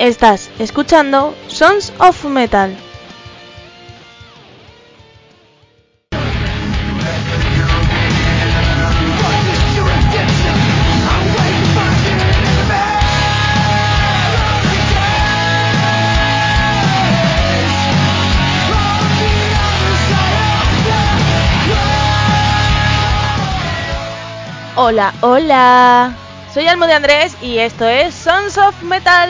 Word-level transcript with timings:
Estás 0.00 0.48
escuchando 0.58 1.34
Sons 1.48 1.92
of 1.98 2.24
Metal. 2.24 2.74
Hola, 24.76 25.12
hola. 25.20 26.14
Soy 26.54 26.66
Almo 26.66 26.86
de 26.86 26.94
Andrés 26.94 27.36
y 27.42 27.58
esto 27.58 27.86
es 27.86 28.14
Sons 28.14 28.56
of 28.56 28.82
Metal. 28.82 29.28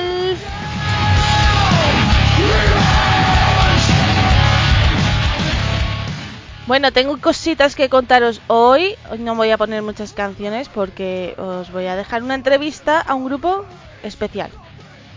Bueno, 6.71 6.93
tengo 6.93 7.21
cositas 7.21 7.75
que 7.75 7.89
contaros 7.89 8.41
hoy. 8.47 8.95
Hoy 9.11 9.19
no 9.19 9.35
voy 9.35 9.51
a 9.51 9.59
poner 9.59 9.83
muchas 9.83 10.13
canciones 10.13 10.69
porque 10.69 11.35
os 11.37 11.73
voy 11.73 11.87
a 11.87 11.97
dejar 11.97 12.23
una 12.23 12.37
entrevista 12.37 13.01
a 13.01 13.17
un 13.17 13.25
grupo 13.25 13.67
especial, 14.05 14.53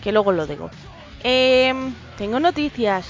que 0.03 0.11
luego 0.11 0.31
lo 0.31 0.47
digo. 0.47 0.71
Em, 1.21 1.93
tengo 2.17 2.39
noticias. 2.39 3.05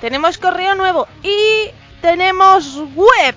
Tenemos 0.00 0.38
correo 0.38 0.74
nuevo 0.74 1.06
y 1.22 1.70
tenemos 2.00 2.82
web. 2.96 3.36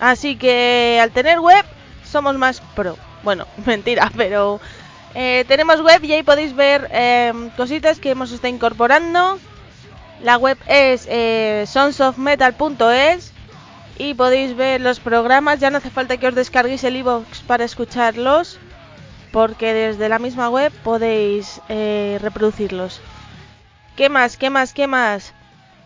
Así 0.00 0.36
que 0.36 0.98
al 0.98 1.10
tener 1.10 1.38
web 1.38 1.66
somos 2.02 2.38
más 2.38 2.62
pro. 2.74 2.96
Bueno, 3.22 3.46
mentira, 3.66 4.10
pero 4.16 4.58
eh, 5.14 5.44
tenemos 5.48 5.82
web 5.82 6.02
y 6.02 6.14
ahí 6.14 6.22
podéis 6.22 6.56
ver 6.56 6.88
em, 6.92 7.50
cositas 7.50 8.00
que 8.00 8.12
hemos 8.12 8.32
estado 8.32 8.54
incorporando. 8.54 9.38
La 10.22 10.38
web 10.38 10.56
es 10.66 11.06
eh, 11.10 11.66
sonsofmetal.es 11.66 13.29
y 14.00 14.14
podéis 14.14 14.56
ver 14.56 14.80
los 14.80 14.98
programas. 14.98 15.60
Ya 15.60 15.68
no 15.68 15.76
hace 15.76 15.90
falta 15.90 16.16
que 16.16 16.26
os 16.26 16.34
descarguéis 16.34 16.84
el 16.84 16.96
iVoox 16.96 17.42
para 17.46 17.64
escucharlos, 17.64 18.58
porque 19.30 19.74
desde 19.74 20.08
la 20.08 20.18
misma 20.18 20.48
web 20.48 20.72
podéis 20.82 21.60
eh, 21.68 22.18
reproducirlos. 22.22 23.02
¿Qué 23.96 24.08
más? 24.08 24.38
¿Qué 24.38 24.48
más? 24.48 24.72
¿Qué 24.72 24.86
más? 24.86 25.34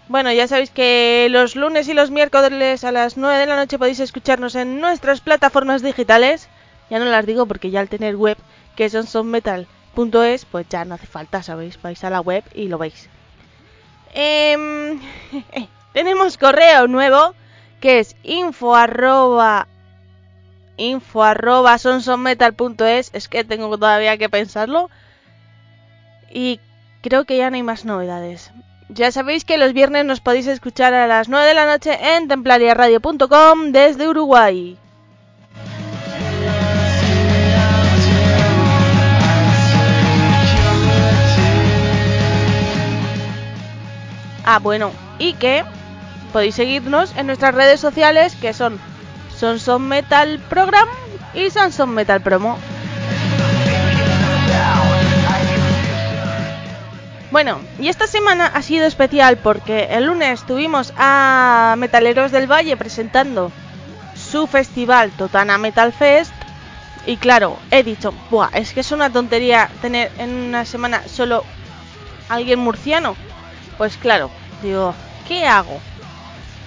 Bueno, 0.06 0.30
ya 0.30 0.46
sabéis 0.46 0.70
que 0.70 1.26
los 1.28 1.56
lunes 1.56 1.88
y 1.88 1.94
los 1.94 2.12
miércoles 2.12 2.84
a 2.84 2.92
las 2.92 3.16
9 3.16 3.36
de 3.36 3.46
la 3.46 3.56
noche 3.56 3.80
podéis 3.80 3.98
escucharnos 3.98 4.54
en 4.54 4.80
nuestras 4.80 5.20
plataformas 5.20 5.82
digitales. 5.82 6.48
Ya 6.90 7.00
no 7.00 7.06
las 7.06 7.26
digo 7.26 7.46
porque 7.46 7.70
ya 7.70 7.80
al 7.80 7.88
tener 7.88 8.14
web, 8.14 8.36
que 8.76 8.90
son 8.90 9.08
sonmetal.es, 9.08 10.44
pues 10.44 10.68
ya 10.68 10.84
no 10.84 10.94
hace 10.94 11.06
falta, 11.08 11.42
¿sabéis? 11.42 11.82
Vais 11.82 12.04
a 12.04 12.10
la 12.10 12.20
web 12.20 12.44
y 12.54 12.68
lo 12.68 12.78
veis. 12.78 13.08
Em, 14.12 15.00
tenemos 15.92 16.38
correo 16.38 16.86
nuevo 16.86 17.34
que 17.84 17.98
es 17.98 18.16
info 18.22 18.74
arroba 18.74 19.68
info 20.78 21.22
arroba 21.22 21.76
sonsonmetal.es 21.76 23.10
es 23.12 23.28
que 23.28 23.44
tengo 23.44 23.76
todavía 23.76 24.16
que 24.16 24.30
pensarlo 24.30 24.88
y 26.32 26.60
creo 27.02 27.26
que 27.26 27.36
ya 27.36 27.50
no 27.50 27.56
hay 27.56 27.62
más 27.62 27.84
novedades. 27.84 28.52
Ya 28.88 29.12
sabéis 29.12 29.44
que 29.44 29.58
los 29.58 29.74
viernes 29.74 30.06
nos 30.06 30.20
podéis 30.20 30.46
escuchar 30.46 30.94
a 30.94 31.06
las 31.06 31.28
9 31.28 31.46
de 31.46 31.52
la 31.52 31.66
noche 31.66 32.16
en 32.16 32.26
templariaradio.com 32.26 33.70
desde 33.72 34.08
Uruguay. 34.08 34.78
Ah, 44.46 44.58
bueno, 44.58 44.90
y 45.18 45.34
que 45.34 45.64
podéis 46.34 46.56
seguirnos 46.56 47.14
en 47.16 47.28
nuestras 47.28 47.54
redes 47.54 47.78
sociales 47.78 48.34
que 48.34 48.52
son 48.52 48.80
Sonson 49.38 49.86
Metal 49.86 50.40
Program 50.48 50.88
y 51.32 51.48
Sonson 51.48 51.90
Metal 51.90 52.20
Promo. 52.22 52.58
Bueno, 57.30 57.60
y 57.78 57.86
esta 57.86 58.08
semana 58.08 58.46
ha 58.52 58.62
sido 58.62 58.84
especial 58.84 59.36
porque 59.36 59.84
el 59.92 60.06
lunes 60.06 60.44
tuvimos 60.44 60.92
a 60.96 61.76
Metaleros 61.78 62.32
del 62.32 62.50
Valle 62.50 62.76
presentando 62.76 63.52
su 64.16 64.48
festival 64.48 65.12
Totana 65.12 65.56
Metal 65.56 65.92
Fest. 65.92 66.32
Y 67.06 67.16
claro, 67.16 67.58
he 67.70 67.84
dicho, 67.84 68.12
Buah, 68.28 68.50
es 68.54 68.72
que 68.72 68.80
es 68.80 68.90
una 68.90 69.08
tontería 69.08 69.70
tener 69.80 70.10
en 70.18 70.30
una 70.30 70.64
semana 70.64 71.06
solo 71.06 71.44
alguien 72.28 72.58
murciano. 72.58 73.14
Pues 73.78 73.96
claro, 73.96 74.30
digo, 74.64 74.96
¿qué 75.28 75.46
hago? 75.46 75.80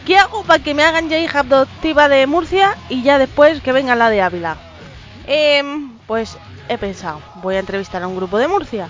¿Qué 0.07 0.17
hago 0.17 0.43
para 0.43 0.63
que 0.63 0.73
me 0.73 0.85
hagan 0.85 1.09
ya 1.09 1.19
hija 1.19 1.41
adoptiva 1.41 2.07
de 2.07 2.25
Murcia 2.27 2.77
y 2.87 3.03
ya 3.03 3.19
después 3.19 3.61
que 3.61 3.73
venga 3.73 3.93
la 3.93 4.09
de 4.09 4.21
Ávila? 4.21 4.55
Em, 5.27 5.97
pues 6.07 6.37
he 6.69 6.77
pensado, 6.77 7.19
voy 7.43 7.55
a 7.55 7.59
entrevistar 7.59 8.01
a 8.01 8.07
un 8.07 8.15
grupo 8.15 8.37
de 8.37 8.47
Murcia. 8.47 8.87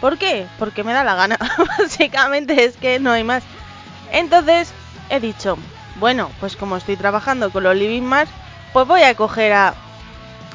¿Por 0.00 0.16
qué? 0.16 0.46
Porque 0.58 0.82
me 0.82 0.94
da 0.94 1.04
la 1.04 1.14
gana. 1.14 1.36
Básicamente 1.78 2.64
es 2.64 2.78
que 2.78 2.98
no 3.00 3.12
hay 3.12 3.22
más. 3.22 3.42
Entonces 4.12 4.72
he 5.10 5.20
dicho, 5.20 5.58
bueno, 5.96 6.30
pues 6.40 6.56
como 6.56 6.78
estoy 6.78 6.96
trabajando 6.96 7.50
con 7.50 7.64
los 7.64 7.76
Living 7.76 8.00
Mars, 8.00 8.30
pues 8.72 8.88
voy 8.88 9.02
a 9.02 9.14
coger 9.14 9.52
a 9.52 9.74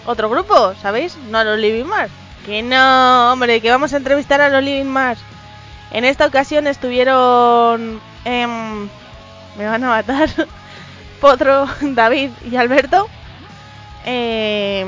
otro 0.07 0.31
grupo, 0.31 0.73
¿sabéis? 0.81 1.15
No 1.29 1.37
a 1.37 1.43
los 1.43 1.59
Living 1.59 1.85
Mars. 1.85 2.11
Que 2.43 2.63
no, 2.63 3.33
hombre, 3.33 3.61
que 3.61 3.69
vamos 3.69 3.93
a 3.93 3.97
entrevistar 3.97 4.41
a 4.41 4.49
los 4.49 4.63
Living 4.63 4.89
Mars. 4.89 5.21
En 5.91 6.05
esta 6.05 6.25
ocasión 6.25 6.65
estuvieron... 6.65 8.01
Eh, 8.25 8.87
me 9.57 9.65
van 9.65 9.83
a 9.83 9.89
matar. 9.89 10.29
Potro, 11.21 11.67
David 11.81 12.31
y 12.49 12.55
Alberto. 12.55 13.07
Eh, 14.05 14.85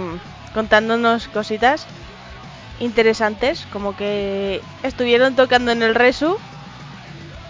contándonos 0.54 1.28
cositas 1.28 1.86
interesantes. 2.80 3.68
Como 3.72 3.96
que 3.96 4.62
estuvieron 4.84 5.36
tocando 5.36 5.72
en 5.72 5.84
el 5.84 5.96
Resu. 5.96 6.38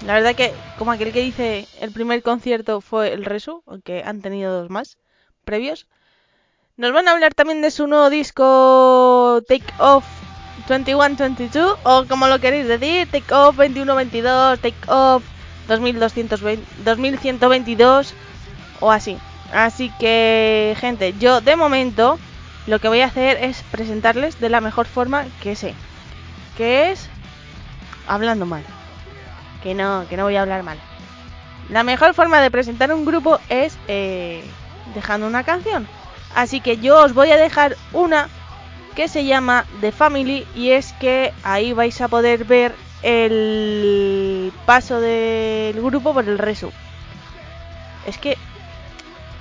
La 0.06 0.14
verdad 0.14 0.36
que, 0.36 0.54
como 0.78 0.92
aquel 0.92 1.12
que 1.12 1.22
dice, 1.22 1.68
el 1.82 1.92
primer 1.92 2.22
concierto 2.22 2.82
fue 2.82 3.14
el 3.14 3.26
Resu, 3.26 3.64
aunque 3.66 4.04
han 4.06 4.22
tenido 4.22 4.62
dos 4.62 4.70
más 4.70 4.98
previos. 5.44 5.88
Nos 6.78 6.94
van 6.94 7.08
a 7.08 7.12
hablar 7.12 7.34
también 7.34 7.62
de 7.62 7.72
su 7.72 7.88
nuevo 7.88 8.12
disco 8.12 9.42
Take 9.48 9.74
Off 9.80 10.06
21-22, 10.68 11.78
o 11.84 12.06
como 12.08 12.28
lo 12.28 12.40
queréis 12.40 12.68
decir, 12.68 13.10
Take 13.10 13.34
Off 13.34 13.58
21-22, 13.58 14.60
Take 14.60 14.78
Off 14.88 15.24
2220, 15.68 16.66
2122 16.84 18.14
o 18.80 18.92
así. 18.92 19.18
Así 19.54 19.92
que, 20.00 20.76
gente, 20.80 21.14
yo 21.20 21.42
de 21.42 21.56
momento 21.56 22.20
lo 22.66 22.80
que 22.80 22.90
voy 22.90 23.02
a 23.02 23.06
hacer 23.06 23.38
es 23.44 23.64
presentarles 23.72 24.40
de 24.40 24.50
la 24.50 24.62
mejor 24.62 24.88
forma 24.88 25.26
que 25.42 25.56
sé. 25.56 25.74
Que 26.58 26.92
es 26.92 27.10
hablando 28.08 28.46
mal. 28.46 28.64
Que 29.64 29.74
no, 29.74 30.06
que 30.10 30.18
no 30.18 30.24
voy 30.24 30.36
a 30.36 30.42
hablar 30.42 30.64
mal. 30.64 30.78
La 31.70 31.84
mejor 31.84 32.14
forma 32.14 32.42
de 32.42 32.52
presentar 32.52 32.94
un 32.94 33.06
grupo 33.06 33.40
es 33.50 33.78
eh, 33.88 34.44
dejando 34.94 35.28
una 35.28 35.44
canción. 35.44 35.88
Así 36.36 36.62
que 36.62 36.78
yo 36.78 37.04
os 37.04 37.14
voy 37.14 37.32
a 37.32 37.38
dejar 37.38 37.76
una 37.94 38.30
que 38.96 39.08
se 39.08 39.26
llama 39.26 39.66
The 39.82 39.92
Family 39.92 40.46
y 40.56 40.72
es 40.72 40.94
que 40.94 41.34
ahí 41.44 41.74
vais 41.74 42.00
a 42.02 42.08
poder 42.08 42.46
ver 42.46 42.74
el 43.04 44.52
paso 44.66 45.00
del 45.00 45.82
grupo 45.82 46.14
por 46.14 46.28
el 46.28 46.38
resu. 46.38 46.72
Es 48.08 48.18
que 48.18 48.38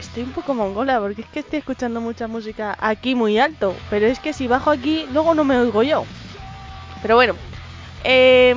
estoy 0.01 0.25
un 0.25 0.33
poco 0.33 0.55
mongola 0.55 1.01
porque 1.01 1.23
es 1.23 1.29
que 1.29 1.41
estoy 1.41 1.59
escuchando 1.61 2.01
mucha 2.01 2.29
música 2.29 2.77
aquí 2.79 3.15
muy 3.15 3.39
alto, 3.39 3.75
pero 3.91 4.07
es 4.07 4.19
que 4.21 4.33
si 4.33 4.47
bajo 4.47 4.71
aquí 4.71 5.07
luego 5.13 5.35
no 5.35 5.45
me 5.45 5.57
oigo 5.57 5.83
yo. 5.83 6.05
Pero 7.03 7.15
bueno, 7.17 7.35
eh, 8.05 8.55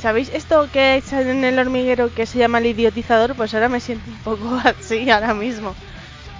¿sabéis 0.00 0.30
esto 0.32 0.68
que 0.72 0.96
es 0.96 1.12
en 1.12 1.44
el 1.44 1.58
hormiguero 1.58 2.12
que 2.12 2.26
se 2.26 2.38
llama 2.38 2.58
el 2.58 2.66
idiotizador? 2.66 3.34
Pues 3.36 3.54
ahora 3.54 3.68
me 3.68 3.80
siento 3.80 4.10
un 4.10 4.18
poco 4.18 4.60
así 4.64 5.10
ahora 5.10 5.34
mismo. 5.34 5.74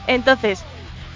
Entonces, 0.06 0.64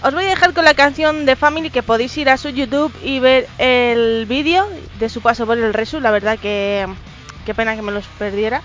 os 0.05 0.13
voy 0.13 0.27
a 0.27 0.29
dejar 0.29 0.53
con 0.53 0.67
la 0.67 0.75
canción 0.75 1.25
de 1.25 1.35
Family 1.35 1.71
que 1.71 1.83
podéis 1.83 2.15
ir 2.19 2.29
a 2.29 2.37
su 2.37 2.51
YouTube 2.51 2.95
y 3.03 3.21
ver 3.21 3.49
el 3.57 4.27
vídeo 4.27 4.69
de 4.99 5.09
su 5.09 5.23
paso 5.23 5.47
por 5.47 5.57
el 5.57 5.73
Resu. 5.73 5.99
La 5.99 6.11
verdad 6.11 6.39
que 6.39 6.87
qué 7.47 7.55
pena 7.55 7.75
que 7.75 7.81
me 7.81 7.91
los 7.91 8.05
perdiera. 8.19 8.61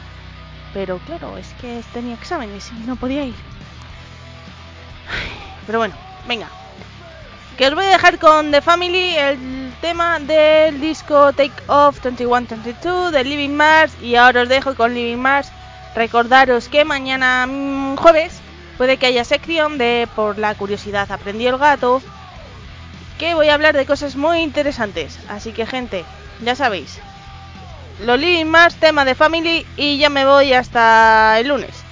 Pero 0.74 1.00
claro, 1.00 1.38
es 1.38 1.48
que 1.62 1.82
tenía 1.94 2.16
exámenes 2.16 2.70
y 2.78 2.86
no 2.86 2.98
podía 2.98 3.24
ir. 3.24 3.36
Pero 5.66 5.80
bueno, 5.80 5.96
venga. 6.28 6.50
Que 7.58 7.68
os 7.68 7.76
voy 7.76 7.86
a 7.86 7.90
dejar 7.90 8.20
con 8.20 8.52
The 8.52 8.62
Family 8.62 9.16
el 9.16 9.74
tema 9.80 10.20
del 10.20 10.82
disco 10.82 11.32
Take 11.32 11.54
Off 11.68 12.02
2122 12.04 13.14
de 13.14 13.24
Living 13.24 13.56
Mars. 13.56 13.94
Y 14.02 14.16
ahora 14.16 14.42
os 14.42 14.50
dejo 14.50 14.76
con 14.76 14.94
Living 14.94 15.18
Mars. 15.18 15.50
Recordaros 15.96 16.68
que 16.68 16.84
mañana 16.84 17.48
mmm, 17.48 17.96
jueves 17.96 18.39
puede 18.80 18.96
que 18.96 19.08
haya 19.08 19.26
sección 19.26 19.78
de 19.78 20.08
Por 20.16 20.38
la 20.38 20.56
curiosidad 20.56 21.12
aprendí 21.12 21.46
el 21.46 21.58
gato. 21.58 22.02
Que 23.20 23.34
voy 23.34 23.50
a 23.50 23.54
hablar 23.54 23.76
de 23.76 23.86
cosas 23.86 24.16
muy 24.16 24.40
interesantes. 24.40 25.20
Así 25.28 25.52
que 25.52 25.66
gente, 25.66 26.06
ya 26.42 26.56
sabéis. 26.56 26.98
Los 28.06 28.18
Living 28.18 28.46
Mars, 28.46 28.76
tema 28.76 29.04
de 29.04 29.16
Family. 29.16 29.68
Y 29.76 29.98
ya 29.98 30.10
me 30.10 30.26
voy 30.26 30.54
hasta 30.54 31.38
el 31.40 31.50
lunes. 31.50 31.84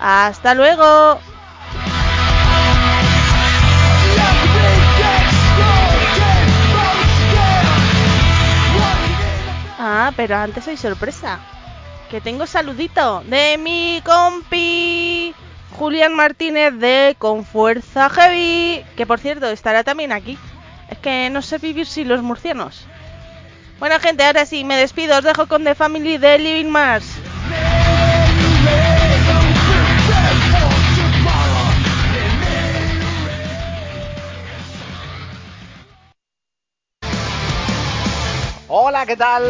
Hasta 0.00 0.54
luego. 0.54 1.20
Ah, 9.78 10.12
pero 10.16 10.36
antes 10.36 10.66
hay 10.66 10.76
sorpresa. 10.76 11.38
Que 12.10 12.20
tengo 12.20 12.44
saludito 12.48 13.22
de 13.26 13.56
mi 13.56 14.02
compi 14.04 15.32
Julián 15.78 16.12
Martínez 16.12 16.74
de 16.74 17.14
Con 17.18 17.44
Fuerza 17.44 18.10
Heavy. 18.10 18.84
Que 18.96 19.06
por 19.06 19.20
cierto 19.20 19.46
estará 19.46 19.84
también 19.84 20.10
aquí. 20.10 20.36
Es 20.90 20.98
que 20.98 21.30
no 21.30 21.40
sé 21.40 21.58
vivir 21.58 21.86
sin 21.86 22.08
los 22.08 22.20
murcianos. 22.20 22.84
Bueno 23.78 24.00
gente, 24.00 24.24
ahora 24.24 24.44
sí, 24.44 24.64
me 24.64 24.76
despido. 24.76 25.16
Os 25.16 25.22
dejo 25.22 25.46
con 25.46 25.62
The 25.62 25.76
Family 25.76 26.18
de 26.18 26.38
Living 26.40 26.68
Mars. 26.68 27.06
Hola, 38.66 39.06
¿qué 39.06 39.16
tal? 39.16 39.44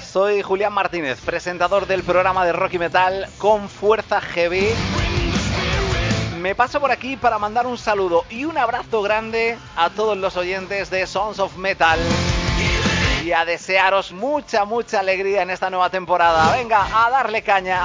Soy 0.00 0.40
Julián 0.40 0.72
Martínez, 0.72 1.20
presentador 1.20 1.86
del 1.86 2.04
programa 2.04 2.46
de 2.46 2.52
rock 2.52 2.74
y 2.74 2.78
metal 2.78 3.26
con 3.38 3.68
fuerza 3.68 4.20
heavy. 4.20 4.68
Me 6.38 6.54
paso 6.54 6.80
por 6.80 6.92
aquí 6.92 7.16
para 7.16 7.38
mandar 7.38 7.66
un 7.66 7.76
saludo 7.76 8.24
y 8.30 8.44
un 8.44 8.56
abrazo 8.56 9.02
grande 9.02 9.58
a 9.76 9.90
todos 9.90 10.16
los 10.16 10.36
oyentes 10.36 10.88
de 10.88 11.06
Sons 11.06 11.40
of 11.40 11.56
Metal 11.56 11.98
y 13.24 13.32
a 13.32 13.44
desearos 13.44 14.12
mucha, 14.12 14.64
mucha 14.64 15.00
alegría 15.00 15.42
en 15.42 15.50
esta 15.50 15.68
nueva 15.68 15.90
temporada. 15.90 16.52
Venga, 16.56 16.86
a 16.94 17.10
darle 17.10 17.42
caña. 17.42 17.82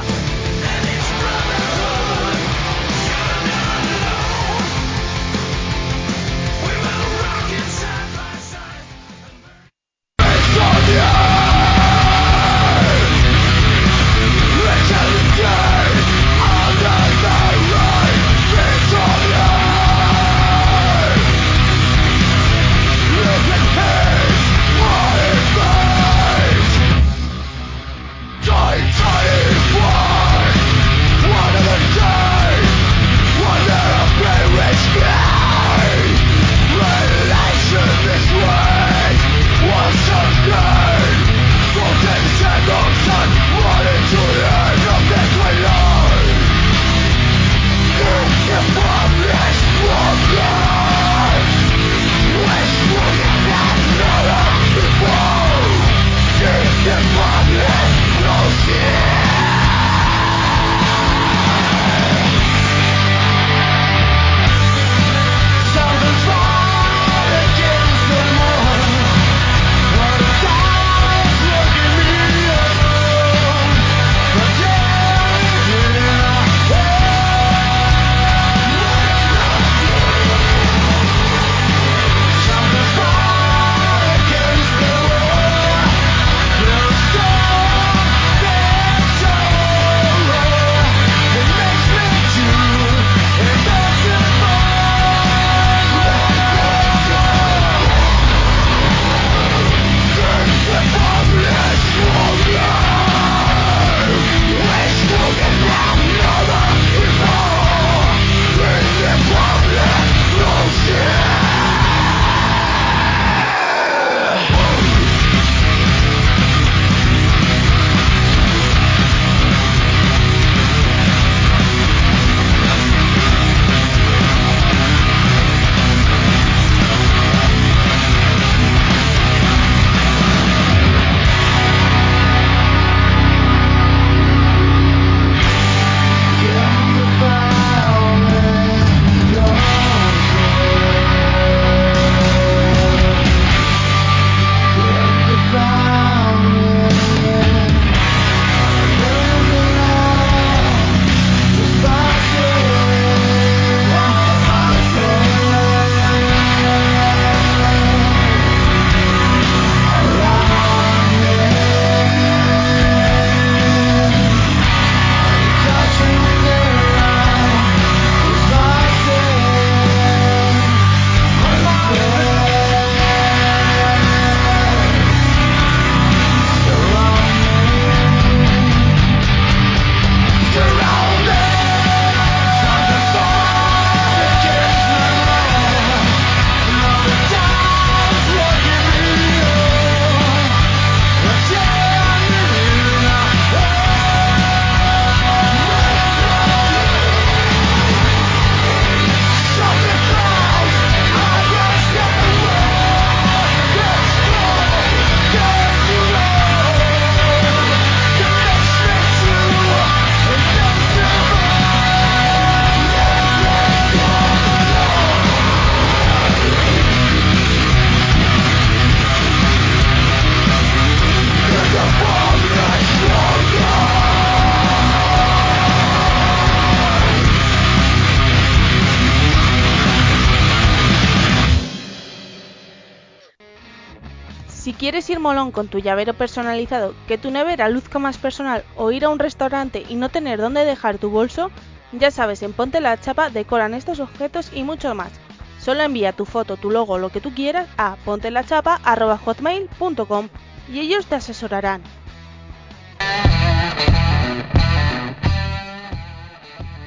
¿Quieres 235.43 235.43
ir 235.43 235.43
molón 235.43 235.51
con 235.51 235.67
tu 235.67 235.79
llavero 235.79 236.13
personalizado, 236.13 236.95
que 237.05 237.17
tu 237.17 237.29
nevera 237.29 237.67
luzca 237.67 237.99
más 237.99 238.17
personal 238.17 238.63
o 238.77 238.91
ir 238.91 239.03
a 239.03 239.09
un 239.09 239.19
restaurante 239.19 239.83
y 239.89 239.95
no 239.95 240.07
tener 240.07 240.39
dónde 240.39 240.63
dejar 240.63 240.99
tu 240.99 241.09
bolso? 241.09 241.51
Ya 241.91 242.11
sabes, 242.11 242.41
en 242.43 242.53
Ponte 242.53 242.79
la 242.79 242.97
Chapa 242.97 243.29
decoran 243.29 243.73
estos 243.73 243.99
objetos 243.99 244.51
y 244.53 244.63
mucho 244.63 244.95
más. 244.95 245.11
Solo 245.59 245.83
envía 245.83 246.13
tu 246.13 246.23
foto, 246.25 246.55
tu 246.55 246.71
logo, 246.71 246.97
lo 246.97 247.09
que 247.09 247.19
tú 247.19 247.33
quieras 247.33 247.67
a 247.77 247.97
pontelachapa.hotmail.com 248.05 250.29
y 250.71 250.79
ellos 250.79 251.07
te 251.07 251.15
asesorarán. 251.15 251.83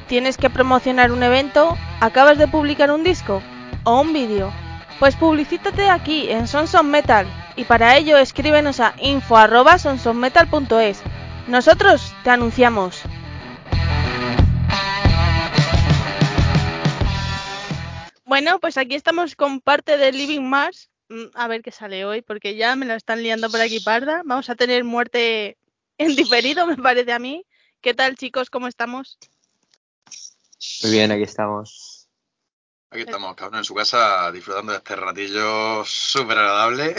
¿Tienes 0.09 0.39
que 0.39 0.49
promocionar 0.49 1.13
un 1.13 1.23
evento? 1.23 1.77
¿Acabas 2.01 2.39
de 2.39 2.49
publicar 2.49 2.91
un 2.91 3.05
disco? 3.05 3.43
¿O 3.85 4.01
un 4.01 4.15
vídeo? 4.15 4.51
Pues 4.99 5.15
publicítate 5.15 5.91
aquí 5.91 6.31
en 6.31 6.49
Sonson 6.49 6.91
Metal 6.91 7.27
y 7.57 7.65
para 7.65 7.97
ello 7.97 8.19
escríbenos 8.19 8.81
a 8.81 8.95
info.sonsonmetal.es. 9.01 11.01
Nosotros 11.49 12.13
te 12.23 12.31
anunciamos. 12.31 13.03
Bueno, 18.25 18.59
pues 18.59 18.77
aquí 18.77 18.97
estamos 18.97 19.37
con 19.37 19.61
parte 19.61 19.97
de 19.97 20.13
Living 20.13 20.43
Mars. 20.43 20.91
Mm, 21.09 21.27
A 21.35 21.49
ver 21.49 21.63
qué 21.63 21.71
sale 21.71 22.05
hoy, 22.05 22.23
porque 22.23 22.57
ya 22.57 22.75
me 22.77 22.85
la 22.85 22.97
están 22.97 23.23
liando 23.23 23.49
por 23.49 23.61
aquí 23.61 23.81
parda. 23.81 24.23
Vamos 24.25 24.51
a 24.51 24.57
tener 24.57 24.85
muerte 24.85 25.57
en 25.99 26.17
diferido, 26.17 26.67
me 26.67 26.77
parece 26.77 27.13
a 27.13 27.19
mí. 27.19 27.45
¿Qué 27.81 27.95
tal, 27.95 28.17
chicos? 28.17 28.51
¿Cómo 28.51 28.67
estamos? 28.67 29.19
Muy 30.83 30.93
bien, 30.93 31.13
aquí 31.13 31.23
estamos. 31.23 31.86
Aquí 32.91 33.03
estamos, 33.03 33.35
cabrón, 33.35 33.59
en 33.59 33.65
su 33.65 33.75
casa 33.75 34.31
disfrutando 34.33 34.73
de 34.73 34.79
este 34.79 34.97
ratillo 34.97 35.85
súper 35.85 36.39
agradable 36.39 36.95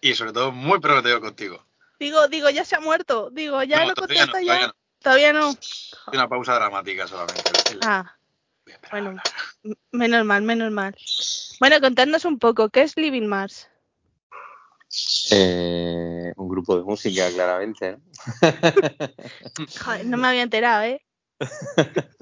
y 0.00 0.14
sobre 0.14 0.32
todo 0.32 0.52
muy 0.52 0.78
prometido 0.80 1.20
contigo. 1.20 1.64
Digo, 1.98 2.28
digo, 2.28 2.48
ya 2.50 2.64
se 2.64 2.76
ha 2.76 2.80
muerto. 2.80 3.30
Digo, 3.30 3.62
ya 3.62 3.80
No, 3.80 3.88
lo 3.88 3.94
todavía 3.94 4.26
no, 4.26 4.32
contesta 4.32 4.40
todavía 4.44 4.60
ya. 4.60 4.66
no. 4.68 4.74
Todavía 5.02 5.32
no. 5.32 5.48
Hay 5.48 6.14
Una 6.18 6.28
pausa 6.28 6.54
dramática 6.54 7.06
solamente. 7.06 7.42
Ah, 7.82 8.16
bueno, 8.90 9.20
menos 9.92 10.24
mal, 10.24 10.42
menos 10.42 10.70
mal. 10.72 10.96
Bueno, 11.60 11.80
contadnos 11.80 12.24
un 12.24 12.38
poco, 12.38 12.68
¿qué 12.68 12.82
es 12.82 12.96
Living 12.96 13.26
Mars? 13.26 13.68
Eh, 15.30 16.32
un 16.36 16.48
grupo 16.48 16.76
de 16.76 16.84
música, 16.84 17.28
claramente. 17.32 17.92
¿no? 17.92 18.00
Joder, 19.84 20.06
no 20.06 20.16
me 20.16 20.28
había 20.28 20.42
enterado, 20.42 20.84
¿eh? 20.84 21.04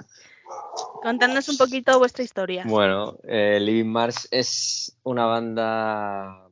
Contadnos 1.03 1.49
un 1.49 1.59
poquito 1.59 1.99
vuestra 1.99 2.25
historia. 2.25 2.65
Bueno, 2.67 3.19
eh, 3.25 3.59
Living 3.61 3.91
Mars 3.91 4.27
es 4.31 4.97
una 5.03 5.27
banda 5.27 6.49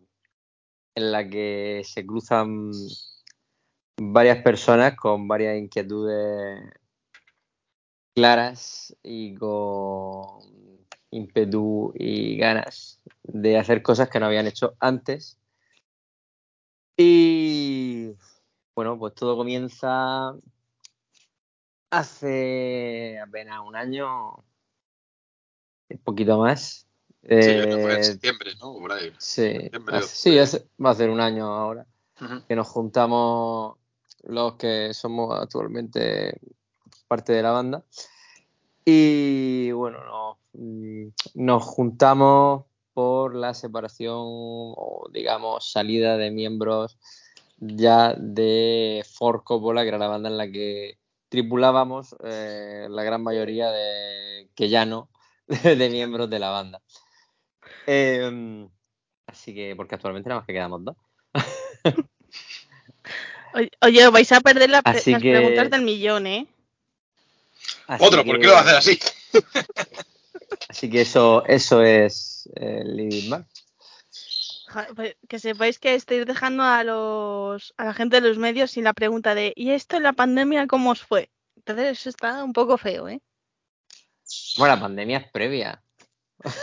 en 0.95 1.11
la 1.13 1.27
que 1.29 1.83
se 1.85 2.05
cruzan 2.05 2.71
varias 3.99 4.43
personas 4.43 4.95
con 4.97 5.27
varias 5.27 5.57
inquietudes 5.57 6.61
claras 8.15 8.95
y 9.03 9.35
con 9.35 10.41
ímpetu 11.11 11.93
y 11.95 12.37
ganas 12.37 13.01
de 13.23 13.59
hacer 13.59 13.83
cosas 13.83 14.11
que 14.11 14.21
no 14.21 14.27
habían 14.27 14.47
hecho 14.47 14.75
antes. 14.81 15.39
Y 16.97 18.13
bueno, 18.75 18.99
pues 18.99 19.15
todo 19.15 19.37
comienza 19.37 20.35
hace 21.93 23.21
apenas 23.21 23.61
un 23.65 23.77
año, 23.77 24.33
un 25.91 25.99
poquito 26.03 26.39
más. 26.39 26.87
Sí, 27.23 27.29
fue 27.29 27.93
en 27.93 27.99
Eh, 28.01 28.05
septiembre, 28.05 28.53
¿no? 28.61 28.73
Por 28.75 28.93
ahí. 28.93 29.13
Sí, 29.19 29.53
Septiembre, 29.53 29.97
hace- 29.99 30.17
sí, 30.17 30.39
hace- 30.39 30.67
va 30.85 30.91
a 30.91 30.95
ser 30.95 31.11
un 31.11 31.21
año 31.21 31.47
ahora 31.47 31.87
que 32.49 32.57
nos 32.57 32.67
juntamos 32.69 33.77
los 34.25 34.55
que 34.55 34.95
somos 34.95 35.39
actualmente 35.39 36.41
parte 37.09 37.33
de 37.33 37.43
la 37.43 37.51
banda. 37.53 37.85
Y 38.85 39.71
bueno, 39.73 40.03
nos, 40.05 40.37
mm, 40.55 41.09
nos 41.35 41.63
juntamos 41.65 42.65
por 42.95 43.35
la 43.37 43.55
separación 43.55 44.17
o 44.19 45.09
digamos 45.13 45.71
salida 45.71 46.17
de 46.17 46.31
miembros 46.31 46.99
ya 47.59 48.15
de 48.15 49.05
Ford 49.09 49.43
Coppola, 49.45 49.83
que 49.83 49.89
era 49.89 49.99
la 49.99 50.09
banda 50.09 50.29
en 50.29 50.37
la 50.39 50.51
que 50.51 50.99
tripulábamos 51.33 52.15
eh, 52.25 52.87
la 52.91 53.03
gran 53.05 53.23
mayoría 53.23 53.71
de 53.71 54.51
que 54.55 54.69
ya 54.69 54.85
no 54.85 55.09
de 55.49 55.89
miembros 55.89 56.29
de 56.29 56.39
la 56.39 56.51
banda. 56.51 56.83
Em, 57.87 58.69
así 59.27 59.55
que, 59.55 59.75
porque 59.75 59.95
actualmente 59.95 60.29
nada 60.29 60.43
más 60.43 60.47
que 60.47 60.53
quedamos 60.53 60.85
dos. 60.85 60.97
Oye, 63.81 64.09
vais 64.09 64.31
a 64.33 64.41
perder 64.41 64.71
la 64.71 64.83
pre- 64.83 64.99
Así 64.99 65.11
las 65.13 65.23
que- 65.23 65.33
preguntas 65.33 65.71
del 65.71 65.83
millón, 65.83 66.27
¿eh? 66.27 66.47
Así 67.87 68.05
Otro, 68.05 68.25
¿por 68.25 68.37
que- 68.37 68.43
qué 68.43 68.47
lo 68.49 68.57
haces 68.57 68.73
así? 68.75 68.99
Así 70.69 70.91
que 70.91 71.01
eso, 71.03 71.45
eso 71.47 71.83
es 71.83 72.49
el 72.57 72.95
Living. 72.97 73.31
Ja, 73.31 73.39
pues, 73.39 73.62
Que 75.29 75.39
sepáis 75.39 75.79
que 75.79 75.95
estáis 75.95 76.27
dejando 76.27 76.63
a 76.63 76.83
los 76.85 77.75
a 77.77 77.85
la 77.87 77.95
gente 77.95 78.21
de 78.21 78.29
los 78.29 78.39
medios 78.39 78.71
sin 78.71 78.85
la 78.85 78.93
pregunta 78.93 79.35
de 79.35 79.53
¿y 79.57 79.71
esto 79.71 79.97
en 79.97 80.03
la 80.05 80.13
pandemia 80.13 80.67
cómo 80.67 80.91
os 80.91 81.03
fue? 81.03 81.31
Entonces 81.57 81.99
eso 82.01 82.09
está 82.09 82.43
un 82.45 82.53
poco 82.53 82.77
feo, 82.79 83.09
¿eh? 83.09 83.21
Bueno, 84.57 84.75
la 84.77 84.81
pandemia 84.81 85.19
es 85.19 85.31
previa. 85.31 85.83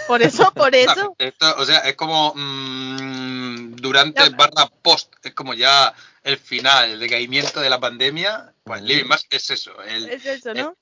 Por 0.07 0.21
eso, 0.21 0.51
por 0.53 0.75
eso. 0.75 1.15
Esto, 1.17 1.55
o 1.57 1.63
sea, 1.65 1.79
es 1.79 1.95
como 1.95 2.33
mm, 2.35 3.75
durante 3.75 4.21
Ya. 4.23 4.29
barra 4.35 4.67
post, 4.81 5.13
es 5.23 5.33
como 5.33 5.53
ya 5.53 5.93
el 6.23 6.37
final, 6.37 6.89
el 6.91 6.99
decaimiento 6.99 7.61
de 7.61 7.69
la 7.69 7.79
pandemia. 7.79 8.53
Pues. 8.63 8.81
Living 8.81 9.05
Mars 9.07 9.25
es 9.29 9.49
eso, 9.51 9.81
el, 9.83 10.09
Es 10.09 10.25
eso, 10.25 10.53
¿no? 10.53 10.75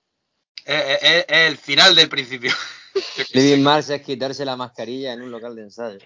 es- 0.65 1.00
es- 1.03 1.25
es 1.27 1.50
el 1.51 1.57
final 1.57 1.96
del 1.96 2.10
principio. 2.10 2.51
Living 3.34 3.62
Mars 3.62 3.89
es 3.91 4.01
quitarse 4.01 4.43
la 4.46 4.55
mascarilla 4.55 5.13
en 5.13 5.22
un 5.22 5.29
local 5.31 5.55
de 5.55 5.62
ensayo. 5.63 6.00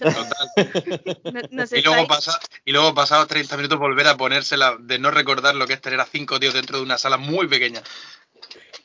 Total. 0.00 0.48
nos 1.50 1.72
Y 1.72 1.82
luego, 1.82 2.06
pasa, 2.06 2.38
y 2.64 2.72
luego 2.72 2.94
pasados 2.94 3.28
30 3.28 3.56
minutos 3.56 3.78
volver 3.78 4.06
a 4.08 4.16
ponérsela 4.16 4.76
de 4.80 4.98
no 4.98 5.10
recordar 5.10 5.54
lo 5.54 5.66
que 5.66 5.74
es 5.74 5.80
tener 5.80 6.00
a 6.00 6.06
cinco 6.06 6.40
tíos 6.40 6.54
dentro 6.54 6.78
de 6.78 6.84
una 6.84 6.98
sala 6.98 7.16
muy 7.16 7.46
pequeña. 7.48 7.82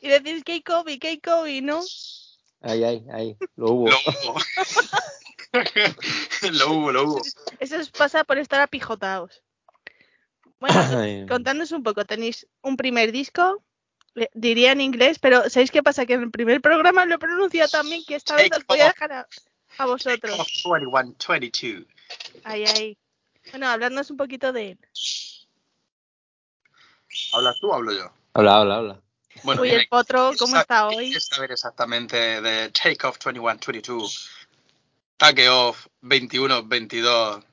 Y 0.00 0.08
decís 0.08 0.44
que 0.44 0.52
hay 0.52 0.62
COVID, 0.62 0.98
que 0.98 1.08
hay 1.08 1.20
COVID, 1.20 1.62
¿no? 1.62 1.80
Ahí, 2.60 2.84
ahí, 2.84 3.04
ahí. 3.12 3.36
Lo 3.56 3.72
hubo. 3.72 3.88
Lo 3.88 3.96
hubo. 3.98 4.38
lo 6.52 6.72
hubo, 6.72 6.92
lo 6.92 7.02
hubo. 7.04 7.22
Eso 7.58 7.78
os 7.78 7.90
pasa 7.90 8.24
por 8.24 8.38
estar 8.38 8.60
apijotados. 8.60 9.42
Bueno, 10.60 10.80
Ay. 10.98 11.26
contadnos 11.26 11.72
un 11.72 11.82
poco. 11.82 12.04
Tenéis 12.04 12.46
un 12.62 12.76
primer 12.76 13.12
disco, 13.12 13.62
diría 14.34 14.72
en 14.72 14.80
inglés, 14.80 15.18
pero 15.18 15.48
¿sabéis 15.50 15.70
qué 15.70 15.82
pasa? 15.82 16.06
Que 16.06 16.14
en 16.14 16.22
el 16.22 16.30
primer 16.30 16.60
programa 16.60 17.04
lo 17.04 17.16
he 17.16 17.18
pronunciado 17.18 17.68
también, 17.70 18.02
que 18.06 18.16
esta 18.16 18.36
vez 18.36 18.50
os 18.56 18.66
voy 18.66 18.80
a 18.80 18.86
dejar 18.86 19.12
a, 19.12 19.28
a 19.78 19.86
vosotros. 19.86 20.36
21, 20.64 20.90
22. 21.28 21.84
Ahí, 22.44 22.64
ahí. 22.64 22.98
Bueno, 23.50 23.68
habladnos 23.68 24.10
un 24.10 24.16
poquito 24.16 24.52
de 24.52 24.72
él. 24.72 24.78
¿Hablas 27.32 27.58
tú 27.60 27.70
o 27.70 27.74
hablo 27.74 27.92
yo? 27.92 28.12
Habla, 28.34 28.56
habla, 28.56 28.76
habla. 28.76 29.02
Bueno, 29.42 29.62
Uy, 29.62 29.70
el 29.70 29.86
potro, 29.88 30.32
¿cómo 30.38 30.56
está 30.58 30.88
¿qué 30.90 30.96
hoy? 30.96 31.20
saber 31.20 31.52
exactamente 31.52 32.16
de 32.40 32.70
Take 32.70 33.06
Off 33.06 33.18
21, 33.24 33.58
22, 33.66 34.30
Take 35.16 35.48
Off 35.48 35.86
21, 36.00 36.62
22, 36.66 37.44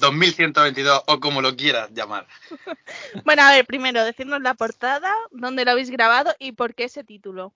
2122 0.00 1.02
o 1.06 1.20
como 1.20 1.42
lo 1.42 1.54
quieras 1.56 1.90
llamar? 1.92 2.26
Bueno, 3.24 3.42
a 3.42 3.50
ver, 3.50 3.66
primero, 3.66 4.02
decirnos 4.04 4.40
la 4.40 4.54
portada, 4.54 5.14
dónde 5.30 5.64
lo 5.64 5.72
habéis 5.72 5.90
grabado 5.90 6.34
y 6.38 6.52
por 6.52 6.74
qué 6.74 6.84
ese 6.84 7.04
título. 7.04 7.52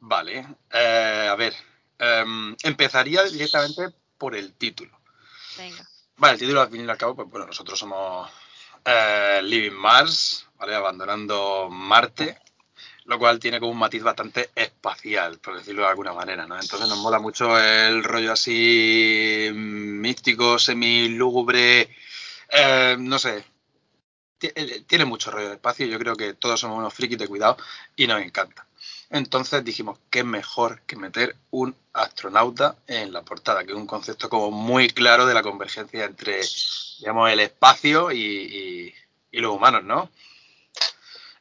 Vale, 0.00 0.46
eh, 0.72 1.28
a 1.30 1.34
ver, 1.36 1.54
em, 1.98 2.56
empezaría 2.62 3.22
directamente 3.24 3.90
por 4.18 4.34
el 4.34 4.54
título. 4.54 4.98
Venga. 5.58 5.88
Vale, 6.16 6.34
el 6.34 6.40
título 6.40 6.62
al 6.62 6.70
fin 6.70 6.86
y 6.86 6.90
al 6.90 6.96
cabo, 6.96 7.14
pues 7.14 7.28
bueno, 7.28 7.46
nosotros 7.46 7.78
somos 7.78 8.30
eh, 8.84 9.40
Living 9.42 9.76
Mars, 9.76 10.46
¿vale? 10.58 10.74
Abandonando 10.74 11.68
Marte, 11.70 12.38
lo 13.04 13.18
cual 13.18 13.38
tiene 13.38 13.60
como 13.60 13.72
un 13.72 13.78
matiz 13.78 14.02
bastante 14.02 14.50
espacial, 14.54 15.38
por 15.38 15.56
decirlo 15.56 15.82
de 15.82 15.88
alguna 15.88 16.12
manera, 16.12 16.46
¿no? 16.46 16.58
Entonces 16.58 16.88
nos 16.88 16.98
mola 16.98 17.18
mucho 17.18 17.58
el 17.58 18.02
rollo 18.02 18.32
así 18.32 19.50
místico, 19.52 20.58
semilúgubre, 20.58 21.94
eh, 22.48 22.96
no 22.98 23.18
sé. 23.18 23.44
Eh, 24.40 24.84
Tiene 24.86 25.04
mucho 25.04 25.30
rollo 25.30 25.48
de 25.48 25.54
espacio, 25.54 25.86
yo 25.86 25.98
creo 25.98 26.16
que 26.16 26.34
todos 26.34 26.60
somos 26.60 26.78
unos 26.78 26.94
frikis 26.94 27.18
de 27.18 27.28
cuidado 27.28 27.56
y 27.96 28.06
nos 28.06 28.20
encanta. 28.22 28.65
Entonces 29.10 29.64
dijimos, 29.64 29.98
qué 30.10 30.24
mejor 30.24 30.82
que 30.82 30.96
meter 30.96 31.36
un 31.50 31.76
astronauta 31.92 32.76
en 32.88 33.12
la 33.12 33.22
portada, 33.22 33.64
que 33.64 33.72
es 33.72 33.78
un 33.78 33.86
concepto 33.86 34.28
como 34.28 34.50
muy 34.50 34.88
claro 34.88 35.26
de 35.26 35.34
la 35.34 35.42
convergencia 35.42 36.04
entre, 36.04 36.40
digamos, 36.98 37.30
el 37.30 37.40
espacio 37.40 38.10
y, 38.12 38.94
los 39.32 39.54
humanos, 39.54 39.84
¿no? 39.84 40.10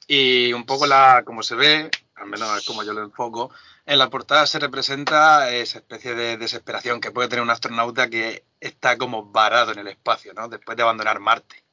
Y 0.07 0.53
un 0.53 0.65
poco 0.65 0.85
la, 0.85 1.23
como 1.25 1.43
se 1.43 1.55
ve, 1.55 1.89
al 2.15 2.27
menos 2.27 2.57
es 2.57 2.65
como 2.65 2.83
yo 2.83 2.93
lo 2.93 3.03
enfoco, 3.03 3.51
En 3.85 3.97
la 3.99 4.09
portada 4.09 4.45
se 4.47 4.59
representa 4.59 5.51
esa 5.51 5.79
especie 5.79 6.15
de 6.15 6.37
desesperación 6.37 6.99
que 7.01 7.11
puede 7.11 7.29
tener 7.29 7.43
un 7.43 7.49
astronauta 7.51 8.09
que 8.09 8.43
está 8.59 8.97
como 8.97 9.25
varado 9.31 9.71
en 9.71 9.79
el 9.79 9.87
espacio, 9.87 10.33
¿no? 10.33 10.49
Después 10.49 10.75
de 10.77 10.83
abandonar 10.83 11.19
Marte. 11.19 11.63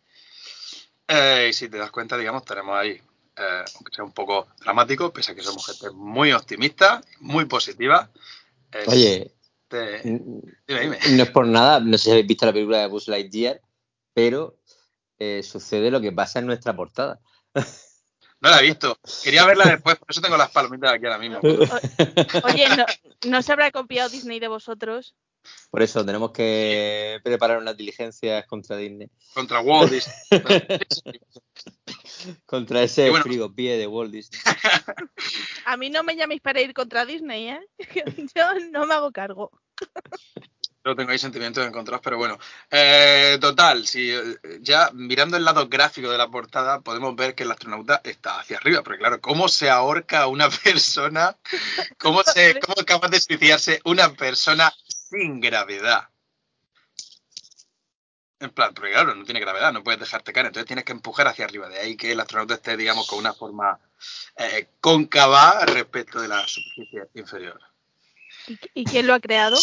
Eh, 1.08 1.48
y 1.50 1.52
si 1.52 1.68
te 1.68 1.78
das 1.78 1.90
cuenta, 1.90 2.16
digamos, 2.16 2.44
tenemos 2.44 2.76
ahí, 2.78 3.00
eh, 3.36 3.64
aunque 3.74 3.94
sea 3.94 4.04
un 4.04 4.12
poco 4.12 4.48
dramático, 4.60 5.12
pese 5.12 5.32
a 5.32 5.34
que 5.34 5.42
somos 5.42 5.66
gente 5.66 5.90
muy 5.90 6.32
optimista, 6.32 7.02
muy 7.20 7.44
positiva. 7.46 8.10
Oye, 8.86 9.34
te- 9.68 10.02
dime, 10.02 10.52
dime. 10.66 10.98
no 11.10 11.22
es 11.22 11.30
por 11.30 11.46
nada, 11.46 11.80
no 11.80 11.96
sé 11.98 12.04
si 12.04 12.10
habéis 12.10 12.26
visto 12.26 12.46
la 12.46 12.52
película 12.52 12.78
de 12.78 12.86
Buzz 12.86 13.08
Lightyear, 13.08 13.60
pero 14.14 14.58
eh, 15.18 15.42
sucede 15.42 15.90
lo 15.90 16.00
que 16.00 16.12
pasa 16.12 16.38
en 16.38 16.46
nuestra 16.46 16.74
portada. 16.74 17.20
No 18.40 18.50
la 18.50 18.58
he 18.58 18.62
visto. 18.62 18.98
Quería 19.22 19.46
verla 19.46 19.66
después, 19.68 19.96
por 19.96 20.10
eso 20.10 20.20
tengo 20.20 20.36
las 20.36 20.50
palomitas 20.50 20.92
aquí 20.92 21.06
ahora 21.06 21.18
mismo. 21.18 21.38
Oye, 22.42 22.76
¿no, 22.76 22.84
¿no 23.28 23.40
se 23.40 23.52
habrá 23.52 23.70
copiado 23.70 24.08
Disney 24.08 24.40
de 24.40 24.48
vosotros? 24.48 25.14
Por 25.70 25.82
eso 25.82 26.04
tenemos 26.04 26.32
que 26.32 27.20
preparar 27.22 27.58
unas 27.58 27.76
diligencias 27.76 28.44
contra 28.46 28.76
Disney. 28.76 29.08
Contra 29.34 29.60
Walt 29.60 29.92
Disney. 29.92 30.14
Contra 32.46 32.82
ese 32.82 33.10
bueno. 33.10 33.24
frigopié 33.24 33.76
de 33.76 33.86
Walt 33.86 34.12
Disney. 34.12 34.40
A 35.66 35.76
mí 35.76 35.90
no 35.90 36.02
me 36.02 36.16
llaméis 36.16 36.40
para 36.40 36.60
ir 36.60 36.74
contra 36.74 37.04
Disney, 37.04 37.48
¿eh? 37.48 37.60
Yo 38.34 38.54
no 38.70 38.86
me 38.86 38.94
hago 38.94 39.12
cargo. 39.12 39.50
No 40.84 40.96
tengo 40.96 41.12
ahí 41.12 41.18
sentimientos 41.18 41.64
encontrados, 41.64 42.02
pero 42.02 42.18
bueno. 42.18 42.38
Eh, 42.68 43.38
total, 43.40 43.86
si 43.86 44.10
eh, 44.10 44.38
ya 44.60 44.90
mirando 44.92 45.36
el 45.36 45.44
lado 45.44 45.68
gráfico 45.68 46.10
de 46.10 46.18
la 46.18 46.28
portada, 46.28 46.80
podemos 46.80 47.14
ver 47.14 47.36
que 47.36 47.44
el 47.44 47.52
astronauta 47.52 48.00
está 48.02 48.40
hacia 48.40 48.56
arriba. 48.56 48.82
Porque 48.82 48.98
claro, 48.98 49.20
¿cómo 49.20 49.48
se 49.48 49.70
ahorca 49.70 50.26
una 50.26 50.48
persona? 50.64 51.36
¿Cómo, 51.98 52.22
se, 52.24 52.58
cómo 52.58 52.74
es 52.76 52.84
capaz 52.84 53.08
de 53.10 53.20
suicidarse 53.20 53.80
una 53.84 54.12
persona 54.14 54.72
sin 54.88 55.40
gravedad? 55.40 56.08
En 58.42 58.50
plan, 58.50 58.74
porque 58.74 58.90
claro, 58.90 59.14
no 59.14 59.24
tiene 59.24 59.38
gravedad, 59.38 59.72
no 59.72 59.84
puedes 59.84 60.00
dejarte 60.00 60.32
caer, 60.32 60.46
entonces 60.46 60.66
tienes 60.66 60.84
que 60.84 60.90
empujar 60.90 61.28
hacia 61.28 61.44
arriba. 61.44 61.68
De 61.68 61.78
ahí 61.78 61.96
que 61.96 62.10
el 62.10 62.18
astronauta 62.18 62.54
esté, 62.54 62.76
digamos, 62.76 63.06
con 63.06 63.20
una 63.20 63.32
forma 63.32 63.78
eh, 64.36 64.68
cóncava 64.80 65.64
respecto 65.64 66.20
de 66.20 66.26
la 66.26 66.46
superficie 66.48 67.08
inferior. 67.14 67.60
¿Y, 68.48 68.58
y 68.74 68.84
quién 68.84 69.06
lo 69.06 69.14
ha 69.14 69.20
creado? 69.20 69.56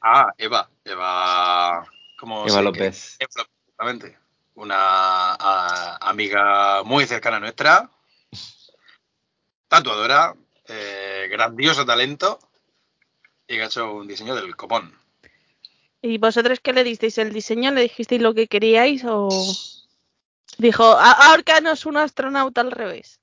Ah, 0.00 0.32
Eva. 0.38 0.70
Eva. 0.84 1.84
¿cómo 2.20 2.46
Eva 2.46 2.62
López. 2.62 3.16
Eva 3.18 3.30
López, 3.36 3.56
exactamente. 3.66 4.18
Una 4.54 5.34
a- 5.34 6.08
amiga 6.08 6.84
muy 6.84 7.04
cercana 7.04 7.38
a 7.38 7.40
nuestra. 7.40 7.90
Tatuadora. 9.66 10.34
eh, 10.68 11.26
grandioso 11.30 11.84
talento. 11.84 12.38
Y 13.48 13.56
que 13.56 13.62
ha 13.62 13.66
hecho 13.66 13.92
un 13.92 14.06
diseño 14.06 14.34
del 14.36 14.54
copón. 14.54 14.96
¿Y 16.02 16.18
vosotros 16.18 16.60
qué 16.60 16.72
le 16.72 16.84
disteis? 16.84 17.18
¿El 17.18 17.32
diseño? 17.32 17.70
¿Le 17.72 17.82
dijisteis 17.82 18.22
lo 18.22 18.34
que 18.34 18.46
queríais 18.46 19.04
o...? 19.04 19.28
Dijo, 20.58 20.84
"A- 20.84 21.12
ahórcanos 21.30 21.86
un 21.86 21.96
astronauta 21.98 22.60
al 22.62 22.70
revés. 22.72 23.20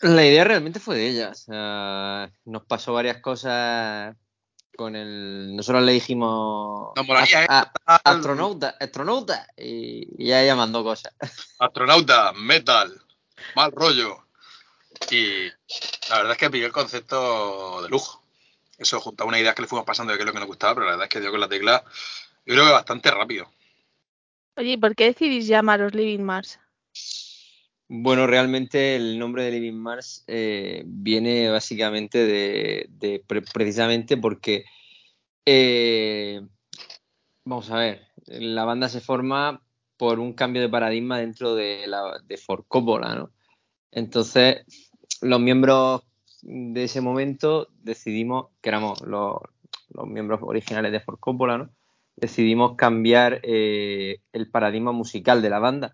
La 0.00 0.24
idea 0.26 0.44
realmente 0.44 0.80
fue 0.80 0.96
de 0.96 1.08
ella. 1.08 1.30
o 1.30 1.34
sea, 1.34 2.30
nos 2.44 2.64
pasó 2.64 2.92
varias 2.92 3.18
cosas 3.18 4.14
con 4.76 4.96
el. 4.96 5.54
Nosotros 5.54 5.82
le 5.84 5.92
dijimos. 5.92 6.92
Nos 6.96 7.06
molaría, 7.06 7.44
¿eh? 7.44 7.46
"A- 7.48 7.72
a- 7.86 8.00
astronauta, 8.04 8.76
astronauta. 8.80 9.46
Y, 9.56 10.08
y 10.22 10.26
ya 10.28 10.42
ella 10.42 10.56
mandó 10.56 10.82
cosas. 10.82 11.14
Astronauta, 11.58 12.32
metal, 12.32 12.92
mal 13.54 13.72
rollo. 13.72 14.26
Y 15.10 15.46
la 16.10 16.16
verdad 16.16 16.32
es 16.32 16.38
que 16.38 16.50
pilló 16.50 16.66
el 16.66 16.72
concepto 16.72 17.82
de 17.82 17.88
lujo. 17.88 18.23
Eso 18.78 19.00
junto 19.00 19.24
a 19.24 19.26
una 19.26 19.38
idea 19.38 19.54
que 19.54 19.62
le 19.62 19.68
fuimos 19.68 19.86
pasando 19.86 20.12
de 20.12 20.18
qué 20.18 20.22
es 20.22 20.26
lo 20.26 20.32
que 20.32 20.40
nos 20.40 20.48
gustaba, 20.48 20.74
pero 20.74 20.86
la 20.86 20.92
verdad 20.92 21.04
es 21.04 21.10
que 21.10 21.20
dio 21.20 21.30
con 21.30 21.40
la 21.40 21.48
tecla, 21.48 21.84
yo 22.44 22.54
creo 22.54 22.66
que 22.66 22.72
bastante 22.72 23.10
rápido. 23.10 23.50
Oye, 24.56 24.72
¿y 24.72 24.76
por 24.76 24.94
qué 24.94 25.06
decidís 25.06 25.46
llamaros 25.46 25.94
Living 25.94 26.24
Mars? 26.24 26.58
Bueno, 27.88 28.26
realmente 28.26 28.96
el 28.96 29.18
nombre 29.18 29.44
de 29.44 29.50
Living 29.52 29.74
Mars 29.74 30.24
eh, 30.26 30.82
viene 30.86 31.50
básicamente 31.50 32.18
de, 32.18 32.86
de 32.88 33.22
pre- 33.26 33.42
precisamente 33.42 34.16
porque 34.16 34.64
eh, 35.44 36.40
vamos 37.44 37.70
a 37.70 37.76
ver, 37.76 38.08
la 38.26 38.64
banda 38.64 38.88
se 38.88 39.00
forma 39.00 39.62
por 39.96 40.18
un 40.18 40.32
cambio 40.32 40.62
de 40.62 40.68
paradigma 40.68 41.18
dentro 41.18 41.54
de 41.54 41.86
la 41.86 42.18
de 42.24 42.36
Ford 42.36 42.64
Coppola, 42.66 43.14
¿no? 43.14 43.30
Entonces, 43.92 44.64
los 45.20 45.40
miembros 45.40 46.02
de 46.46 46.84
ese 46.84 47.00
momento 47.00 47.68
decidimos, 47.82 48.48
que 48.60 48.68
éramos 48.68 49.00
los, 49.02 49.36
los 49.90 50.06
miembros 50.06 50.40
originales 50.42 50.92
de 50.92 51.00
Ford 51.00 51.18
Coppola, 51.18 51.58
¿no? 51.58 51.70
Decidimos 52.16 52.76
cambiar 52.76 53.40
eh, 53.42 54.20
el 54.32 54.50
paradigma 54.50 54.92
musical 54.92 55.42
de 55.42 55.50
la 55.50 55.58
banda. 55.58 55.92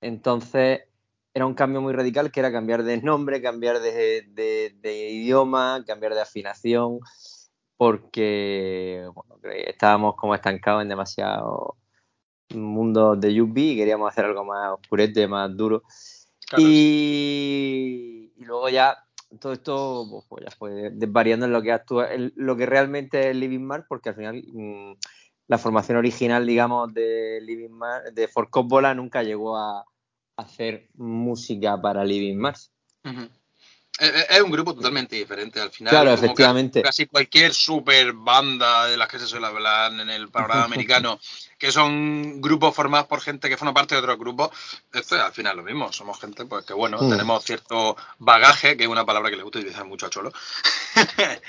Entonces, 0.00 0.82
era 1.34 1.46
un 1.46 1.54
cambio 1.54 1.80
muy 1.80 1.92
radical 1.92 2.30
que 2.30 2.40
era 2.40 2.52
cambiar 2.52 2.82
de 2.84 3.00
nombre, 3.02 3.42
cambiar 3.42 3.80
de, 3.80 4.22
de- 4.28 4.74
de 4.80 5.10
idioma, 5.10 5.84
cambiar 5.86 6.14
de 6.14 6.22
afinación, 6.22 7.00
porque 7.76 9.04
bueno, 9.14 9.36
estábamos 9.66 10.16
como 10.16 10.34
estancados 10.34 10.82
en 10.82 10.88
demasiados 10.88 11.72
mundos 12.54 13.20
de 13.20 13.34
Yuppie 13.34 13.72
y 13.72 13.76
queríamos 13.76 14.10
hacer 14.10 14.24
algo 14.24 14.44
más 14.44 14.72
oscurete, 14.72 15.26
más 15.28 15.54
duro. 15.56 15.82
Claro, 16.48 16.64
y, 16.64 18.32
y 18.36 18.44
luego 18.44 18.68
ya 18.70 18.96
todo 19.40 19.52
esto 19.52 20.24
pues, 20.28 20.54
pues, 20.58 20.74
ya 20.74 20.90
desvariando 20.90 21.46
en 21.46 21.52
lo 21.52 21.62
que 21.62 21.72
actúa, 21.72 22.12
en 22.12 22.32
lo 22.36 22.56
que 22.56 22.66
realmente 22.66 23.30
es 23.30 23.36
Living 23.36 23.60
Mars, 23.60 23.84
porque 23.88 24.10
al 24.10 24.14
final 24.14 24.42
mm, 24.46 24.92
la 25.48 25.58
formación 25.58 25.98
original, 25.98 26.46
digamos, 26.46 26.92
de 26.92 27.40
Living 27.42 27.70
Mars, 27.70 28.14
de 28.14 28.28
Ford 28.28 28.48
Coppola 28.50 28.94
nunca 28.94 29.22
llegó 29.22 29.56
a 29.56 29.84
hacer 30.36 30.88
música 30.94 31.80
para 31.80 32.04
Living 32.04 32.36
Mars. 32.36 32.72
Es- 33.98 34.40
un 34.42 34.50
grupo 34.50 34.74
totalmente 34.74 35.16
diferente 35.16 35.60
al 35.60 35.70
final. 35.70 35.90
Claro, 35.90 36.10
como 36.12 36.24
efectivamente. 36.24 36.82
ca- 36.82 36.88
Casi 36.88 37.06
cualquier 37.06 37.52
super 37.54 38.12
banda 38.12 38.86
de 38.86 38.96
las 38.96 39.08
que 39.08 39.18
se 39.18 39.26
suele 39.26 39.46
hablar 39.46 39.92
en 39.92 40.08
el 40.10 40.28
panorama 40.28 40.64
americano, 41.04 41.18
que 41.58 41.72
son 41.72 42.40
grupos 42.40 42.74
formados 42.74 43.06
por 43.08 43.20
gente 43.20 43.48
que 43.48 43.56
forma 43.56 43.74
parte 43.74 43.94
de 43.96 44.00
otros 44.00 44.18
grupos, 44.18 44.50
esto 44.92 45.16
es 45.16 45.22
al 45.22 45.32
final 45.32 45.56
lo 45.56 45.62
mismo. 45.64 45.92
Somos 45.92 46.20
gente 46.20 46.44
pues 46.46 46.64
que, 46.64 46.72
bueno, 46.74 46.98
Mm. 47.00 47.10
tenemos 47.10 47.44
cierto 47.44 47.96
bagaje, 48.18 48.76
que 48.76 48.84
es 48.84 48.88
una 48.88 49.04
palabra 49.04 49.30
que 49.30 49.36
le 49.36 49.42
gusta 49.42 49.58
utilizar 49.58 49.84
mucho 49.84 50.06
a 50.06 50.10
Cholo. 50.10 50.32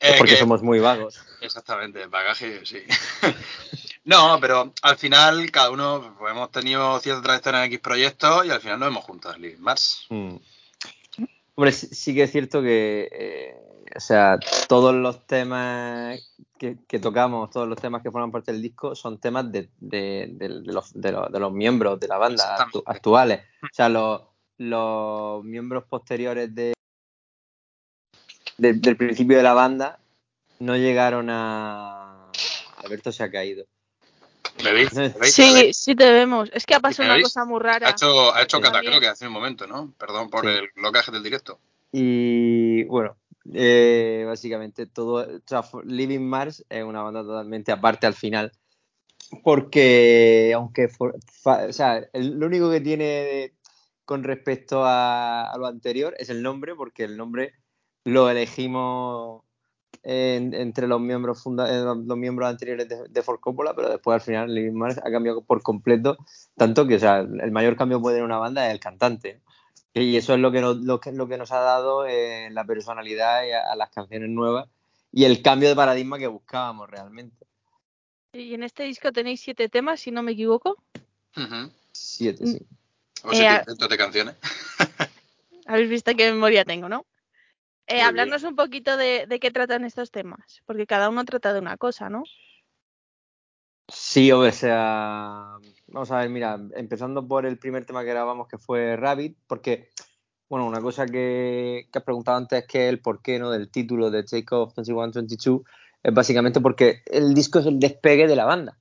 Eh, 0.00 0.14
porque 0.16 0.34
que- 0.34 0.38
somos 0.38 0.62
muy 0.62 0.78
vagos. 0.78 1.18
Exactamente, 1.40 2.06
bagaje, 2.06 2.64
sí. 2.64 2.78
no, 4.04 4.38
pero 4.40 4.72
al 4.82 4.96
final 4.96 5.50
cada 5.50 5.70
uno 5.70 6.14
pues, 6.18 6.30
hemos 6.32 6.50
tenido 6.52 6.98
cierta 7.00 7.22
trayectoria 7.22 7.60
en 7.60 7.66
X 7.66 7.80
proyectos 7.80 8.46
y 8.46 8.50
al 8.50 8.60
final 8.60 8.78
nos 8.78 8.88
hemos 8.88 9.04
juntado 9.04 9.34
en 9.34 9.60
Mars. 9.60 10.06
Mm. 10.10 10.36
Hombre, 11.58 11.72
sí, 11.72 11.88
sí 11.90 12.14
que 12.14 12.22
es 12.22 12.30
cierto 12.30 12.62
que, 12.62 13.08
eh, 13.10 13.56
o 13.96 13.98
sea, 13.98 14.38
todos 14.68 14.94
los 14.94 15.26
temas 15.26 16.20
que, 16.56 16.76
que 16.86 17.00
tocamos, 17.00 17.50
todos 17.50 17.66
los 17.66 17.80
temas 17.80 18.00
que 18.00 18.12
forman 18.12 18.30
parte 18.30 18.52
del 18.52 18.62
disco, 18.62 18.94
son 18.94 19.18
temas 19.18 19.50
de, 19.50 19.68
de- 19.80 20.28
de- 20.34 20.48
de 20.60 21.40
los, 21.40 21.52
miembros 21.52 21.98
de 21.98 22.06
la 22.06 22.16
banda 22.16 22.44
actu- 22.58 22.84
actuales. 22.86 23.40
O 23.64 23.66
sea, 23.72 23.88
los, 23.88 24.22
los 24.58 25.42
miembros 25.42 25.82
posteriores 25.88 26.54
de- 26.54 26.74
del 28.56 28.96
principio 28.96 29.36
de 29.36 29.42
la 29.42 29.54
banda 29.54 29.98
no 30.60 30.76
llegaron 30.76 31.28
a... 31.28 32.30
Alberto 32.76 33.10
se 33.10 33.24
ha 33.24 33.32
caído. 33.32 33.64
¿Me 34.64 34.72
veis? 34.72 34.92
¿Me 34.94 35.00
veis? 35.08 35.16
¿Me 35.18 35.26
Sí, 35.26 35.72
sí 35.72 35.94
te 35.94 36.10
vemos. 36.12 36.50
Es 36.52 36.66
que 36.66 36.74
ha 36.74 36.80
pasado 36.80 37.04
¿Me 37.04 37.08
una 37.10 37.14
veis? 37.16 37.26
cosa 37.26 37.44
muy 37.44 37.60
Ha 37.60 37.62
rara. 37.62 37.90
hecho, 37.90 38.34
ha 38.34 38.42
hecho 38.42 38.56
Sí. 38.58 38.62
cata, 38.62 38.74
También. 38.74 38.92
creo 38.92 39.00
que 39.00 39.08
hace 39.08 39.26
un 39.26 39.32
momento, 39.32 39.66
¿no? 39.66 39.92
Perdón 39.98 40.30
por 40.30 40.44
Sí. 40.44 40.50
el 40.50 40.68
blocaje 40.74 41.10
del 41.12 41.22
directo. 41.22 41.58
Y 41.92 42.84
bueno, 42.84 43.16
eh, 43.54 44.24
básicamente 44.26 44.86
todo. 44.86 45.26
O 45.26 45.40
sea, 45.46 45.62
Living 45.84 46.20
Mars 46.26 46.64
es 46.68 46.84
una 46.84 47.02
banda 47.02 47.22
totalmente 47.22 47.72
aparte 47.72 48.06
al 48.06 48.14
final. 48.14 48.52
Porque, 49.42 50.52
aunque. 50.54 50.88
for- 50.88 51.16
fa- 51.42 51.66
o 51.68 51.72
sea, 51.72 52.02
el- 52.12 52.38
lo 52.38 52.46
único 52.46 52.70
que 52.70 52.80
tiene 52.80 53.04
de- 53.04 53.54
con 54.04 54.24
respecto 54.24 54.84
a, 54.84 55.50
a 55.50 55.58
lo 55.58 55.66
anterior 55.66 56.14
es 56.18 56.30
el 56.30 56.42
nombre, 56.42 56.74
porque 56.74 57.04
el 57.04 57.16
nombre 57.16 57.52
lo 58.04 58.30
elegimos 58.30 59.42
en- 60.10 60.54
entre 60.54 60.86
los 60.86 61.00
miembros 61.00 61.42
funda 61.42 61.68
eh, 61.68 61.82
los 61.82 62.16
miembros 62.16 62.48
anteriores 62.48 62.88
de, 62.88 63.08
de 63.08 63.22
Ford 63.22 63.40
Coppola, 63.40 63.74
pero 63.74 63.90
después 63.90 64.14
al 64.14 64.20
final 64.22 64.54
Living 64.54 64.72
Mars 64.72 64.98
ha 65.04 65.10
cambiado 65.10 65.42
por 65.42 65.62
completo, 65.62 66.16
tanto 66.56 66.86
que 66.86 66.94
o 66.96 66.98
sea, 66.98 67.18
el 67.18 67.50
mayor 67.52 67.76
cambio 67.76 67.98
que 67.98 68.02
puede 68.02 68.16
tener 68.16 68.24
una 68.24 68.38
banda 68.38 68.66
es 68.66 68.72
el 68.72 68.80
cantante. 68.80 69.40
Y 69.94 70.16
eso 70.16 70.34
es 70.34 70.40
lo 70.40 70.52
que 70.52 70.60
nos, 70.60 70.76
lo 70.78 71.00
que, 71.00 71.12
lo 71.12 71.26
que 71.28 71.36
nos 71.38 71.50
ha 71.52 71.60
dado 71.60 72.06
eh, 72.06 72.48
la 72.52 72.64
personalidad 72.64 73.44
y 73.44 73.50
a, 73.52 73.70
a 73.72 73.76
las 73.76 73.90
canciones 73.90 74.28
nuevas 74.30 74.68
y 75.12 75.24
el 75.24 75.42
cambio 75.42 75.68
de 75.68 75.74
paradigma 75.76 76.18
que 76.18 76.26
buscábamos 76.26 76.88
realmente. 76.88 77.46
Y 78.32 78.54
en 78.54 78.62
este 78.62 78.84
disco 78.84 79.10
tenéis 79.12 79.40
siete 79.40 79.68
temas, 79.68 80.00
si 80.00 80.10
no 80.10 80.22
me 80.22 80.32
equivoco. 80.32 80.76
Siete, 81.92 82.46
sí. 82.46 82.58
O 83.24 83.32
Eh, 83.32 83.36
siete 83.36 83.46
a- 83.48 83.58
intentos 83.60 83.88
de 83.88 83.96
canciones. 83.98 84.34
Habéis 85.66 85.90
visto 85.90 86.12
qué 86.16 86.30
memoria 86.32 86.64
tengo, 86.64 86.88
¿no? 86.88 87.04
Eh, 87.88 88.02
hablarnos 88.02 88.42
un 88.42 88.54
poquito 88.54 88.96
de, 88.98 89.26
de 89.26 89.40
qué 89.40 89.50
tratan 89.50 89.84
estos 89.84 90.10
temas, 90.10 90.62
porque 90.66 90.86
cada 90.86 91.08
uno 91.08 91.24
trata 91.24 91.54
de 91.54 91.60
una 91.60 91.78
cosa, 91.78 92.10
¿no? 92.10 92.22
Sí, 93.90 94.30
o 94.30 94.52
sea, 94.52 95.56
vamos 95.86 96.10
a 96.10 96.18
ver, 96.18 96.28
mira, 96.28 96.60
empezando 96.76 97.26
por 97.26 97.46
el 97.46 97.58
primer 97.58 97.86
tema 97.86 98.04
que 98.04 98.10
grabamos 98.10 98.46
que 98.46 98.58
fue 98.58 98.96
Rabbit, 98.96 99.38
porque, 99.46 99.88
bueno, 100.50 100.66
una 100.66 100.82
cosa 100.82 101.06
que, 101.06 101.88
que 101.90 101.98
has 101.98 102.04
preguntado 102.04 102.36
antes 102.36 102.60
es 102.60 102.66
que 102.66 102.90
el 102.90 103.00
porqué, 103.00 103.38
¿no? 103.38 103.50
Del 103.50 103.70
título 103.70 104.10
de 104.10 104.24
Take 104.24 104.54
Off 104.54 104.74
2122 104.74 105.62
es 106.02 106.14
básicamente 106.14 106.60
porque 106.60 107.02
el 107.06 107.32
disco 107.32 107.60
es 107.60 107.66
el 107.66 107.80
despegue 107.80 108.26
de 108.26 108.36
la 108.36 108.44
banda. 108.44 108.78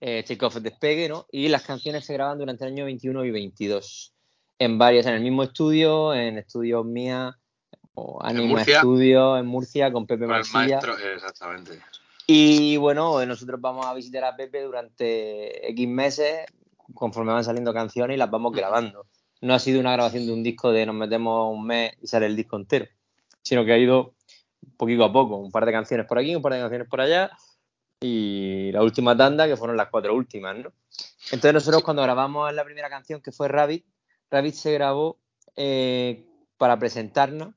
Eh, 0.00 0.22
Take 0.26 0.44
Off 0.44 0.56
es 0.56 0.62
despegue, 0.62 1.08
¿no? 1.08 1.26
Y 1.32 1.48
las 1.48 1.64
canciones 1.64 2.04
se 2.04 2.12
graban 2.12 2.38
durante 2.38 2.64
el 2.64 2.72
año 2.72 2.84
21 2.84 3.24
y 3.24 3.30
22, 3.32 4.14
en 4.60 4.78
varias, 4.78 5.06
en 5.06 5.14
el 5.14 5.22
mismo 5.22 5.42
estudio, 5.42 6.14
en 6.14 6.38
estudios 6.38 6.84
mía 6.84 7.36
o 7.94 8.18
Anima 8.22 8.46
Murcia. 8.46 8.78
Studio 8.80 9.36
en 9.36 9.46
Murcia 9.46 9.92
con 9.92 10.06
Pepe 10.06 10.26
Marsilla. 10.26 10.80
maestro, 10.80 10.98
exactamente. 10.98 11.80
Y 12.26 12.76
bueno, 12.76 13.24
nosotros 13.26 13.60
vamos 13.60 13.86
a 13.86 13.94
visitar 13.94 14.24
a 14.24 14.36
Pepe 14.36 14.62
durante 14.62 15.68
X 15.70 15.88
meses, 15.88 16.46
conforme 16.94 17.32
van 17.32 17.44
saliendo 17.44 17.74
canciones 17.74 18.14
y 18.14 18.18
las 18.18 18.30
vamos 18.30 18.52
grabando. 18.52 19.06
No 19.40 19.54
ha 19.54 19.58
sido 19.58 19.80
una 19.80 19.92
grabación 19.92 20.26
de 20.26 20.32
un 20.32 20.42
disco 20.42 20.70
de 20.70 20.86
nos 20.86 20.94
metemos 20.94 21.52
un 21.52 21.66
mes 21.66 21.92
y 22.00 22.06
sale 22.06 22.26
el 22.26 22.36
disco 22.36 22.56
entero, 22.56 22.86
sino 23.42 23.64
que 23.64 23.72
ha 23.72 23.78
ido 23.78 24.14
poquito 24.76 25.04
a 25.04 25.12
poco, 25.12 25.36
un 25.36 25.50
par 25.50 25.66
de 25.66 25.72
canciones 25.72 26.06
por 26.06 26.18
aquí, 26.18 26.34
un 26.34 26.42
par 26.42 26.52
de 26.52 26.60
canciones 26.60 26.88
por 26.88 27.00
allá 27.00 27.30
y 28.00 28.70
la 28.72 28.82
última 28.82 29.16
tanda 29.16 29.46
que 29.46 29.56
fueron 29.56 29.76
las 29.76 29.88
cuatro 29.88 30.14
últimas, 30.14 30.56
¿no? 30.56 30.72
Entonces 31.26 31.54
nosotros 31.54 31.82
cuando 31.82 32.02
grabamos 32.02 32.52
la 32.52 32.64
primera 32.64 32.88
canción 32.88 33.20
que 33.20 33.32
fue 33.32 33.48
Rabbit, 33.48 33.84
Rabbit 34.30 34.54
se 34.54 34.72
grabó 34.72 35.18
eh, 35.56 36.24
para 36.56 36.78
presentarnos 36.78 37.54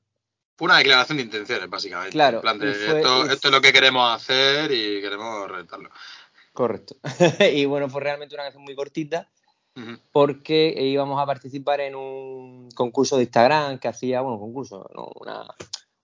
Fue 0.56 0.66
una 0.66 0.78
declaración 0.78 1.18
de 1.18 1.24
intenciones, 1.24 1.68
básicamente. 1.68 2.12
Claro, 2.12 2.38
En 2.38 2.42
plan 2.42 2.58
de, 2.58 2.72
fue- 2.72 2.96
esto, 2.98 3.26
y- 3.26 3.32
esto 3.32 3.48
es 3.48 3.54
lo 3.54 3.60
que 3.60 3.72
queremos 3.72 4.10
hacer 4.14 4.70
y 4.72 5.00
queremos 5.02 5.48
reventarlo. 5.50 5.90
Correcto. 6.52 6.96
y 7.54 7.64
bueno, 7.66 7.88
fue 7.90 8.00
realmente 8.00 8.34
una 8.34 8.44
canción 8.44 8.64
muy 8.64 8.74
cortita 8.74 9.28
porque 10.10 10.74
íbamos 10.78 11.20
a 11.20 11.26
participar 11.26 11.80
en 11.82 11.94
un 11.94 12.70
concurso 12.70 13.16
de 13.18 13.24
Instagram 13.24 13.78
que 13.78 13.88
hacía, 13.88 14.22
bueno, 14.22 14.38
concurso, 14.38 14.88
no, 14.94 15.10
una- 15.20 15.46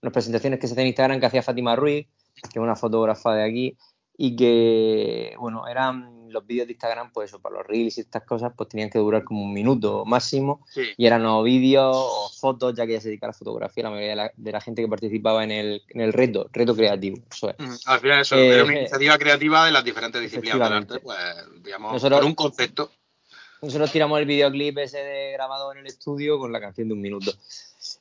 unas 0.03 0.12
presentaciones 0.12 0.61
que 0.61 0.67
se 0.67 0.75
hacían 0.75 0.83
en 0.83 0.88
Instagram 0.88 1.21
que 1.21 1.27
hacía 1.27 1.43
Fátima 1.43 1.75
Ruiz, 1.75 2.07
que 2.43 2.59
es 2.59 2.62
una 2.62 2.77
fotógrafa 2.77 3.35
de 3.35 3.45
aquí, 3.45 3.79
y 4.19 4.37
que, 4.37 5.35
bueno, 5.38 5.67
eran 5.69 6.21
los 6.33 6.47
vídeos 6.47 6.66
de 6.66 6.73
Instagram, 6.73 7.12
pues 7.12 7.31
eso, 7.31 7.40
para 7.40 7.57
los 7.57 7.66
reels 7.66 7.99
y 7.99 8.01
estas 8.03 8.23
cosas, 8.25 8.53
pues 8.57 8.68
tenían 8.68 8.90
que 8.90 8.99
durar 8.99 9.25
como 9.25 9.42
un 9.42 9.53
minuto 9.53 10.05
máximo, 10.05 10.64
Sí. 10.71 10.83
y 10.97 11.07
eran 11.07 11.25
o 11.27 11.42
vídeos 11.42 11.95
o 11.97 12.31
fotos, 12.40 12.75
ya 12.75 12.85
que 12.87 12.92
ella 12.92 13.01
se 13.01 13.09
dedica 13.09 13.27
a 13.27 13.31
la 13.31 13.35
fotografía, 13.35 13.85
la 13.85 13.90
mayoría 13.90 14.11
de 14.11 14.16
la, 14.16 14.33
de 14.37 14.53
la 14.53 14.61
gente 14.61 14.83
que 14.83 14.88
participaba 14.88 15.45
en 15.45 15.51
el, 15.51 15.83
en 15.88 16.01
el 16.01 16.12
reto, 16.12 16.49
reto 16.53 16.75
creativo, 16.75 17.18
eso 17.31 17.51
es. 17.51 17.57
Ujú. 17.59 17.79
Al 17.87 18.01
final 18.01 18.21
eso, 18.21 18.37
Eh, 18.37 18.49
era 18.49 18.64
una 18.64 18.79
iniciativa 18.79 19.18
creativa 19.18 19.66
de 19.66 19.73
las 19.73 19.85
diferentes 19.85 20.21
disciplinas 20.21 20.59
del 20.59 20.73
arte, 20.73 20.99
pues, 21.01 21.18
digamos, 21.62 21.92
Nosotros- 21.92 22.21
con 22.21 22.29
un 22.29 22.35
concepto. 22.35 22.90
Nosotros 23.61 23.92
tiramos 23.92 24.18
el 24.18 24.27
videoclip 24.27 24.79
ese 24.79 24.99
de 24.99 25.33
grabado 25.33 25.71
en 25.73 25.79
el 25.79 25.87
estudio 25.87 26.38
con 26.38 26.51
la 26.51 26.61
canción 26.61 26.88
de 26.88 26.95
un 26.95 27.01
minuto. 27.01 27.33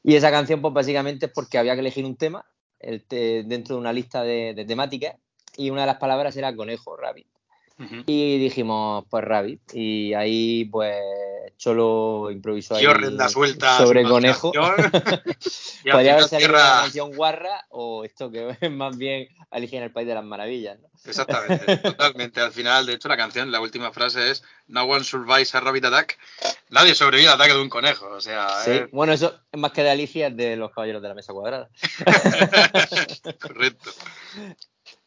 Y 0.03 0.15
esa 0.15 0.31
canción, 0.31 0.59
pues 0.59 0.73
básicamente 0.73 1.27
es 1.27 1.31
porque 1.31 1.59
había 1.59 1.75
que 1.75 1.81
elegir 1.81 2.03
un 2.05 2.15
tema 2.15 2.43
el 2.79 3.03
te- 3.03 3.43
dentro 3.43 3.75
de 3.75 3.81
una 3.81 3.93
lista 3.93 4.23
de, 4.23 4.53
de 4.55 4.65
temáticas 4.65 5.15
y 5.57 5.69
una 5.69 5.81
de 5.81 5.87
las 5.87 5.97
palabras 5.97 6.35
era 6.35 6.55
conejo, 6.55 6.97
rabbit. 6.97 7.27
Y 8.05 8.39
dijimos, 8.39 9.05
pues 9.09 9.23
rabbit. 9.23 9.61
Y 9.73 10.13
ahí, 10.13 10.65
pues, 10.65 10.97
Cholo 11.57 12.31
improvisó 12.31 12.75
ahí 12.75 12.81
Dio 12.81 12.93
rienda 12.93 13.29
suelta 13.29 13.75
a 13.75 13.77
su 13.77 13.83
sobre 13.85 14.03
conejo. 14.03 14.51
Podría 15.91 16.13
haber 16.13 16.23
salido 16.27 16.49
una 16.51 16.81
canción 16.81 17.13
guarra 17.13 17.65
o 17.69 18.03
esto 18.03 18.31
que 18.31 18.57
es 18.61 18.71
más 18.71 18.97
bien 18.97 19.27
Alicia 19.51 19.77
en 19.77 19.83
el 19.83 19.91
País 19.91 20.07
de 20.07 20.15
las 20.15 20.23
Maravillas, 20.23 20.79
¿no? 20.79 20.87
Exactamente, 21.03 21.77
totalmente. 21.77 22.41
Al 22.41 22.51
final, 22.51 22.85
de 22.85 22.93
hecho, 22.93 23.07
la 23.09 23.17
canción, 23.17 23.51
la 23.51 23.59
última 23.59 23.91
frase 23.91 24.31
es 24.31 24.43
No 24.67 24.83
one 24.83 25.03
survives 25.03 25.53
a 25.55 25.59
rabbit 25.59 25.85
attack. 25.85 26.17
Nadie 26.69 26.95
sobrevive 26.95 27.27
al 27.27 27.35
ataque 27.35 27.53
de 27.53 27.61
un 27.61 27.69
conejo. 27.69 28.07
O 28.07 28.21
sea, 28.21 28.49
Sí. 28.63 28.81
Bueno, 28.91 29.13
eso 29.13 29.39
es 29.51 29.59
más 29.59 29.71
que 29.71 29.83
de 29.83 29.89
Alicia, 29.91 30.29
de 30.29 30.55
los 30.55 30.71
Caballeros 30.71 31.01
de 31.01 31.07
la 31.09 31.15
Mesa 31.15 31.33
Cuadrada. 31.33 31.69
correcto. 33.41 33.91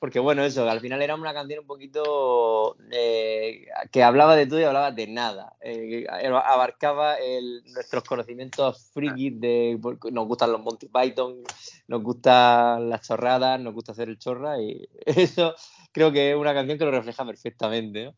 Porque 0.05 0.21
bueno, 0.21 0.45
eso, 0.45 0.69
al 0.69 0.81
final 0.81 1.01
era 1.01 1.15
una 1.15 1.33
canción 1.33 1.61
un 1.61 1.67
poquito 1.67 2.77
eh, 2.91 3.65
que 3.91 4.03
hablaba 4.03 4.37
de 4.37 4.47
todo 4.47 4.61
y 4.61 4.65
hablaba 4.65 4.91
de 4.91 5.07
nada. 5.07 5.57
Eh, 5.63 6.05
abarcaba 6.45 7.15
el- 7.15 7.63
nuestros 7.73 8.05
conocimientos 8.05 8.91
frikis 8.93 9.41
de 9.41 9.81
nos 10.13 10.29
gustan 10.29 10.53
los 10.53 10.61
Monty 10.61 10.89
Python, 10.89 11.43
nos 11.89 12.03
gustan 12.03 12.91
las 12.91 13.01
chorradas, 13.09 13.59
nos 13.59 13.73
gusta 13.73 13.93
hacer 13.93 14.11
el 14.11 14.19
chorra 14.19 14.61
y 14.61 14.87
eso 15.07 15.55
creo 15.91 16.13
que 16.13 16.33
es 16.33 16.37
una 16.37 16.53
canción 16.53 16.77
que 16.77 16.85
lo 16.85 16.91
refleja 16.91 17.25
perfectamente. 17.25 18.13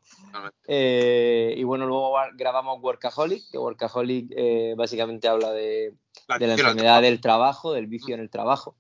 Eh, 0.67 1.55
y 1.57 1.63
bueno, 1.63 1.87
luego 1.87 2.17
grabamos 2.35 2.83
Workaholic, 2.83 3.49
que 3.49 3.59
Workaholic 3.59 4.33
eh, 4.37 4.75
básicamente 4.77 5.29
habla 5.29 5.53
de, 5.53 5.95
La 6.27 6.39
de 6.39 6.47
enfermedad 6.65 7.03
del 7.03 7.21
trabajo, 7.21 7.73
del 7.73 7.87
vicio 7.87 8.17
en 8.17 8.23
el 8.23 8.29
trabajo. 8.31 8.75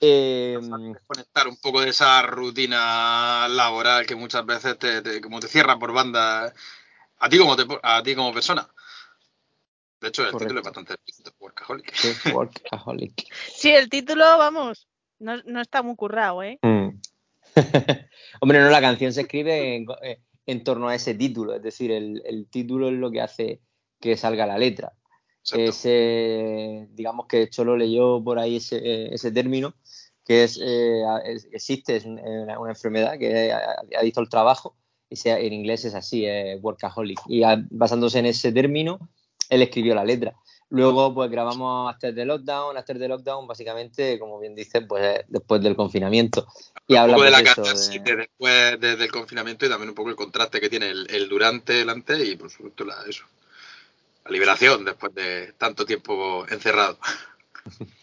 Eh, 0.00 0.58
desconectar 0.60 1.48
un 1.48 1.56
poco 1.56 1.80
de 1.80 1.90
esa 1.90 2.22
rutina 2.22 3.48
laboral 3.48 4.06
que 4.06 4.14
muchas 4.14 4.46
veces 4.46 4.78
te, 4.78 5.02
te- 5.02 5.20
como 5.20 5.40
te 5.40 5.48
cierra 5.48 5.78
por 5.78 5.92
banda 5.92 6.52
a 7.18 7.28
ti 7.28 7.38
como 7.38 7.56
te- 7.56 7.66
a 7.82 8.02
ti 8.02 8.14
como 8.14 8.32
persona. 8.32 8.68
De 10.00 10.08
hecho, 10.08 10.22
el 10.22 10.30
Correcto. 10.30 10.54
título 10.54 10.60
es 10.60 10.64
bastante 10.64 10.94
Workaholic. 11.40 11.94
sí, 11.94 12.08
Workaholic. 12.32 13.26
Sí, 13.52 13.70
el 13.70 13.88
título, 13.88 14.24
vamos, 14.38 14.86
no, 15.18 15.36
no 15.44 15.60
está 15.60 15.82
muy 15.82 15.96
currado, 15.96 16.42
¿eh? 16.42 16.58
Mm. 16.62 17.00
Hombre, 18.40 18.60
no, 18.60 18.70
la 18.70 18.80
canción 18.80 19.12
se 19.12 19.22
escribe 19.22 19.74
en, 19.74 19.86
eh, 20.02 20.20
en 20.46 20.62
torno 20.62 20.88
a 20.88 20.94
ese 20.94 21.14
título, 21.14 21.54
es 21.54 21.62
decir, 21.62 21.90
el, 21.90 22.22
el 22.24 22.46
título 22.48 22.88
es 22.88 22.94
lo 22.94 23.10
que 23.10 23.20
hace 23.20 23.60
que 24.00 24.16
salga 24.16 24.46
la 24.46 24.58
letra. 24.58 24.92
Exacto. 25.40 25.64
Ese, 25.64 26.86
digamos 26.90 27.26
que 27.26 27.48
Cholo 27.48 27.76
leyó 27.76 28.22
por 28.22 28.38
ahí 28.38 28.56
ese, 28.56 28.76
eh, 28.78 29.08
ese 29.14 29.32
término, 29.32 29.74
que 30.28 30.44
es, 30.44 30.60
eh, 30.62 31.02
es- 31.24 31.48
existe, 31.50 31.96
es 31.96 32.04
eh, 32.04 32.08
una, 32.08 32.60
una 32.60 32.70
enfermedad 32.70 33.18
que 33.18 33.50
ha, 33.50 33.76
ha 33.98 34.02
visto 34.02 34.20
el 34.20 34.28
trabajo, 34.28 34.76
y 35.10 35.16
sea, 35.16 35.38
en 35.40 35.54
inglés 35.54 35.86
es 35.86 35.94
así, 35.94 36.26
es 36.26 36.62
workaholic. 36.62 37.18
Y 37.26 37.42
a- 37.42 37.64
basándose 37.70 38.18
en 38.18 38.26
ese 38.26 38.52
término, 38.52 39.08
él 39.48 39.62
escribió 39.62 39.94
la 39.94 40.04
letra. 40.04 40.36
Luego, 40.70 41.14
pues 41.14 41.30
grabamos 41.30 41.90
After 41.90 42.14
the 42.14 42.26
Lockdown. 42.26 42.76
After 42.76 42.98
the 42.98 43.08
Lockdown, 43.08 43.46
básicamente, 43.46 44.18
como 44.18 44.38
bien 44.38 44.54
dice, 44.54 44.82
pues 44.82 45.20
es 45.20 45.24
después 45.28 45.62
del 45.62 45.74
confinamiento. 45.74 46.46
Y 46.86 46.92
un 46.92 46.98
habla 46.98 47.14
poco 47.14 47.24
de 47.24 47.30
la 47.30 47.40
eso, 47.40 47.62
de- 47.62 47.98
de 48.00 48.16
después 48.16 48.78
de- 48.80 48.96
del 48.96 49.10
confinamiento 49.10 49.64
y 49.64 49.70
también 49.70 49.88
un 49.88 49.94
poco 49.94 50.10
el 50.10 50.16
contraste 50.16 50.60
que 50.60 50.68
tiene 50.68 50.90
el, 50.90 51.06
el 51.08 51.26
durante, 51.26 51.80
el 51.80 51.88
antes 51.88 52.22
y 52.28 52.36
por 52.36 52.50
supuesto 52.50 52.84
la, 52.84 52.96
eso. 53.08 53.24
La 54.26 54.30
liberación 54.32 54.84
después 54.84 55.14
de 55.14 55.54
tanto 55.56 55.86
tiempo 55.86 56.46
encerrado. 56.50 56.98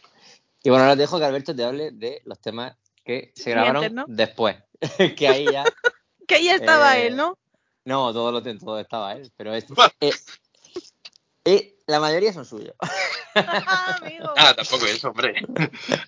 Y 0.66 0.70
bueno, 0.72 0.86
ahora 0.86 0.96
te 0.96 1.02
dejo 1.02 1.20
que 1.20 1.26
Alberto 1.26 1.56
te 1.56 1.64
hable 1.64 1.92
de 1.92 2.24
los 2.26 2.42
temas 2.42 2.76
que 3.04 3.32
se 3.36 3.52
grabaron 3.52 3.94
¿no? 3.94 4.06
después. 4.08 4.58
que 5.16 5.28
ahí 5.28 5.46
ya. 5.46 5.64
Que 6.28 6.36
ahí 6.36 6.50
estaba 6.50 6.98
Eh, 6.98 7.08
él, 7.08 7.16
¿no? 7.16 7.38
No, 7.84 8.12
todo 8.12 8.32
lo 8.32 8.42
todo 8.42 8.80
estaba 8.80 9.14
él, 9.14 9.32
pero 9.38 9.54
es, 9.54 9.66
eh, 10.02 10.12
eh, 11.46 11.76
la 11.86 12.00
mayoría 12.00 12.34
son 12.34 12.46
suyos. 12.46 12.74
Amigo. 13.36 14.34
Ah, 14.36 14.56
tampoco 14.56 14.88
eso, 14.88 15.10
hombre. 15.10 15.36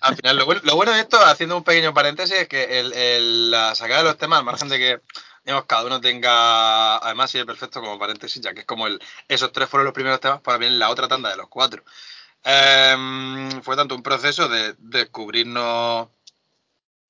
Al 0.00 0.16
final, 0.16 0.38
lo 0.38 0.44
bueno, 0.46 0.60
lo 0.64 0.74
bueno 0.74 0.90
de 0.92 1.02
esto, 1.02 1.20
haciendo 1.20 1.56
un 1.56 1.62
pequeño 1.62 1.94
paréntesis, 1.94 2.34
es 2.36 2.48
que 2.48 2.80
el, 2.80 2.92
el- 2.94 3.50
la 3.52 3.76
sacada 3.76 4.02
de 4.02 4.08
los 4.08 4.18
temas, 4.18 4.40
al 4.40 4.44
margen 4.44 4.68
de 4.68 4.78
que 4.78 5.00
digamos, 5.44 5.66
cada 5.66 5.84
uno 5.84 6.00
tenga, 6.00 6.96
además, 6.96 7.30
sí 7.30 7.38
es 7.38 7.44
perfecto 7.44 7.80
como 7.80 7.96
paréntesis, 7.96 8.42
ya 8.42 8.52
que 8.54 8.60
es 8.60 8.66
como 8.66 8.88
el, 8.88 9.00
esos 9.28 9.52
tres 9.52 9.68
fueron 9.68 9.84
los 9.84 9.94
primeros 9.94 10.18
temas, 10.18 10.40
para 10.40 10.58
bien 10.58 10.80
la 10.80 10.90
otra 10.90 11.06
tanda 11.06 11.30
de 11.30 11.36
los 11.36 11.46
cuatro. 11.48 11.84
Em, 12.44 13.62
fue 13.62 13.76
tanto 13.76 13.94
un 13.94 14.02
proceso 14.02 14.48
de 14.48 14.74
descubrirnos 14.78 16.08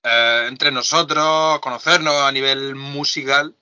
eh, 0.03 0.47
entre 0.49 0.71
nosotros, 0.71 1.61
conocernos 1.61 2.15
a 2.15 2.33
nivel 2.33 2.75
musical, 2.75 3.55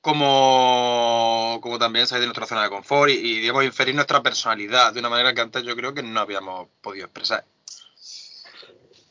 como, 0.00 1.58
como 1.62 1.78
también 1.78 2.06
salir 2.06 2.22
de 2.22 2.26
nuestra 2.26 2.46
zona 2.46 2.64
de 2.64 2.68
confort 2.68 3.10
y, 3.10 3.14
y, 3.14 3.40
digamos, 3.40 3.64
inferir 3.64 3.94
nuestra 3.94 4.22
personalidad 4.22 4.92
de 4.92 5.00
una 5.00 5.08
manera 5.08 5.32
que 5.32 5.40
antes 5.40 5.64
yo 5.64 5.74
creo 5.74 5.94
que 5.94 6.02
no 6.02 6.20
habíamos 6.20 6.68
podido 6.82 7.06
expresar. 7.06 7.44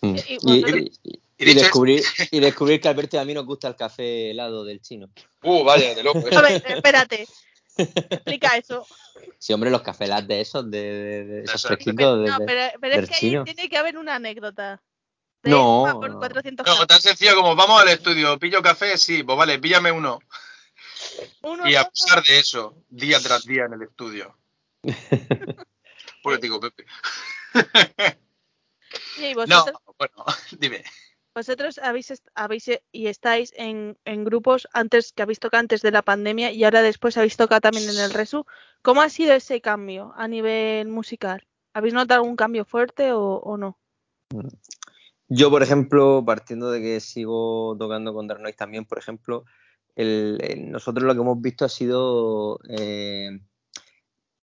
Mm. 0.02 0.16
Y- 0.16 1.54
descubrir, 1.56 2.04
y 2.32 2.40
descubrir 2.40 2.80
que 2.80 2.88
a 2.88 2.92
Alberto 2.92 3.18
y 3.18 3.20
a 3.20 3.26
mí 3.26 3.34
nos 3.34 3.46
gusta 3.46 3.68
el 3.68 3.76
café 3.76 4.32
helado 4.32 4.64
del 4.64 4.82
chino. 4.82 5.10
Uh, 5.42 5.64
vaya, 5.64 5.96
de 5.96 6.04
loco. 6.04 6.20
A 6.32 6.42
ver, 6.42 6.64
espérate. 6.68 7.28
Explica 7.78 8.58
eso. 8.58 8.86
Sí, 9.40 9.54
hombre, 9.54 9.70
los 9.70 9.82
café 9.82 10.08
latte 10.08 10.40
esos 10.42 10.70
de, 10.70 10.80
de- 10.82 11.26
de 11.26 11.44
esos 11.44 11.56
Eso. 11.56 11.68
fresquitos. 11.70 12.24
de- 12.24 12.30
No, 12.30 12.40
de- 12.40 12.46
pero, 12.46 12.62
es 12.96 13.10
que 13.10 13.16
ahí 13.16 13.44
tiene 13.44 13.70
que 13.70 13.78
haber 13.78 13.98
una 13.98 14.16
anécdota. 14.16 14.82
De, 15.42 15.50
No, 15.52 15.86
"Ah, 15.86 15.94
por 16.00 16.10
no. 16.12 16.20
400 16.20 16.66
No, 16.66 16.88
tan 16.88 17.02
sencillo 17.02 17.36
como 17.36 17.56
vamos 17.56 17.82
al 17.82 17.90
estudio, 17.90 18.40
pillo 18.40 18.62
café, 18.62 18.98
sí, 18.98 19.24
pues 19.24 19.38
vale, 19.38 19.60
píllame 19.60 19.92
uno. 19.92 20.20
Uno, 21.42 21.68
Y 21.68 21.74
dos, 21.74 21.86
abusar 21.86 22.24
de 22.24 22.40
eso, 22.40 22.78
día 22.90 23.20
tras 23.20 23.44
día 23.46 23.66
en 23.66 23.74
el 23.74 23.82
estudio. 23.84 24.38
Político, 26.24 26.60
Pepe. 26.62 26.86
Sí, 29.16 29.34
No, 29.34 29.42
vosotros, 29.66 29.82
bueno, 29.98 30.26
dime. 30.58 30.84
Vosotros 31.36 31.80
habéis, 31.80 32.22
habéis 32.36 32.68
eh, 32.68 32.84
y 32.92 33.08
estáis 33.08 33.54
en, 33.56 33.98
en 34.06 34.24
grupos 34.24 34.68
antes 34.74 35.12
que 35.14 35.24
habéis 35.24 35.40
tocado 35.40 35.62
antes 35.62 35.82
de 35.82 35.92
la 35.92 36.02
pandemia 36.02 36.52
y 36.52 36.64
ahora 36.64 36.82
después 36.82 37.18
habéis 37.18 37.38
tocado 37.38 37.62
también 37.62 37.90
en 37.90 37.98
el 37.98 38.12
Resu. 38.14 38.46
¿Cómo 38.82 39.02
ha 39.02 39.10
sido 39.10 39.34
ese 39.34 39.62
cambio 39.62 40.14
a 40.16 40.28
nivel 40.28 40.88
musical? 40.90 41.48
¿Habéis 41.74 41.94
notado 41.94 42.22
algún 42.22 42.36
cambio 42.36 42.66
fuerte 42.66 43.14
o, 43.14 43.36
o 43.38 43.58
no? 43.58 43.78
Yo, 45.28 45.50
por 45.50 45.64
ejemplo, 45.64 46.24
partiendo 46.26 46.70
de 46.70 46.82
que 46.82 47.00
sigo 47.00 47.76
tocando 47.80 48.14
con 48.14 48.28
Dark 48.28 48.42
Noise 48.42 48.58
también, 48.58 48.86
por 48.86 49.00
ejemplo, 49.00 49.46
el- 49.96 50.38
el- 50.42 50.72
nosotros 50.72 51.04
lo 51.06 51.14
que 51.16 51.22
hemos 51.22 51.42
visto 51.42 51.66
ha 51.66 51.70
sido 51.70 52.60
eh, 52.70 53.40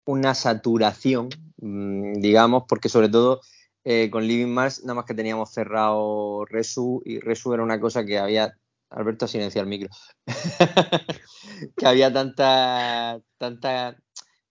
una 0.05 0.35
saturación, 0.35 1.29
mm, 1.57 2.13
digamos, 2.21 2.63
porque 2.67 2.89
sobre 2.89 3.09
todo 3.09 3.41
eh, 3.89 4.09
con 4.11 4.27
Living 4.27 4.51
Mars 4.51 4.81
nada 4.83 4.95
más 4.95 5.05
que 5.05 5.13
teníamos 5.13 5.49
cerrado 5.49 6.43
Resu 6.43 7.01
y 7.05 7.21
Resu 7.21 7.53
era 7.53 7.63
una 7.63 7.79
cosa 7.79 8.05
que 8.05 8.19
había... 8.19 8.57
Alberto, 8.89 9.27
silencia 9.27 9.61
el 9.61 9.67
micro. 9.67 9.89
que 11.77 11.87
había 11.87 12.11
tanta, 12.11 13.21
tanta 13.37 13.95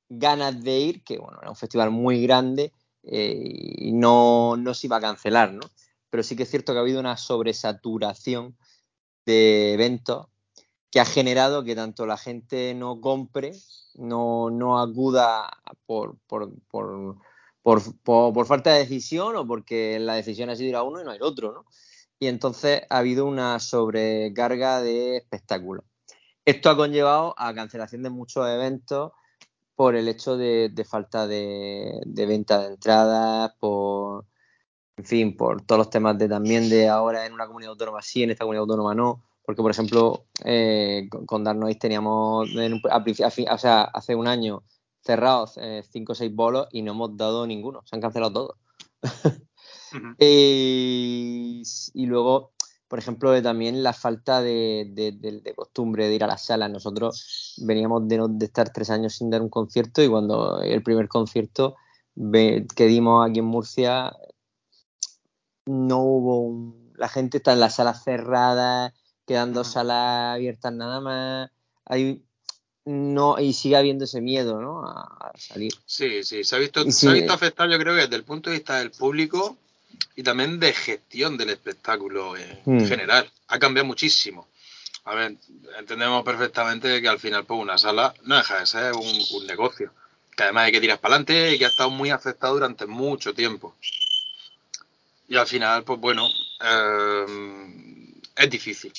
ganas 0.09 0.62
de 0.62 0.79
ir, 0.79 1.05
que 1.05 1.18
bueno, 1.18 1.38
era 1.42 1.51
un 1.51 1.57
festival 1.57 1.90
muy 1.90 2.22
grande 2.22 2.72
eh, 3.03 3.35
y 3.77 3.92
no, 3.92 4.57
no 4.57 4.72
se 4.72 4.87
iba 4.87 4.96
a 4.96 5.03
cancelar, 5.03 5.53
¿no? 5.53 5.68
Pero 6.09 6.22
sí 6.22 6.35
que 6.35 6.44
es 6.44 6.51
cierto 6.51 6.72
que 6.72 6.79
ha 6.79 6.83
habido 6.83 7.01
una 7.01 7.18
sobresaturación 7.18 8.57
de 9.27 9.75
eventos 9.75 10.29
que 10.90 11.01
ha 11.01 11.05
generado 11.05 11.62
que 11.62 11.75
tanto 11.75 12.07
la 12.07 12.16
gente 12.16 12.75
no 12.75 13.03
compre, 13.03 13.53
no, 13.96 14.49
no 14.49 14.81
acuda 14.81 15.51
por, 15.85 16.16
por, 16.27 16.51
por, 17.66 17.83
por- 18.05 18.46
falta 18.46 18.72
de 18.72 18.79
decisión 18.79 19.35
o 19.35 19.44
porque 19.44 19.98
la 19.98 20.14
decisión 20.14 20.50
ha 20.50 20.55
sido 20.55 20.68
ir 20.68 20.76
a 20.76 20.85
uno 20.85 21.00
y 21.00 21.05
no 21.05 21.12
ir 21.12 21.20
a 21.20 21.26
otro, 21.26 21.50
¿no? 21.50 21.64
Y 22.20 22.29
entonces 22.29 22.83
ha 22.88 22.98
habido 22.98 23.26
una 23.26 23.59
sobrecarga 23.59 24.81
de 24.81 25.16
espectáculos. 25.16 25.85
Esto 26.44 26.70
ha 26.70 26.76
conllevado 26.76 27.35
a 27.37 27.52
cancelación 27.55 28.05
de 28.05 28.11
muchos 28.11 28.48
eventos 28.48 29.11
por 29.74 29.96
el 29.96 30.07
hecho 30.07 30.37
de, 30.37 30.87
falta 30.88 31.26
de, 31.26 32.00
venta 32.07 32.61
de 32.61 32.68
entradas, 32.68 33.52
por, 33.59 34.26
en 34.96 35.05
fin, 35.05 35.37
por 35.37 35.62
todos 35.62 35.81
los 35.81 35.90
temas 35.90 36.16
de 36.18 36.29
también 36.29 36.70
de 36.70 36.88
ahora 36.88 37.26
en 37.26 37.33
una 37.33 37.48
comunidad 37.48 37.72
autónoma 37.72 38.00
sí, 38.00 38.22
en 38.22 38.31
esta 38.31 38.44
comunidad 38.44 38.61
autónoma 38.61 38.94
no. 38.94 39.24
Porque, 39.44 39.62
por 39.62 39.72
ejemplo, 39.72 40.26
eh, 40.44 41.09
con, 41.11 41.26
con 41.26 41.42
Dark 41.42 41.59
Noise 41.59 41.81
teníamos, 41.81 42.48
o 42.48 43.59
sea, 43.59 43.83
hace 43.83 44.14
un 44.14 44.29
año 44.29 44.62
cerrados 45.07 45.55
5 45.90 46.12
o 46.12 46.14
6 46.14 46.35
bolos 46.35 46.66
y 46.73 46.83
no 46.83 46.92
hemos 46.92 47.16
dado 47.16 47.47
ninguno, 47.47 47.83
se 47.87 47.97
han 47.97 48.03
cancelado 48.03 48.33
todos. 48.33 48.57
Y, 50.19 51.62
y 51.95 52.07
luego, 52.07 52.53
por 52.88 52.99
ejemplo, 52.99 53.31
de 53.31 53.42
también 53.42 53.83
la 53.83 53.92
falta 53.92 54.42
de, 54.42 54.87
de- 54.90 55.12
de- 55.12 55.40
de 55.40 55.55
costumbre 55.55 56.09
de 56.09 56.14
ir 56.14 56.25
a 56.25 56.27
las 56.27 56.45
salas. 56.45 56.71
Nosotros 56.71 57.55
veníamos 57.64 58.07
de, 58.09 58.19
no- 58.19 58.29
de 58.29 58.47
estar 58.47 58.71
tres 58.73 58.90
años 58.90 59.14
sin 59.14 59.31
dar 59.31 59.42
un 59.42 59.49
concierto 59.49 60.03
y 60.03 60.09
cuando 60.09 60.61
el 60.61 60.83
primer 60.83 61.09
concierto 61.09 61.77
que 62.14 62.87
dimos 62.87 63.29
aquí 63.29 63.40
en 63.40 63.45
Murcia 63.47 64.12
no 65.66 66.01
hubo 66.03 66.40
un- 66.40 66.92
la 66.97 67.09
gente 67.09 67.38
está 67.38 67.53
en 67.53 67.61
las 67.61 67.77
salas 67.77 68.05
cerradas, 68.05 68.92
quedan 69.27 69.53
dos 69.53 69.69
salas 69.73 70.35
abiertas 70.37 70.73
nada 70.73 71.01
más. 71.01 71.51
Hay 71.85 72.26
no 72.87 73.38
y 73.38 73.53
sigue 73.53 73.77
habiendo 73.77 74.05
ese 74.05 74.20
miedo, 74.20 74.61
¿no? 74.61 74.87
A, 74.87 75.03
a 75.03 75.33
salir. 75.38 75.72
Sí, 75.85 76.22
sí, 76.25 76.42
se 76.44 76.57
ha 76.57 76.59
visto, 76.59 76.90
se 76.90 77.09
ha 77.09 77.12
visto 77.12 77.33
afectado 77.33 77.70
yo 77.70 77.79
creo 77.79 77.94
que 77.94 78.03
desde 78.03 78.16
el 78.16 78.25
punto 78.25 78.49
de 78.51 78.57
vista 78.57 78.79
del 78.79 78.90
público 78.92 79.57
y 80.14 80.22
también 80.22 80.59
de 80.59 80.72
gestión 80.72 81.37
del 81.37 81.51
espectáculo 81.51 82.37
en 82.37 82.57
Mm. 82.64 82.87
general. 82.87 83.31
Ha 83.49 83.59
cambiado 83.59 83.87
muchísimo. 83.87 84.49
A 85.05 85.14
ver, 85.14 85.37
entendemos 85.79 86.25
perfectamente 86.25 87.01
que 87.01 87.09
al 87.09 87.20
final 87.20 87.44
pues 87.44 87.61
una 87.61 87.79
sala 87.79 88.12
no 88.25 88.37
deja 88.37 88.59
de 88.61 88.66
ser 88.66 88.92
un, 88.94 89.07
un 89.35 89.46
negocio, 89.46 89.92
que 90.37 90.42
además 90.44 90.64
hay 90.66 90.72
que 90.72 90.81
tirar 90.81 90.99
para 90.99 91.14
adelante 91.16 91.55
y 91.55 91.59
que 91.59 91.66
ha 91.66 91.68
estado 91.68 91.90
muy 91.90 92.11
afectado 92.11 92.55
durante 92.55 92.87
mucho 92.87 93.33
tiempo. 93.35 93.75
Y 95.29 95.37
al 95.37 95.46
final, 95.46 95.83
pues 95.85 96.01
bueno, 96.01 96.29
eh, 96.61 97.27
es 98.37 98.51
difícil. 98.51 98.92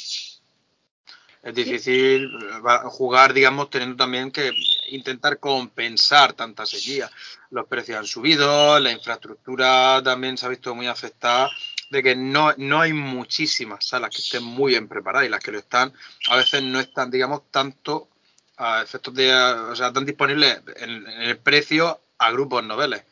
Es 1.48 1.56
difícil 1.56 2.26
eh, 2.26 2.80
jugar, 2.90 3.34
digamos, 3.34 3.70
teniendo 3.70 3.96
también 3.96 4.32
que 4.32 4.52
intentar 4.90 5.40
compensar 5.40 6.34
tanta 6.34 6.66
sequía. 6.66 7.10
Los 7.52 7.68
precios 7.68 8.00
han 8.00 8.06
subido, 8.06 8.78
la 8.82 8.92
infraestructura 8.92 10.02
también 10.04 10.38
se 10.38 10.46
ha 10.46 10.50
visto 10.50 10.76
muy 10.76 10.88
afectada, 10.88 11.50
de 11.90 12.04
que 12.04 12.18
no, 12.18 12.54
no 12.58 12.82
hay 12.82 12.92
muchísimas 12.92 13.88
salas 13.88 14.10
que 14.10 14.22
estén 14.22 14.44
muy 14.44 14.74
bien 14.74 14.90
preparadas 14.90 15.26
y 15.26 15.32
las 15.32 15.40
que 15.40 15.54
lo 15.54 15.60
están, 15.60 15.94
a 16.28 16.36
veces 16.36 16.64
no 16.64 16.82
están, 16.82 17.10
digamos, 17.10 17.50
tanto 17.50 18.10
a 18.58 18.82
efectos 18.82 19.14
de, 19.14 19.34
o 19.34 19.74
sea, 19.74 19.94
tan 19.94 20.06
disponibles 20.06 20.60
en, 20.76 21.08
en 21.08 21.22
el 21.22 21.38
precio 21.38 22.02
a 22.18 22.30
grupos 22.30 22.62
noveles, 22.66 23.06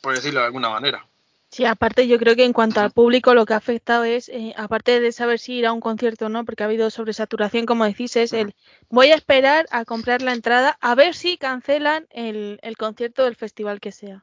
por 0.00 0.14
decirlo 0.14 0.38
de 0.38 0.46
alguna 0.46 0.68
manera. 0.68 1.07
Sí, 1.50 1.64
aparte 1.64 2.06
yo 2.06 2.18
creo 2.18 2.36
que 2.36 2.44
en 2.44 2.52
cuanto 2.52 2.80
al 2.80 2.90
público 2.90 3.32
lo 3.32 3.46
que 3.46 3.54
ha 3.54 3.56
afectado 3.56 4.04
es, 4.04 4.28
eh, 4.28 4.52
aparte 4.56 5.00
de 5.00 5.12
saber 5.12 5.38
si 5.38 5.54
ir 5.54 5.66
a 5.66 5.72
un 5.72 5.80
concierto 5.80 6.26
o 6.26 6.28
no, 6.28 6.44
porque 6.44 6.62
ha 6.62 6.66
habido 6.66 6.90
sobresaturación, 6.90 7.64
como 7.64 7.84
decís, 7.84 8.16
es 8.16 8.34
el 8.34 8.54
voy 8.90 9.12
a 9.12 9.14
esperar 9.14 9.66
a 9.70 9.86
comprar 9.86 10.20
la 10.20 10.32
entrada 10.32 10.76
a 10.80 10.94
ver 10.94 11.14
si 11.14 11.38
cancelan 11.38 12.06
el, 12.10 12.58
el 12.62 12.76
concierto 12.76 13.24
del 13.24 13.34
festival 13.34 13.80
que 13.80 13.92
sea. 13.92 14.22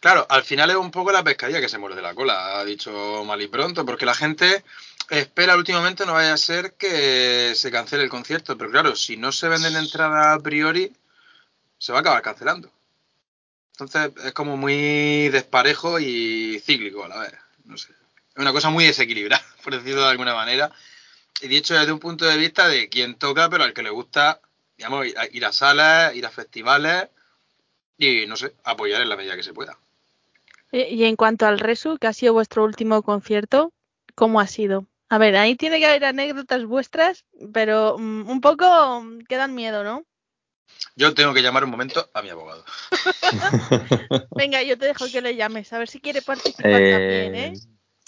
Claro, 0.00 0.26
al 0.28 0.42
final 0.42 0.68
es 0.68 0.76
un 0.76 0.90
poco 0.90 1.10
la 1.10 1.24
pescadilla 1.24 1.60
que 1.60 1.68
se 1.68 1.78
muerde 1.78 2.02
la 2.02 2.14
cola, 2.14 2.58
ha 2.58 2.64
dicho 2.64 3.24
mal 3.24 3.40
y 3.40 3.48
pronto, 3.48 3.86
porque 3.86 4.04
la 4.04 4.14
gente 4.14 4.62
espera 5.08 5.56
últimamente 5.56 6.04
no 6.04 6.12
vaya 6.12 6.34
a 6.34 6.36
ser 6.36 6.74
que 6.74 7.54
se 7.54 7.70
cancele 7.70 8.04
el 8.04 8.10
concierto, 8.10 8.58
pero 8.58 8.70
claro, 8.70 8.94
si 8.94 9.16
no 9.16 9.32
se 9.32 9.48
venden 9.48 9.76
entradas 9.76 10.38
a 10.38 10.42
priori, 10.42 10.92
se 11.78 11.92
va 11.92 11.98
a 11.98 12.00
acabar 12.02 12.22
cancelando. 12.22 12.70
Entonces 13.80 14.24
es 14.26 14.32
como 14.32 14.56
muy 14.56 15.28
desparejo 15.30 15.98
y 15.98 16.60
cíclico 16.60 17.04
a 17.04 17.08
la 17.08 17.18
vez, 17.20 17.32
no 17.64 17.78
sé. 17.78 17.92
Es 18.34 18.36
una 18.36 18.52
cosa 18.52 18.68
muy 18.70 18.84
desequilibrada, 18.84 19.42
por 19.64 19.74
decirlo 19.74 20.02
de 20.02 20.10
alguna 20.10 20.34
manera. 20.34 20.70
Y 21.40 21.48
dicho 21.48 21.74
desde 21.74 21.92
un 21.92 21.98
punto 21.98 22.26
de 22.26 22.36
vista 22.36 22.68
de 22.68 22.88
quien 22.90 23.14
toca, 23.14 23.48
pero 23.48 23.64
al 23.64 23.72
que 23.72 23.82
le 23.82 23.90
gusta, 23.90 24.40
digamos, 24.76 25.06
ir 25.06 25.18
a, 25.18 25.26
ir 25.26 25.44
a 25.46 25.52
salas, 25.52 26.14
ir 26.14 26.26
a 26.26 26.30
festivales 26.30 27.08
y, 27.96 28.26
no 28.26 28.36
sé, 28.36 28.52
apoyar 28.64 29.00
en 29.00 29.08
la 29.08 29.16
medida 29.16 29.36
que 29.36 29.42
se 29.42 29.54
pueda. 29.54 29.78
Y 30.72 31.04
en 31.04 31.16
cuanto 31.16 31.46
al 31.46 31.58
Resu, 31.58 31.96
que 31.98 32.06
ha 32.06 32.12
sido 32.12 32.34
vuestro 32.34 32.64
último 32.64 33.02
concierto, 33.02 33.72
¿cómo 34.14 34.40
ha 34.40 34.46
sido? 34.46 34.86
A 35.08 35.18
ver, 35.18 35.36
ahí 35.36 35.56
tiene 35.56 35.80
que 35.80 35.86
haber 35.86 36.04
anécdotas 36.04 36.64
vuestras, 36.64 37.24
pero 37.52 37.96
mm, 37.98 38.28
un 38.28 38.40
poco 38.40 39.02
mm, 39.02 39.20
que 39.20 39.36
dan 39.36 39.54
miedo, 39.54 39.82
¿no? 39.82 40.04
Yo 40.96 41.14
tengo 41.14 41.32
que 41.32 41.42
llamar 41.42 41.64
un 41.64 41.70
momento 41.70 42.10
a 42.12 42.22
mi 42.22 42.30
abogado. 42.30 42.64
Venga, 44.36 44.62
yo 44.62 44.76
te 44.76 44.86
dejo 44.86 45.06
que 45.10 45.20
le 45.20 45.36
llames, 45.36 45.72
a 45.72 45.78
ver 45.78 45.88
si 45.88 46.00
quiere 46.00 46.22
participar 46.22 46.72
también, 46.72 47.34
¿eh? 47.34 47.52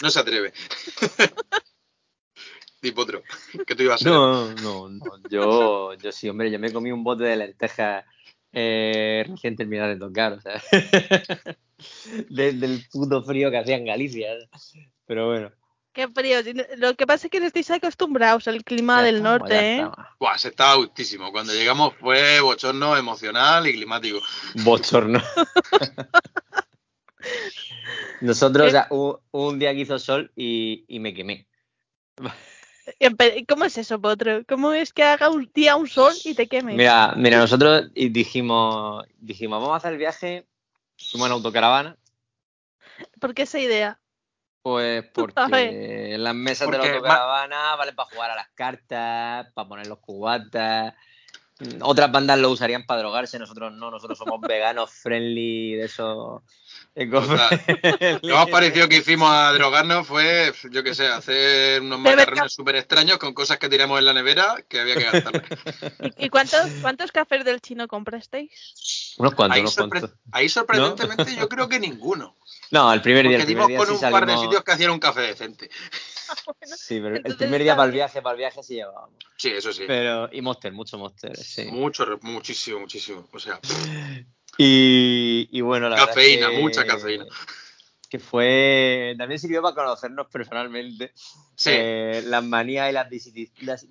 No 0.01 0.09
se 0.09 0.19
atreve. 0.19 0.53
Tipo 2.81 3.01
otro, 3.01 3.23
que 3.65 3.75
tú 3.75 3.83
ibas 3.83 4.01
a 4.01 4.03
ser. 4.03 4.11
No, 4.11 4.53
no, 4.55 4.89
no. 4.89 5.29
Yo, 5.29 5.93
yo 5.93 6.11
sí, 6.11 6.27
hombre, 6.27 6.51
yo 6.51 6.59
me 6.59 6.73
comí 6.73 6.91
un 6.91 7.03
bote 7.03 7.23
de 7.23 7.37
lentejas 7.37 8.03
eh, 8.51 9.25
recién 9.27 9.55
terminado 9.55 9.89
de 9.89 9.97
tocar, 9.97 10.33
o 10.33 10.41
sea. 10.41 10.61
Desde 12.29 12.65
el 12.65 12.85
puto 12.91 13.23
frío 13.23 13.49
que 13.49 13.57
hacía 13.57 13.77
en 13.77 13.85
Galicia. 13.85 14.33
Pero 15.05 15.27
bueno. 15.27 15.51
Qué 15.93 16.07
frío. 16.07 16.39
Lo 16.77 16.95
que 16.95 17.05
pasa 17.05 17.27
es 17.27 17.31
que 17.31 17.39
no 17.39 17.45
estáis 17.45 17.69
acostumbrados 17.69 18.47
al 18.47 18.63
clima 18.63 18.97
ya 18.97 19.03
del 19.03 19.17
estamos, 19.17 19.39
norte, 19.39 19.77
¿eh? 19.77 19.87
Buah, 20.19 20.37
se 20.37 20.49
estaba 20.49 20.75
gustísimo. 20.75 21.31
Cuando 21.31 21.53
llegamos 21.53 21.93
fue 21.99 22.41
bochorno 22.41 22.97
emocional 22.97 23.67
y 23.67 23.73
climático. 23.73 24.19
Bochorno. 24.63 25.21
Nosotros, 28.21 28.67
o 28.67 28.71
sea, 28.71 28.87
hubo 28.89 29.21
un 29.31 29.59
día 29.59 29.73
que 29.73 29.81
hizo 29.81 29.99
sol 29.99 30.31
y, 30.35 30.83
y 30.87 30.99
me 30.99 31.13
quemé. 31.13 31.47
¿Cómo 33.47 33.65
es 33.65 33.77
eso, 33.77 34.01
Potro? 34.01 34.43
¿Cómo 34.47 34.73
es 34.73 34.93
que 34.93 35.03
haga 35.03 35.29
un 35.29 35.49
día 35.53 35.75
un 35.75 35.87
sol 35.87 36.13
y 36.25 36.33
te 36.33 36.47
quemes? 36.47 36.75
Mira, 36.75 37.13
mira, 37.15 37.37
nosotros 37.37 37.91
dijimos, 37.93 39.05
dijimos, 39.19 39.61
vamos 39.61 39.73
a 39.73 39.77
hacer 39.77 39.93
el 39.93 39.99
viaje, 39.99 40.47
fuimos 40.97 41.27
en 41.27 41.33
autocaravana, 41.33 41.97
¿Por 43.19 43.33
qué 43.33 43.43
esa 43.43 43.59
idea? 43.59 43.99
Pues 44.63 45.05
porque 45.13 46.15
las 46.17 46.33
mesas 46.33 46.67
de 46.67 46.77
la 46.77 46.83
Porque 46.83 46.95
autocaravana 46.95 47.75
valen 47.75 47.95
para 47.95 48.09
jugar 48.09 48.31
a 48.31 48.35
las 48.35 48.49
cartas, 48.55 49.47
para 49.53 49.67
poner 49.67 49.85
los 49.87 49.99
cubatas. 49.99 50.95
Mm, 51.59 51.81
Otras 51.81 52.11
bandas 52.11 52.39
lo 52.39 52.49
usarían 52.49 52.85
para 52.85 53.01
drogarse, 53.01 53.37
nosotros 53.37 53.71
no, 53.73 53.91
nosotros 53.91 54.17
somos 54.17 54.41
veganos 54.47 54.89
friendly, 54.89 55.73
de 55.73 55.87
Total. 57.09 58.19
Lo 58.21 58.35
más 58.35 58.49
parecido 58.49 58.87
que 58.87 58.97
hicimos 58.97 59.29
a 59.29 59.51
drogarnos 59.51 60.07
fue, 60.07 60.53
yo 60.71 60.83
qué 60.83 60.95
sé, 60.95 61.07
hacer 61.07 61.81
unos 61.81 61.99
macarrones 61.99 62.53
súper 62.53 62.75
extraños 62.77 63.17
con 63.17 63.33
cosas 63.33 63.57
que 63.57 63.69
tiramos 63.69 63.99
en 63.99 64.05
la 64.05 64.13
nevera 64.13 64.63
que 64.67 64.79
había 64.79 64.95
que 64.95 65.03
gastarlas. 65.03 65.43
¿Y, 66.17 66.25
y 66.25 66.29
cuántos, 66.29 66.69
cuántos 66.81 67.11
cafés 67.11 67.43
del 67.45 67.61
chino 67.61 67.87
comprasteis? 67.87 69.02
Unos 69.17 69.35
cuantos, 69.35 69.55
Ahí, 69.55 69.61
unos 69.61 69.77
sorpre- 69.77 69.99
cuantos. 69.99 70.19
ahí 70.31 70.49
sorprendentemente 70.49 71.35
yo 71.35 71.47
creo 71.49 71.67
que 71.69 71.79
ninguno. 71.79 72.35
No, 72.71 72.91
el 72.91 73.01
primer 73.03 73.27
día, 73.27 73.37
Porque 73.37 73.41
el 73.41 73.45
primer 73.45 73.67
dimos 73.67 73.67
día 73.67 73.77
con 73.77 73.87
sí 73.87 73.93
un 74.05 74.11
par 74.11 74.25
de 74.25 74.37
sitios 74.37 74.63
que 74.63 74.71
hacían 74.71 74.89
un 74.91 74.99
café 74.99 75.21
decente. 75.21 75.69
Sí, 76.65 76.99
pero 76.99 77.17
el 77.17 77.35
primer 77.35 77.61
día 77.61 77.75
para 77.75 77.85
el 77.85 77.91
viaje, 77.91 78.21
para 78.23 78.33
el 78.33 78.37
viaje 78.39 78.63
sí 78.63 78.75
llevábamos. 78.75 79.13
Sí, 79.37 79.49
eso 79.49 79.71
sí. 79.71 79.83
Pero, 79.85 80.27
y 80.31 80.41
Monster, 80.41 80.71
mucho 80.73 80.97
Monster, 80.97 81.37
sí. 81.37 81.65
Mucho, 81.65 82.05
muchísimo, 82.21 82.79
muchísimo. 82.79 83.27
O 83.31 83.39
sea, 83.39 83.59
Y, 84.57 85.47
y 85.51 85.61
bueno, 85.61 85.89
la 85.89 85.97
Cafeína, 85.97 86.47
verdad 86.47 86.51
es 86.51 86.55
que, 86.57 86.61
mucha 86.61 86.85
cafeína. 86.85 87.25
Que 88.13 88.19
fue. 88.19 89.15
También 89.17 89.39
sirvió 89.39 89.63
para 89.63 89.73
conocernos 89.73 90.27
personalmente. 90.27 91.13
sí. 91.55 91.71
eh, 91.73 92.21
las 92.27 92.43
manías 92.43 92.87
y 92.91 92.93
las, 92.93 93.09
vicisitudes 93.09 93.87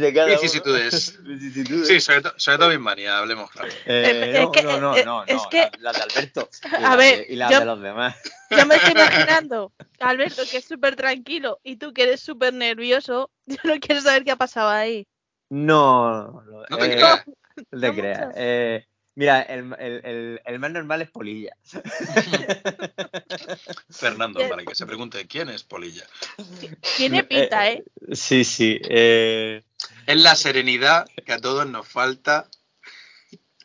de 0.00 0.12
cada 0.12 0.26
uno. 0.26 0.34
Vicisitudes. 0.40 1.16
Vicisitudes. 1.24 1.86
Sí, 1.86 2.00
sobre, 2.00 2.22
to- 2.22 2.34
sobre 2.36 2.58
todo 2.58 2.68
mis 2.70 2.80
manías, 2.80 3.12
hablemos 3.14 3.48
claro. 3.52 3.68
Eh, 3.86 4.40
no, 4.42 4.50
que- 4.50 4.62
no, 4.64 4.80
no, 4.80 4.96
es- 4.96 5.06
no, 5.06 5.22
es 5.24 5.36
no, 5.36 5.48
que- 5.48 5.70
las 5.78 5.96
de 5.98 6.02
Alberto. 6.02 6.48
Y 6.64 6.74
A 6.74 6.80
las 6.80 6.96
ver, 6.96 7.26
y 7.28 7.36
las 7.36 7.50
yo- 7.52 7.60
de 7.60 7.64
los 7.66 7.80
demás. 7.80 8.16
Yo 8.50 8.66
me 8.66 8.74
estoy 8.74 8.90
imaginando 8.90 9.72
Alberto 10.00 10.42
que 10.50 10.56
es 10.56 10.64
súper 10.64 10.96
tranquilo 10.96 11.60
y 11.62 11.76
tú 11.76 11.92
que 11.92 12.02
eres 12.02 12.20
súper 12.20 12.52
nervioso. 12.52 13.30
Yo 13.46 13.58
no 13.62 13.78
quiero 13.78 14.00
saber 14.00 14.24
qué 14.24 14.32
ha 14.32 14.36
pasado 14.36 14.68
ahí. 14.70 15.06
No, 15.48 16.42
no, 16.42 16.64
No 16.68 16.76
te 16.76 16.86
eh, 16.86 16.90
creas. 16.96 17.24
no 17.70 17.80
te 17.80 17.94
creas. 17.94 18.32
Eh, 18.34 18.84
mira, 19.20 19.42
el, 19.42 19.74
el, 19.78 20.00
el, 20.02 20.40
el 20.46 20.58
más 20.58 20.70
normal 20.70 21.02
es 21.02 21.10
Polilla. 21.10 21.54
Fernando, 23.90 24.40
para 24.48 24.64
que 24.64 24.74
se 24.74 24.86
pregunte 24.86 25.26
quién 25.26 25.50
es 25.50 25.62
Polilla. 25.62 26.04
Tiene 26.96 27.22
pinta, 27.24 27.68
¿eh? 27.68 27.84
Sí, 28.12 28.44
sí. 28.44 28.80
eh, 28.82 29.62
Es 30.06 30.16
la 30.16 30.34
serenidad 30.36 31.06
que 31.26 31.34
a 31.34 31.38
todos 31.38 31.66
nos 31.66 31.86
falta 31.86 32.48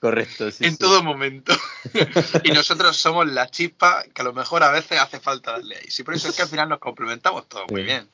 correcto, 0.02 0.52
sí. 0.52 0.66
en 0.66 0.74
sí. 0.74 0.78
todo 0.78 1.02
momento. 1.02 1.56
y 2.44 2.52
nosotros 2.52 2.98
somos 2.98 3.26
la 3.32 3.50
chispa 3.50 4.04
que 4.14 4.22
a 4.22 4.26
lo 4.26 4.34
mejor 4.34 4.62
a 4.62 4.72
veces 4.72 5.00
hace 5.00 5.22
falta 5.22 5.54
darle 5.54 5.78
ahí. 5.78 5.86
Sí, 5.90 6.04
por 6.04 6.16
eso 6.16 6.28
es 6.28 6.36
que 6.36 6.42
al 6.42 6.50
final 6.50 6.68
nos 6.68 6.80
complementamos 6.80 7.48
todos 7.48 7.64
muy 7.72 7.80
Sí. 7.82 7.86
bien. 7.86 8.10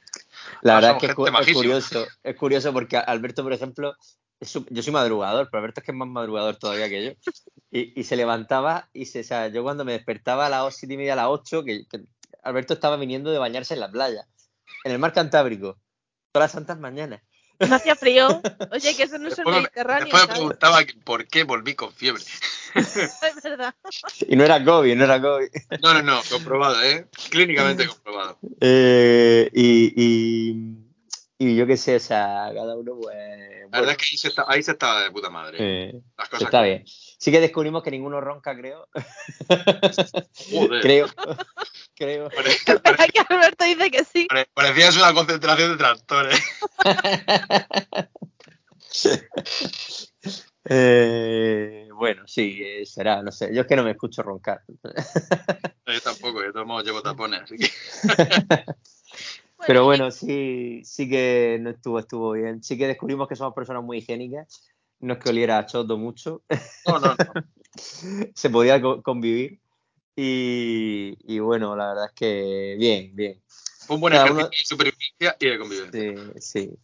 La 0.61 0.75
verdad 0.75 0.91
es 0.91 0.97
que 0.99 1.05
es, 1.07 1.47
es 1.47 1.53
curioso, 1.55 2.07
es 2.23 2.35
curioso 2.35 2.71
porque 2.71 2.97
Alberto, 2.97 3.41
por 3.41 3.53
ejemplo, 3.53 3.95
yo 4.41 4.83
soy 4.83 4.93
madrugador, 4.93 5.49
pero 5.49 5.59
Alberto 5.59 5.81
es 5.81 5.85
que 5.85 5.91
es 5.91 5.97
más 5.97 6.07
madrugador 6.07 6.55
todavía 6.55 6.89
que 6.89 7.05
yo. 7.05 7.11
Y, 7.71 7.99
y 7.99 8.03
se 8.03 8.15
levantaba 8.15 8.89
y 8.91 9.05
se, 9.05 9.21
o 9.21 9.23
sea, 9.23 9.47
yo 9.47 9.63
cuando 9.63 9.85
me 9.85 9.93
despertaba 9.93 10.47
a 10.47 10.49
las 10.49 10.75
siete 10.75 10.95
y 10.95 10.97
media, 10.97 11.13
a 11.13 11.17
las 11.17 11.27
8, 11.27 11.63
que, 11.63 11.87
que 11.87 12.01
Alberto 12.43 12.73
estaba 12.73 12.97
viniendo 12.97 13.31
de 13.31 13.37
bañarse 13.37 13.73
en 13.75 13.79
la 13.79 13.91
playa, 13.91 14.27
en 14.83 14.91
el 14.91 14.99
mar 14.99 15.13
Cantábrico, 15.13 15.77
todas 16.31 16.45
las 16.45 16.51
santas 16.51 16.79
mañanas. 16.79 17.21
No 17.67 17.75
hacía 17.75 17.95
frío. 17.95 18.41
Oye, 18.71 18.95
que 18.95 19.03
eso 19.03 19.17
no 19.17 19.27
es 19.27 19.37
el 19.37 19.45
Mediterráneo. 19.45 20.05
después 20.05 20.27
me 20.27 20.33
preguntaba 20.33 20.79
por 21.03 21.27
qué 21.27 21.43
volví 21.43 21.75
con 21.75 21.93
fiebre. 21.93 22.23
Es 22.73 23.43
verdad. 23.43 23.75
Y 24.27 24.35
no 24.37 24.45
era 24.45 24.63
COVID, 24.63 24.95
no 24.95 25.03
era 25.03 25.21
COVID. 25.21 25.49
No, 25.83 25.93
no, 25.93 26.01
no, 26.01 26.21
comprobado, 26.29 26.81
¿eh? 26.81 27.05
Clínicamente 27.29 27.85
comprobado. 27.85 28.39
Eh, 28.61 29.49
y, 29.53 29.93
y, 29.95 30.80
y 31.47 31.55
yo 31.55 31.65
qué 31.65 31.77
sé, 31.77 31.95
o 31.95 31.99
sea, 31.99 32.51
cada 32.53 32.75
uno, 32.75 32.97
pues. 33.01 33.15
La 33.15 33.67
bueno, 33.67 33.69
verdad 33.71 33.91
es 33.91 33.97
que 33.97 34.05
ahí 34.11 34.17
se, 34.17 34.27
está, 34.27 34.45
ahí 34.47 34.61
se 34.63 34.71
estaba 34.71 35.01
de 35.03 35.11
puta 35.11 35.29
madre. 35.29 35.57
eh, 35.59 36.01
Las 36.17 36.27
cosas 36.29 36.43
está 36.45 36.57
como- 36.59 36.63
bien. 36.63 36.83
Sí 36.85 37.31
que 37.31 37.39
descubrimos 37.39 37.83
que 37.83 37.91
ninguno 37.91 38.19
ronca, 38.21 38.55
creo. 38.55 38.87
Joder. 40.51 40.81
creo. 40.81 41.07
creo. 41.95 42.29
Pare- 42.29 42.51
Espera 42.51 43.07
que 43.13 43.19
Alberto 43.29 43.65
dice 43.65 43.91
que 43.91 44.03
sí. 44.03 44.25
pare- 44.29 44.47
Parecía 44.53 44.89
una 45.01 45.13
concentración 45.13 45.71
de 45.71 45.77
tractores. 45.77 46.39
Eh, 50.65 51.87
bueno, 51.95 52.23
sí, 52.27 52.59
eh, 52.63 52.85
será, 52.85 53.23
no 53.23 53.31
sé. 53.31 53.49
Yo 53.53 53.61
es 53.61 53.67
que 53.67 53.75
no 53.75 53.83
me 53.83 53.91
escucho 53.91 54.21
roncar. 54.21 54.61
Yo 55.87 56.01
tampoco, 56.01 56.39
yo 56.41 56.47
de 56.47 56.53
todos 56.53 56.67
modos 56.67 56.85
llevo 56.85 57.01
tapones, 57.01 57.41
así 57.41 57.57
que. 57.57 57.69
Pero 59.67 59.85
bueno, 59.85 60.11
sí, 60.11 60.81
sí 60.83 61.09
que 61.09 61.57
no 61.61 61.69
estuvo, 61.69 61.99
estuvo 61.99 62.31
bien. 62.33 62.63
Sí 62.63 62.77
que 62.77 62.87
descubrimos 62.87 63.27
que 63.27 63.35
somos 63.35 63.53
personas 63.53 63.83
muy 63.83 63.97
higiénicas. 63.99 64.67
No 64.99 65.13
es 65.13 65.19
que 65.19 65.29
oliera 65.29 65.57
a 65.57 65.65
choto 65.65 65.97
mucho. 65.97 66.43
No, 66.87 66.99
no, 66.99 67.15
no. 67.15 67.33
Se 68.35 68.49
podía 68.49 68.81
co- 68.81 69.01
convivir. 69.01 69.59
Y, 70.15 71.15
y 71.23 71.39
bueno, 71.39 71.75
la 71.75 71.87
verdad 71.89 72.05
es 72.07 72.11
que 72.13 72.75
bien, 72.77 73.15
bien. 73.15 73.41
Un 73.87 73.99
buen 74.01 74.13
ejercicio 74.13 74.39
uno- 74.45 74.49
de 74.49 74.65
supervivencia 74.65 75.37
y 75.39 75.45
de 75.47 75.59
convivencia. 75.59 76.31
Sí, 76.39 76.67
sí. 76.67 76.79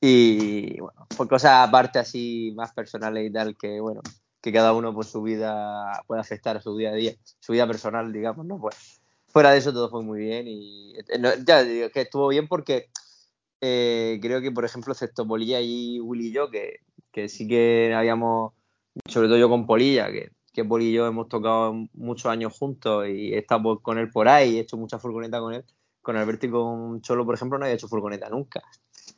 Y 0.00 0.80
bueno, 0.80 1.06
por 1.16 1.28
cosas 1.28 1.68
aparte 1.68 1.98
así 1.98 2.52
más 2.54 2.72
personales 2.72 3.28
y 3.28 3.32
tal, 3.32 3.56
que 3.56 3.80
bueno, 3.80 4.00
que 4.40 4.52
cada 4.52 4.72
uno 4.72 4.94
por 4.94 5.04
su 5.04 5.20
vida 5.22 6.02
puede 6.06 6.20
afectar 6.22 6.56
a 6.56 6.62
su 6.62 6.74
día 6.76 6.90
a 6.90 6.94
día, 6.94 7.12
su 7.40 7.52
vida 7.52 7.66
personal, 7.66 8.10
digamos, 8.12 8.46
¿no? 8.46 8.58
Pues 8.58 8.99
fuera 9.32 9.52
de 9.52 9.58
eso 9.58 9.72
todo 9.72 9.90
fue 9.90 10.02
muy 10.02 10.20
bien 10.20 10.46
y 10.48 10.94
eh, 10.96 11.18
no, 11.18 11.30
ya 11.46 11.62
digo 11.64 11.90
que 11.90 12.02
estuvo 12.02 12.28
bien 12.28 12.48
porque 12.48 12.90
eh, 13.60 14.18
creo 14.22 14.40
que, 14.40 14.50
por 14.50 14.64
ejemplo, 14.64 14.92
excepto 14.92 15.26
Polilla 15.26 15.60
y 15.60 16.00
Willy 16.00 16.28
y 16.28 16.32
yo, 16.32 16.50
que, 16.50 16.80
que 17.12 17.28
sí 17.28 17.46
que 17.46 17.92
habíamos, 17.94 18.52
sobre 19.06 19.28
todo 19.28 19.38
yo 19.38 19.48
con 19.48 19.66
Polilla, 19.66 20.10
que, 20.10 20.30
que 20.52 20.64
Poli 20.64 20.86
y 20.86 20.92
yo 20.92 21.06
hemos 21.06 21.28
tocado 21.28 21.74
muchos 21.92 22.26
años 22.26 22.56
juntos 22.56 23.06
y 23.08 23.34
he 23.34 23.38
estado 23.38 23.80
con 23.80 23.98
él 23.98 24.10
por 24.10 24.28
ahí, 24.28 24.56
he 24.56 24.60
hecho 24.60 24.76
mucha 24.76 24.98
furgoneta 24.98 25.40
con 25.40 25.54
él. 25.54 25.64
Con 26.02 26.16
Alberto 26.16 26.46
y 26.46 26.50
con 26.50 27.02
Cholo, 27.02 27.26
por 27.26 27.34
ejemplo, 27.34 27.58
no 27.58 27.66
había 27.66 27.74
hecho 27.74 27.88
furgoneta 27.88 28.30
nunca. 28.30 28.62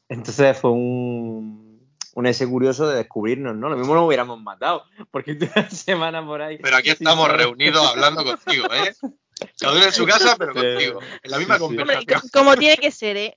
Entonces 0.08 0.58
fue 0.58 0.72
un, 0.72 1.80
un 2.14 2.26
ese 2.26 2.48
curioso 2.48 2.88
de 2.88 2.96
descubrirnos, 2.96 3.56
¿no? 3.56 3.68
Lo 3.68 3.76
mismo 3.76 3.94
nos 3.94 4.06
hubiéramos 4.06 4.42
matado, 4.42 4.82
porque 5.12 5.38
una 5.56 5.70
semana 5.70 6.26
por 6.26 6.42
ahí. 6.42 6.58
Pero 6.60 6.76
aquí 6.76 6.90
estamos 6.90 7.30
reunidos 7.30 7.86
hablando 7.86 8.24
contigo, 8.24 8.66
¿eh? 8.72 8.94
Cada 9.58 9.72
uno 9.74 9.84
en 9.84 9.92
su 9.92 10.06
casa, 10.06 10.36
pero 10.38 10.52
Pero- 10.54 10.70
contigo. 10.74 11.00
En 11.22 11.30
la 11.30 11.38
misma 11.38 11.54
sí, 11.56 11.60
conversación. 11.60 12.20
co- 12.20 12.28
como 12.32 12.56
tiene 12.56 12.76
que 12.76 12.90
ser, 12.90 13.16
¿eh? 13.16 13.34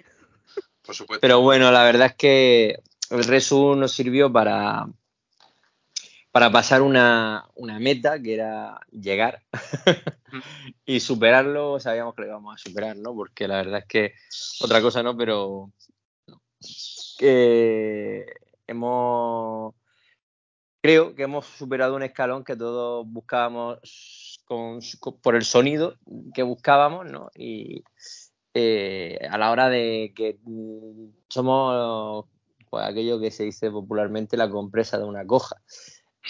Por 0.84 0.96
supuesto. 0.96 1.22
Pero 1.22 1.42
bueno, 1.42 1.72
la 1.72 1.84
verdad 1.84 2.08
es 2.08 2.16
que 2.16 2.80
el 3.10 3.24
Resu 3.24 3.76
nos 3.76 3.92
sirvió 3.92 4.32
para, 4.32 4.86
para 6.32 6.52
pasar 6.52 6.82
una, 6.82 7.46
una 7.56 7.80
meta 7.80 8.22
que 8.22 8.34
era 8.36 8.80
llegar 8.92 9.42
y 10.86 11.00
superarlo, 11.00 11.80
sabíamos 11.80 12.14
que 12.16 12.22
lo 12.22 12.28
íbamos 12.28 12.56
a 12.56 12.58
superar, 12.58 12.96
¿no? 12.98 13.16
Porque 13.16 13.48
la 13.48 13.58
verdad 13.58 13.80
es 13.80 13.86
que 13.86 14.14
otra 14.62 14.82
cosa 14.82 15.02
no, 15.02 15.16
pero 15.18 15.72
que 17.18 18.26
hemos 18.68 19.74
creo 20.82 21.16
que 21.16 21.24
hemos 21.24 21.46
superado 21.46 21.96
un 21.96 22.04
escalón 22.04 22.44
que 22.44 22.56
todos 22.56 23.06
buscábamos 23.08 23.80
con, 24.46 24.80
con- 25.00 25.20
por 25.20 25.36
el 25.36 25.44
sonido 25.44 25.98
que 26.34 26.44
buscábamos, 26.44 27.06
¿no? 27.12 27.30
Y 27.36 27.84
eh, 28.54 29.20
a 29.30 29.38
la 29.38 29.52
hora 29.52 29.70
de 29.70 30.14
que 30.16 30.38
mm, 30.44 31.08
somos 31.28 32.26
pues 32.70 32.86
aquello 32.86 33.20
que 33.20 33.32
se 33.32 33.44
dice 33.44 33.70
popularmente 33.72 34.38
la 34.38 34.50
compresa 34.50 34.98
de 34.98 35.04
una 35.06 35.26
coja. 35.26 35.58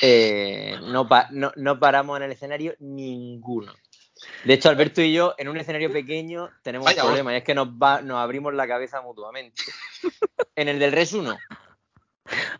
Eh, 0.01 0.75
no, 0.83 1.07
pa- 1.07 1.29
no, 1.31 1.51
no 1.55 1.79
paramos 1.79 2.17
en 2.17 2.23
el 2.23 2.31
escenario 2.31 2.75
ninguno. 2.79 3.73
De 4.43 4.53
hecho, 4.53 4.69
Alberto 4.69 5.01
y 5.01 5.13
yo, 5.13 5.33
en 5.37 5.47
un 5.49 5.57
escenario 5.57 5.91
pequeño, 5.91 6.49
tenemos 6.63 6.85
Vaya 6.85 7.03
un 7.03 7.07
problema, 7.09 7.33
y 7.33 7.37
es 7.37 7.43
que 7.43 7.53
nos, 7.53 7.67
va, 7.69 8.01
nos 8.01 8.17
abrimos 8.17 8.53
la 8.53 8.67
cabeza 8.67 9.01
mutuamente. 9.01 9.61
En 10.55 10.67
el 10.69 10.79
del 10.79 10.91
Resu 10.93 11.21
no, 11.21 11.37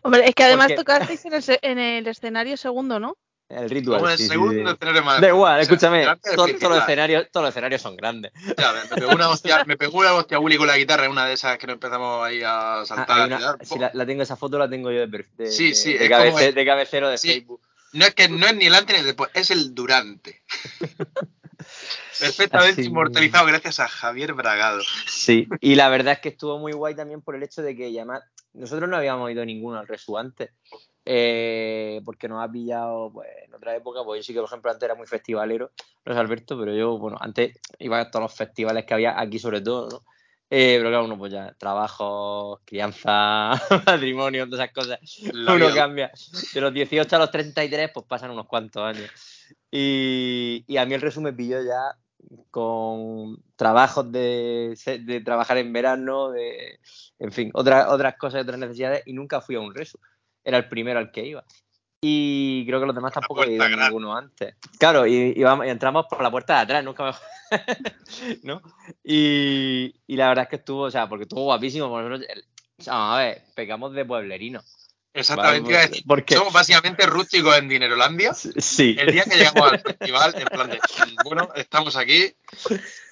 Hombre, 0.02 0.28
es 0.28 0.34
que 0.34 0.44
además 0.44 0.66
Porque- 0.68 0.76
tocasteis 0.76 1.24
en 1.24 1.34
el, 1.34 1.42
se- 1.42 1.58
en 1.62 1.78
el 1.78 2.06
escenario 2.06 2.56
segundo, 2.56 3.00
¿no? 3.00 3.16
El 3.48 3.70
ritual. 3.70 3.98
Como 3.98 4.08
en 4.08 4.12
el 4.14 4.18
sí, 4.18 4.26
segundo 4.28 4.52
sí. 4.70 4.72
escenario 4.74 5.02
más. 5.04 5.20
Da 5.20 5.28
igual, 5.28 5.52
o 5.52 5.54
sea, 5.54 5.62
escúchame, 5.62 6.04
todos, 6.34 6.50
los 6.60 6.78
escenarios, 6.78 7.26
todos 7.30 7.44
los 7.44 7.50
escenarios 7.50 7.80
son 7.82 7.96
grandes. 7.96 8.32
Ya, 8.58 8.72
me 8.72 8.96
pegó 8.96 9.12
una 9.14 9.28
hostia, 9.28 9.64
me 9.64 9.76
pegó 9.76 9.98
una 9.98 10.14
hostia 10.14 10.38
Willy 10.40 10.56
con 10.56 10.66
la 10.66 10.76
guitarra 10.76 11.08
una 11.08 11.26
de 11.26 11.34
esas 11.34 11.56
que 11.58 11.66
nos 11.66 11.74
empezamos 11.74 12.24
ahí 12.26 12.42
a 12.42 12.80
Ah, 12.80 12.84
saltar. 12.86 13.26
una- 13.28 13.56
si 13.62 13.78
la, 13.78 13.90
la 13.94 14.04
tengo, 14.06 14.22
esa 14.22 14.36
foto 14.36 14.58
la 14.58 14.68
tengo 14.68 14.90
yo 14.90 15.06
de, 15.06 15.24
de, 15.36 15.50
Sí, 15.50 15.68
de- 15.68 15.74
sí, 15.74 15.92
de 15.94 16.04
es 16.04 16.10
cabece- 16.10 16.30
como 16.32 16.38
el- 16.40 16.54
de 16.54 16.64
cabecero 16.66 17.08
de 17.08 17.18
sí. 17.18 17.28
Facebook. 17.28 17.60
No 17.92 18.04
es 18.04 18.14
que 18.14 18.28
no 18.28 18.46
es 18.46 18.54
ni 18.56 18.66
el 18.66 18.74
antes 18.74 18.94
ni 18.96 19.00
el 19.00 19.06
después, 19.06 19.30
es 19.32 19.50
el 19.50 19.74
durante. 19.74 20.42
Perfectamente 22.18 22.80
Así- 22.80 22.88
inmortalizado 22.88 23.46
gracias 23.46 23.80
a 23.80 23.88
Javier 23.88 24.32
Bragado. 24.34 24.80
Sí, 25.06 25.46
y 25.60 25.74
la 25.74 25.88
verdad 25.88 26.14
es 26.14 26.20
que 26.20 26.30
estuvo 26.30 26.58
muy 26.58 26.72
guay 26.72 26.94
también 26.94 27.20
por 27.22 27.34
el 27.36 27.42
hecho 27.42 27.62
de 27.62 27.76
que 27.76 27.86
además 27.86 28.22
nosotros 28.54 28.88
no 28.88 28.96
habíamos 28.96 29.30
ido 29.30 29.44
ninguno 29.44 29.78
al 29.78 29.86
Resu 29.86 30.16
antes, 30.16 30.50
eh, 31.06 32.02
porque 32.04 32.28
nos 32.28 32.42
ha 32.42 32.50
pillado 32.50 33.12
pues, 33.12 33.28
en 33.44 33.54
otra 33.54 33.76
época, 33.76 34.02
pues 34.04 34.18
yo 34.18 34.22
sí 34.24 34.32
que 34.34 34.40
por 34.40 34.48
ejemplo 34.48 34.70
antes 34.70 34.82
era 34.82 34.96
muy 34.96 35.06
festivalero, 35.06 35.70
no 36.04 36.12
es 36.12 36.18
Alberto, 36.18 36.58
pero 36.58 36.74
yo, 36.74 36.98
bueno, 36.98 37.16
antes 37.20 37.58
iba 37.78 38.00
a 38.00 38.10
todos 38.10 38.24
los 38.24 38.34
festivales 38.34 38.84
que 38.84 38.94
había 38.94 39.18
aquí 39.18 39.38
sobre 39.38 39.60
todo, 39.60 39.88
¿no? 39.88 40.02
Eh, 40.50 40.76
pero 40.78 40.90
claro, 40.90 41.04
uno 41.06 41.18
pues 41.18 41.32
ya, 41.32 41.54
trabajo, 41.58 42.60
crianza, 42.64 43.50
matrimonio, 43.86 44.48
todas 44.48 44.64
esas 44.64 44.74
cosas, 44.74 45.00
La 45.32 45.54
uno 45.54 45.66
vida. 45.66 45.74
cambia. 45.74 46.12
De 46.54 46.60
los 46.60 46.72
18 46.72 47.16
a 47.16 47.18
los 47.18 47.30
33, 47.30 47.90
pues 47.92 48.06
pasan 48.06 48.30
unos 48.30 48.46
cuantos 48.46 48.82
años. 48.82 49.10
Y, 49.70 50.64
y 50.68 50.76
a 50.76 50.86
mí 50.86 50.94
el 50.94 51.00
resumen 51.00 51.32
me 51.32 51.36
pilló 51.36 51.62
ya 51.62 51.96
con 52.50 53.42
trabajos 53.56 54.10
de, 54.10 54.76
de 55.04 55.20
trabajar 55.20 55.58
en 55.58 55.72
verano, 55.72 56.30
de, 56.30 56.78
en 57.18 57.32
fin, 57.32 57.50
otras 57.54 57.88
otras 57.88 58.16
cosas, 58.16 58.42
otras 58.42 58.58
necesidades, 58.58 59.02
y 59.06 59.12
nunca 59.12 59.40
fui 59.40 59.56
a 59.56 59.60
un 59.60 59.74
resu. 59.74 59.98
Era 60.46 60.58
el 60.58 60.68
primero 60.68 60.98
al 61.00 61.10
que 61.10 61.26
iba. 61.26 61.44
Y 62.00 62.64
creo 62.66 62.78
que 62.78 62.86
los 62.86 62.94
demás 62.94 63.12
tampoco 63.12 63.42
he 63.42 63.52
ido 63.54 63.68
ninguno 63.68 64.16
antes. 64.16 64.54
Claro, 64.78 65.06
y, 65.06 65.32
y 65.36 65.42
vamos- 65.42 65.66
y 65.66 65.70
entramos 65.70 66.06
por 66.08 66.22
la 66.22 66.30
puerta 66.30 66.54
de 66.54 66.60
atrás, 66.60 66.84
nunca 66.84 67.04
mejor. 67.04 67.20
¿No? 68.44 68.62
Y, 69.02 69.94
y 70.06 70.16
la 70.16 70.28
verdad 70.28 70.44
es 70.44 70.50
que 70.50 70.56
estuvo, 70.56 70.82
o 70.82 70.90
sea, 70.90 71.08
porque 71.08 71.24
estuvo 71.24 71.42
guapísimo. 71.44 71.88
nosotros- 72.00 72.28
o 72.78 72.82
sea, 72.82 73.14
a 73.14 73.18
ver, 73.18 73.42
pecamos 73.54 73.92
de 73.94 74.04
pueblerino. 74.04 74.62
Exactamente, 75.14 75.72
Vale, 75.72 76.02
porque- 76.06 76.34
somos 76.36 76.52
básicamente 76.52 77.06
rústicos 77.06 77.56
en 77.56 77.68
Dinerolandia. 77.68 78.34
Sí. 78.34 78.94
El 78.98 79.10
día 79.12 79.24
que 79.24 79.36
llegamos 79.38 79.72
al 79.72 79.80
festival, 79.80 80.34
en 80.36 80.44
plan 80.46 80.68
de, 80.70 80.78
bueno, 81.24 81.48
estamos 81.56 81.96
aquí, 81.96 82.34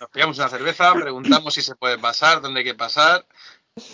nos 0.01 0.11
pillamos 0.11 0.39
una 0.39 0.49
cerveza, 0.51 0.93
preguntamos 0.93 1.55
si 1.55 1.63
se 1.63 1.75
puede 1.75 1.99
pasar, 1.99 2.43
dónde 2.43 2.61
hay 2.61 2.65
que 2.67 2.75
pasar, 2.75 3.27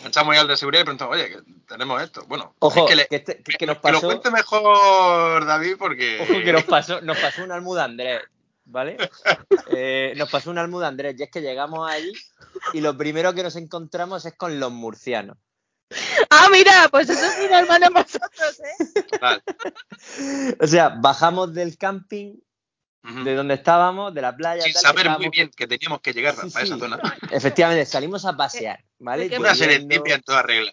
echamos 0.04 0.34
ya 0.34 0.42
al 0.42 0.48
de 0.48 0.56
seguridad 0.56 0.82
y 0.82 0.84
preguntamos, 0.84 1.14
oye, 1.16 1.28
que 1.30 1.38
tenemos 1.66 2.02
esto. 2.02 2.24
Bueno, 2.26 2.54
Ojo, 2.58 2.84
es 2.84 2.90
que, 2.90 2.96
le- 2.96 3.06
que, 3.06 3.16
este- 3.16 3.42
que- 3.42 3.52
que 3.56 3.66
nos 3.66 3.78
que 3.78 3.88
lo 3.92 3.94
pasó. 4.00 4.06
cuente 4.06 4.30
mejor 4.30 5.44
David 5.46 5.76
porque... 5.78 6.20
Ojo 6.22 6.34
que 6.44 6.52
nos 6.52 6.64
pasó, 6.64 7.00
nos 7.00 7.18
pasó 7.18 7.42
un 7.44 7.52
almuda 7.52 7.84
Andrés, 7.84 8.22
¿vale? 8.64 8.96
Eh, 9.72 10.14
nos 10.16 10.28
pasó 10.30 10.50
un 10.50 10.58
almuda 10.58 10.88
Andrés, 10.88 11.14
y 11.18 11.22
es 11.22 11.30
que 11.30 11.40
llegamos 11.40 11.88
allí 11.88 12.12
y 12.72 12.80
lo 12.80 12.96
primero 12.96 13.32
que 13.34 13.42
nos 13.44 13.54
encontramos 13.56 14.26
es 14.26 14.34
con 14.36 14.58
los 14.58 14.72
murcianos. 14.72 15.36
Ah, 16.28 16.48
mira, 16.50 16.88
pues 16.90 17.08
eso 17.08 17.24
es 17.24 17.50
normal 17.50 17.82
en 17.84 17.92
vosotros, 17.92 18.60
¿eh? 18.60 20.56
O 20.60 20.66
sea, 20.66 20.88
bajamos 20.90 21.54
del 21.54 21.76
camping, 21.78 22.34
de 23.24 23.34
donde 23.34 23.54
estábamos, 23.54 24.12
de 24.14 24.22
la 24.22 24.36
playa. 24.36 24.62
Sin 24.62 24.72
tal, 24.72 24.82
saber 24.82 25.10
muy 25.10 25.28
bien 25.30 25.50
que 25.56 25.66
teníamos 25.66 26.00
que 26.00 26.12
llegar 26.12 26.34
Sí, 26.34 26.50
para 26.50 26.64
esa 26.64 26.74
sí. 26.74 26.80
zona. 26.80 27.00
Efectivamente, 27.30 27.86
salimos 27.86 28.24
a 28.24 28.36
pasear, 28.36 28.82
¿vale? 29.00 29.24
¿De 29.24 29.30
qué 29.30 29.38
Una 29.38 29.54
serendipia 29.54 30.14
en 30.14 30.22
toda 30.22 30.42
regla. 30.42 30.72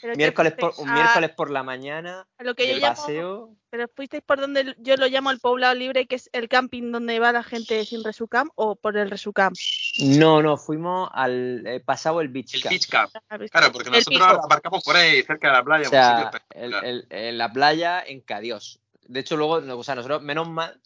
Pero 0.00 0.14
miércoles 0.14 0.52
por, 0.52 0.74
un 0.78 0.92
miércoles 0.94 1.30
por 1.36 1.50
la 1.50 1.64
mañana, 1.64 2.24
a 2.38 2.44
lo 2.44 2.54
que 2.54 2.68
yo 2.68 2.74
de 2.74 2.80
llamo, 2.80 2.94
paseo. 2.94 3.50
pero 3.68 3.88
fuisteis 3.96 4.22
por 4.22 4.40
donde 4.40 4.76
yo 4.78 4.96
lo 4.96 5.08
llamo 5.08 5.32
el 5.32 5.40
poblado 5.40 5.74
libre, 5.74 6.06
que 6.06 6.14
es 6.14 6.30
el 6.32 6.48
camping 6.48 6.92
donde 6.92 7.18
va 7.18 7.32
la 7.32 7.42
gente 7.42 7.84
sin 7.84 8.04
Resucam, 8.04 8.48
o 8.54 8.76
por 8.76 8.96
el 8.96 9.10
Resucam. 9.10 9.52
No, 9.98 10.40
no, 10.40 10.56
fuimos 10.56 11.10
al 11.12 11.66
eh, 11.66 11.80
pasado 11.80 12.20
el 12.20 12.28
beach 12.28 12.54
El 12.54 12.62
camp. 12.62 12.70
Beach 12.74 12.86
Camp. 12.88 13.12
¿sabes? 13.28 13.50
Claro, 13.50 13.72
porque 13.72 13.88
El 13.88 13.94
nosotros 13.96 14.28
pico. 14.34 14.44
aparcamos 14.44 14.84
por 14.84 14.94
ahí 14.94 15.20
cerca 15.24 15.48
de 15.48 15.52
la 15.54 15.64
playa. 15.64 15.82
O 15.82 15.86
un 15.86 15.90
sea, 15.90 16.30
el- 16.54 17.06
en 17.10 17.36
la 17.36 17.52
playa 17.52 18.00
en 18.06 18.20
Cadios. 18.20 18.78
De 19.02 19.18
hecho, 19.18 19.36
luego, 19.36 19.54
o 19.54 19.82
sea, 19.82 19.96
nosotros, 19.96 20.22
menos 20.22 20.48
mal, 20.48 20.80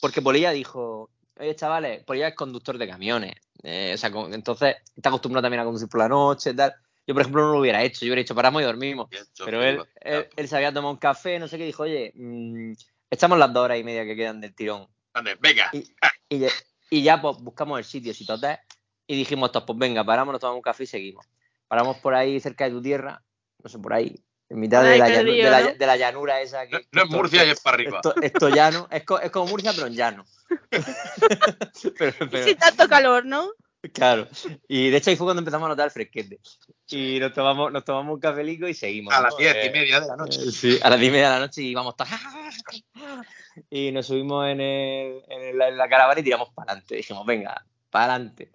porque 0.00 0.22
Polilla 0.22 0.50
dijo, 0.50 1.08
oye, 1.38 1.54
chavales, 1.56 2.04
Polilla 2.04 2.28
es 2.28 2.34
conductor 2.34 2.78
de 2.78 2.88
camiones. 2.88 3.34
eh, 3.62 3.92
o 3.94 3.98
sea, 3.98 4.12
con- 4.12 4.32
entonces 4.32 4.76
está 4.94 5.08
acostumbrado 5.08 5.42
también 5.42 5.60
a 5.60 5.64
conducir 5.64 5.88
por 5.88 5.98
la 6.00 6.08
noche, 6.08 6.54
tal. 6.54 6.74
Yo, 7.06 7.14
por 7.14 7.22
ejemplo, 7.22 7.42
no 7.42 7.52
lo 7.54 7.60
hubiera 7.60 7.82
hecho. 7.82 8.00
Yo 8.00 8.08
hubiera 8.08 8.20
dicho, 8.20 8.34
paramos 8.34 8.62
y 8.62 8.64
dormimos. 8.64 9.08
Bien, 9.10 9.24
Pero 9.44 9.62
él, 9.62 9.80
él, 10.00 10.28
él 10.36 10.48
se 10.48 10.56
había 10.56 10.72
tomado 10.72 10.92
un 10.92 10.98
café, 10.98 11.38
no 11.38 11.48
sé 11.48 11.56
qué, 11.58 11.64
dijo, 11.64 11.82
oye, 11.84 12.12
mm, 12.14 12.72
echamos 13.10 13.38
las 13.38 13.52
dos 13.52 13.64
horas 13.64 13.78
y 13.78 13.84
media 13.84 14.04
que 14.04 14.14
quedan 14.14 14.40
del 14.40 14.54
tirón. 14.54 14.86
Ande, 15.14 15.36
Venga, 15.40 15.70
Y, 15.72 15.84
y 16.28 16.38
ya, 16.40 16.48
y 16.90 17.02
ya, 17.02 17.20
pues 17.20 17.38
buscamos 17.38 17.78
el 17.78 17.84
sitio, 17.84 18.12
si 18.12 18.26
total, 18.26 18.60
y 19.06 19.16
dijimos 19.16 19.50
pues 19.50 19.78
venga, 19.78 20.04
paramos, 20.04 20.32
nos 20.32 20.40
tomamos 20.40 20.58
un 20.58 20.62
café 20.62 20.84
y 20.84 20.86
seguimos. 20.86 21.26
Paramos 21.68 21.96
por 21.98 22.14
ahí 22.14 22.38
cerca 22.40 22.64
de 22.64 22.70
tu 22.70 22.82
tierra, 22.82 23.22
no 23.62 23.68
sé, 23.70 23.78
por 23.78 23.94
ahí, 23.94 24.14
en 24.48 24.60
mitad 24.60 24.82
de 24.84 24.98
la, 24.98 25.08
llanu- 25.08 25.14
perdido, 25.16 25.44
de, 25.44 25.50
la, 25.50 25.60
¿no? 25.60 25.74
de 25.74 25.86
la 25.86 25.96
llanura 25.96 26.40
esa. 26.40 26.66
Que, 26.66 26.86
no, 26.92 27.02
es 27.02 27.10
Murcia 27.10 27.44
y 27.44 27.50
es 27.50 27.60
para 27.60 27.74
arriba. 27.74 27.96
Esto, 27.96 28.14
esto 28.22 28.48
llano, 28.48 28.88
es, 28.90 29.04
co- 29.04 29.20
es 29.20 29.30
como 29.30 29.46
Murcia, 29.46 29.72
pero 29.74 29.86
en 29.88 29.94
llano. 29.94 30.24
pero, 31.98 32.14
Y 32.20 32.28
pero- 32.28 32.44
sin 32.44 32.56
tanto 32.56 32.88
calor, 32.88 33.24
¿no? 33.26 33.48
claro. 33.92 34.26
Y 34.66 34.90
de 34.90 34.96
hecho 34.96 35.10
ahí 35.10 35.16
fue 35.16 35.26
cuando 35.26 35.40
empezamos 35.40 35.66
a 35.66 35.68
notar 35.68 35.84
el 35.86 35.90
fresquete. 35.92 36.40
Y 36.88 37.20
nos 37.20 37.32
tomamos, 37.32 37.70
nos 37.72 37.84
tomamos 37.84 38.14
un 38.14 38.20
cafelico 38.20 38.66
y 38.66 38.74
seguimos. 38.74 39.14
A 39.14 39.18
¿no? 39.18 39.22
las 39.24 39.36
diez 39.36 39.54
Eh, 39.54 39.66
y 39.66 39.70
media 39.70 40.00
de 40.00 40.06
la 40.08 40.16
noche. 40.16 40.40
eh, 40.42 40.50
Sí, 40.50 40.78
a 40.82 40.90
las 40.90 40.98
diez 40.98 41.10
y 41.10 41.12
media 41.12 41.28
de 41.28 41.34
la 41.34 41.40
noche 41.46 41.62
y 41.62 41.68
íbamos 41.70 41.94
todos. 41.96 42.10
Y 43.70 43.90
nos 43.92 44.06
subimos 44.06 44.46
en, 44.48 44.60
el- 44.60 45.22
en 45.28 45.42
el- 45.42 45.62
en 45.62 45.76
la 45.78 45.88
caravana 45.88 46.20
y 46.20 46.22
tiramos 46.24 46.50
para 46.54 46.72
adelante. 46.72 46.96
Dijimos, 46.96 47.24
venga, 47.24 47.64
para 47.90 48.14
adelante. 48.14 48.50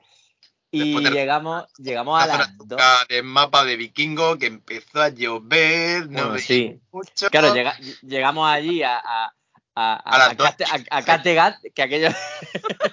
Y 0.71 1.03
de- 1.03 1.11
llegamos, 1.11 1.65
llegamos 1.77 2.21
a 2.21 2.27
las 2.27 2.57
dos. 2.57 2.79
de 3.09 3.21
mapa 3.23 3.65
de 3.65 3.75
vikingo 3.75 4.37
que 4.37 4.45
empezó 4.47 5.01
a 5.01 5.09
llover, 5.09 6.09
no 6.09 6.29
Bueno, 6.29 6.37
sí. 6.39 6.79
mucho. 6.91 7.29
Claro, 7.29 7.53
llega- 7.53 7.77
llegamos 8.01 8.49
allí 8.49 8.81
a, 8.81 8.97
a, 8.97 9.33
a, 9.75 9.95
A 9.97 10.17
las 10.17 10.29
a, 10.31 10.33
dos. 10.35 10.47
Cate- 10.49 10.87
a- 10.89 10.97
a 10.97 11.03
Kattegat, 11.03 11.57
que 11.75 11.81
aquello. 11.81 12.07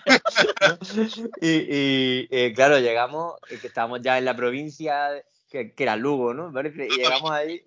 y 1.41 1.49
y, 1.49 2.29
eh, 2.31 2.53
claro, 2.55 2.79
llegamos, 2.81 3.35
eh, 3.51 3.59
que 3.61 3.67
estábamos 3.69 4.01
ya 4.03 4.19
en 4.19 4.25
la 4.25 4.35
provincia, 4.37 5.11
que, 5.51 5.73
que 5.73 5.83
era 5.83 5.97
Lugo, 5.97 6.35
¿no? 6.35 6.53
Y 6.61 6.97
llegamos 6.97 7.31
ahí 7.31 7.63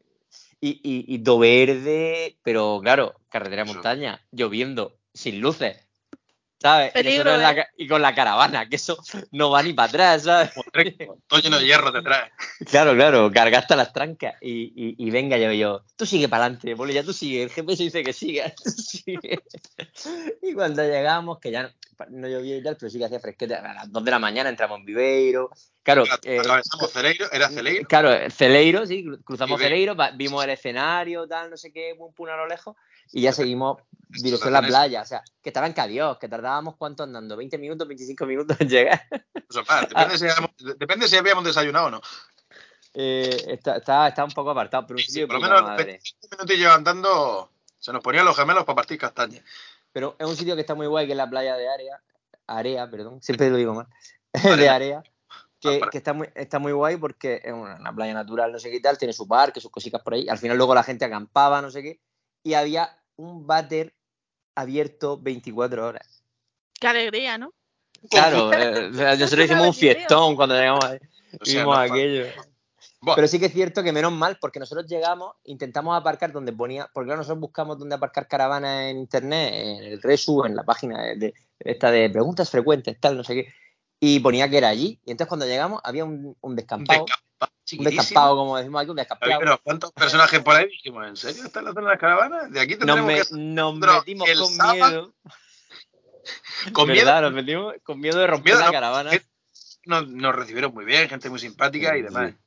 y, 0.59 0.69
y, 0.83 1.05
y 1.15 1.19
todo 1.19 1.39
verde, 1.39 2.37
pero 2.43 2.79
claro, 2.83 3.15
carretera 3.29 3.63
de 3.65 3.73
montaña, 3.73 4.21
lloviendo, 4.31 4.97
sin 5.13 5.41
luces. 5.41 5.77
¿Sabes? 6.61 6.91
Y, 6.91 6.93
Peligro, 6.93 7.31
¿eh? 7.41 7.87
con 7.89 8.03
la 8.03 8.13
caravana, 8.13 8.69
que 8.69 8.75
eso 8.75 8.95
no 9.31 9.49
va 9.49 9.63
ni 9.63 9.73
para 9.73 9.89
atrás, 9.89 10.23
¿sabes? 10.23 10.51
Todo 11.25 11.39
lleno 11.39 11.57
de 11.57 11.65
hierro 11.65 11.91
detrás. 11.91 12.29
Claro, 12.69 12.93
claro, 12.93 13.31
cargaste 13.31 13.75
las 13.75 13.91
trancas 13.91 14.35
y, 14.41 14.65
y, 14.75 14.95
y 15.07 15.09
venga 15.09 15.35
yo, 15.39 15.51
yo, 15.51 15.83
tú 15.95 16.05
sigue 16.05 16.29
para 16.29 16.45
adelante, 16.45 16.75
Poli, 16.75 16.93
ya 16.93 17.03
tú 17.03 17.11
sigue, 17.13 17.41
el 17.41 17.49
GPS 17.49 17.81
dice 17.83 18.03
que 18.03 18.13
siga, 18.13 18.53
tú 18.63 18.69
sigue. 18.69 19.39
Y 20.43 20.53
cuando 20.53 20.83
llegamos, 20.83 21.39
que 21.39 21.49
ya 21.49 21.63
no, 21.63 21.69
no 22.09 22.27
llovía 22.27 22.57
y 22.57 22.63
tal, 22.63 22.77
pero 22.77 22.91
sí 22.91 22.99
que 22.99 23.05
hacía 23.05 23.19
fresquete, 23.19 23.55
a 23.55 23.73
las 23.73 23.91
2 23.91 24.03
de 24.05 24.11
la 24.11 24.19
mañana 24.19 24.49
entramos 24.49 24.77
en 24.79 24.85
Viveiro, 24.85 25.49
claro, 25.81 26.03
eh, 26.23 26.37
Atravesamos 26.39 26.91
Celeiro, 26.91 27.25
era 27.31 27.49
Celeiro. 27.49 27.87
claro, 27.87 28.29
Celeiro, 28.29 28.85
sí, 28.85 29.03
cru- 29.03 29.23
cruzamos 29.23 29.57
Viveiro. 29.59 29.95
Celeiro, 29.95 30.17
vimos 30.17 30.43
el 30.43 30.51
escenario, 30.51 31.27
tal, 31.27 31.49
no 31.49 31.57
sé 31.57 31.71
qué, 31.73 31.95
pum, 31.97 32.13
pum, 32.13 32.27
a 32.29 32.35
lo 32.37 32.47
lejos, 32.47 32.75
y 33.11 33.21
ya 33.23 33.33
seguimos 33.33 33.77
dirección 34.09 34.55
a 34.55 34.61
la 34.61 34.67
playa, 34.67 35.01
o 35.01 35.05
sea, 35.05 35.23
que 35.41 35.49
estaba 35.49 35.67
en 35.67 35.73
Cadios, 35.73 36.17
que 36.17 36.27
tardábamos 36.27 36.75
cuánto 36.77 37.03
andando, 37.03 37.37
20 37.37 37.57
minutos, 37.57 37.87
25 37.87 38.25
minutos 38.25 38.57
en 38.59 38.69
llegar. 38.69 39.07
Más, 39.67 39.87
Depende, 39.89 40.17
si 40.17 40.25
habíamos, 40.27 40.51
depende 40.77 41.07
si 41.07 41.15
habíamos 41.17 41.43
desayunado 41.43 41.87
o 41.87 41.91
no. 41.91 42.01
Eh, 42.93 43.45
está, 43.47 43.77
está, 43.77 44.07
está 44.09 44.23
un 44.25 44.31
poco 44.31 44.51
apartado, 44.51 44.85
pero 44.85 44.95
un 44.97 44.99
Sí, 45.03 45.07
sitio 45.07 45.21
de 45.21 45.27
por 45.27 45.35
lo 45.37 45.41
menos 45.41 45.61
madre. 45.63 45.85
25 45.85 46.27
minutillos 46.37 46.73
andando 46.73 47.51
se 47.79 47.93
nos 47.93 48.01
ponían 48.03 48.25
los 48.25 48.35
gemelos 48.35 48.63
para 48.65 48.75
partir 48.75 48.97
castañas. 48.97 49.43
Pero 49.93 50.15
es 50.19 50.27
un 50.27 50.35
sitio 50.35 50.55
que 50.55 50.61
está 50.61 50.75
muy 50.75 50.87
guay, 50.87 51.05
que 51.05 51.13
es 51.13 51.17
la 51.17 51.29
playa 51.29 51.55
de 51.55 51.69
Area. 51.69 52.01
Area, 52.47 52.89
perdón, 52.89 53.21
siempre 53.21 53.49
lo 53.49 53.57
digo 53.57 53.73
mal. 53.73 53.87
De 54.57 54.69
Area. 54.69 55.03
Que, 55.59 55.77
para- 55.79 55.91
que 55.91 55.97
está, 55.99 56.13
muy, 56.13 56.27
está 56.35 56.59
muy 56.59 56.71
guay 56.71 56.97
porque 56.97 57.39
es 57.43 57.53
una, 57.53 57.75
una 57.75 57.93
playa 57.95 58.13
natural, 58.13 58.51
no 58.51 58.59
sé 58.59 58.71
qué 58.71 58.79
tal, 58.79 58.97
tiene 58.97 59.13
su 59.13 59.27
parque, 59.27 59.61
sus 59.61 59.71
cositas 59.71 60.01
por 60.01 60.15
ahí. 60.15 60.27
Al 60.27 60.37
final 60.37 60.57
luego 60.57 60.73
la 60.75 60.83
gente 60.83 61.05
acampaba, 61.05 61.61
no 61.61 61.69
sé 61.71 61.81
qué. 61.83 62.01
Y 62.43 62.55
había 62.55 62.97
un 63.21 63.45
váter 63.47 63.93
abierto 64.55 65.17
24 65.21 65.87
horas. 65.87 66.23
Qué 66.79 66.87
alegría, 66.87 67.37
¿no? 67.37 67.53
Claro, 68.09 68.51
eh, 68.53 68.89
nosotros 68.91 69.45
hicimos 69.45 69.67
un 69.67 69.73
fiestón 69.79 70.35
cuando 70.35 70.55
llegamos 70.55 70.85
ahí. 70.85 70.97
O 71.39 71.45
sea, 71.45 71.61
Vimos 71.61 71.65
no 71.65 71.87
fa- 71.87 71.93
aquello. 71.93 72.25
Pero 73.15 73.27
sí 73.27 73.39
que 73.39 73.45
es 73.47 73.53
cierto 73.53 73.81
que 73.83 73.91
menos 73.91 74.11
mal, 74.11 74.37
porque 74.39 74.59
nosotros 74.59 74.85
llegamos, 74.87 75.35
intentamos 75.45 75.97
aparcar 75.99 76.31
donde 76.31 76.51
ponía, 76.53 76.87
porque 76.93 77.07
claro, 77.07 77.19
nosotros 77.19 77.39
buscamos 77.39 77.77
dónde 77.79 77.95
aparcar 77.95 78.27
caravanas 78.27 78.89
en 78.91 78.97
internet, 78.97 79.53
en 79.53 79.83
el 79.83 80.01
Resu, 80.01 80.43
en 80.45 80.55
la 80.55 80.63
página 80.63 81.01
de, 81.03 81.15
de- 81.15 81.33
esta 81.59 81.89
de 81.91 82.09
preguntas 82.09 82.49
frecuentes, 82.49 82.99
tal, 82.99 83.17
no 83.17 83.23
sé 83.23 83.35
qué, 83.35 83.53
y 83.99 84.19
ponía 84.19 84.49
que 84.49 84.57
era 84.57 84.69
allí. 84.69 84.99
Y 85.05 85.11
entonces 85.11 85.27
cuando 85.29 85.45
llegamos 85.45 85.79
había 85.83 86.05
un, 86.05 86.35
un 86.41 86.55
descampado, 86.55 87.05
descampado, 87.79 87.89
un 87.89 87.95
descampado, 87.97 88.35
como 88.37 88.57
decimos 88.57 88.81
aquí, 88.81 88.89
un 88.91 88.95
descampado. 88.97 89.39
unos 89.39 89.59
cuantos 89.61 89.91
personajes 89.91 90.39
por 90.41 90.55
ahí 90.55 90.67
dijimos, 90.67 91.07
¿en 91.07 91.15
serio 91.17 91.43
está 91.45 91.59
en 91.59 91.65
la 91.65 91.71
zona 91.73 91.87
de 91.87 91.91
las 91.93 91.99
caravanas? 91.99 92.51
De 92.51 92.59
aquí 92.59 92.75
Nos, 92.77 93.01
me- 93.03 93.15
que 93.21 93.23
nos 93.31 93.75
metimos 93.75 94.29
el 94.29 94.39
con 94.39 94.53
sábado 94.55 94.77
miedo. 94.89 95.13
con 96.73 96.87
miedo. 96.89 97.05
¿verdad? 97.05 97.21
Nos 97.21 97.33
metimos 97.33 97.73
con 97.83 97.99
miedo 97.99 98.19
de 98.19 98.27
romper 98.27 98.53
Miedo, 98.53 98.59
la 98.59 98.65
no, 98.67 98.71
caravana. 98.71 99.11
Nos, 99.85 100.07
nos 100.07 100.35
recibieron 100.35 100.73
muy 100.73 100.85
bien, 100.85 101.09
gente 101.09 101.29
muy 101.29 101.39
simpática 101.39 101.97
y 101.97 102.01
demás. 102.03 102.31
sí. 102.31 102.37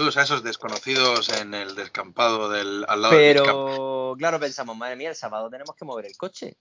Esos 0.00 0.42
desconocidos 0.42 1.28
en 1.28 1.54
el 1.54 1.76
descampado 1.76 2.50
del, 2.50 2.84
al 2.88 3.02
lado 3.02 3.14
del 3.16 3.34
beach 3.34 3.46
camp. 3.46 3.56
Pero 4.14 4.30
claro, 4.30 4.40
pensamos, 4.40 4.76
madre 4.76 4.94
mía, 4.94 5.08
el 5.08 5.16
sábado 5.16 5.50
tenemos 5.50 5.74
que 5.74 5.84
mover 5.84 6.06
el 6.06 6.16
coche. 6.16 6.56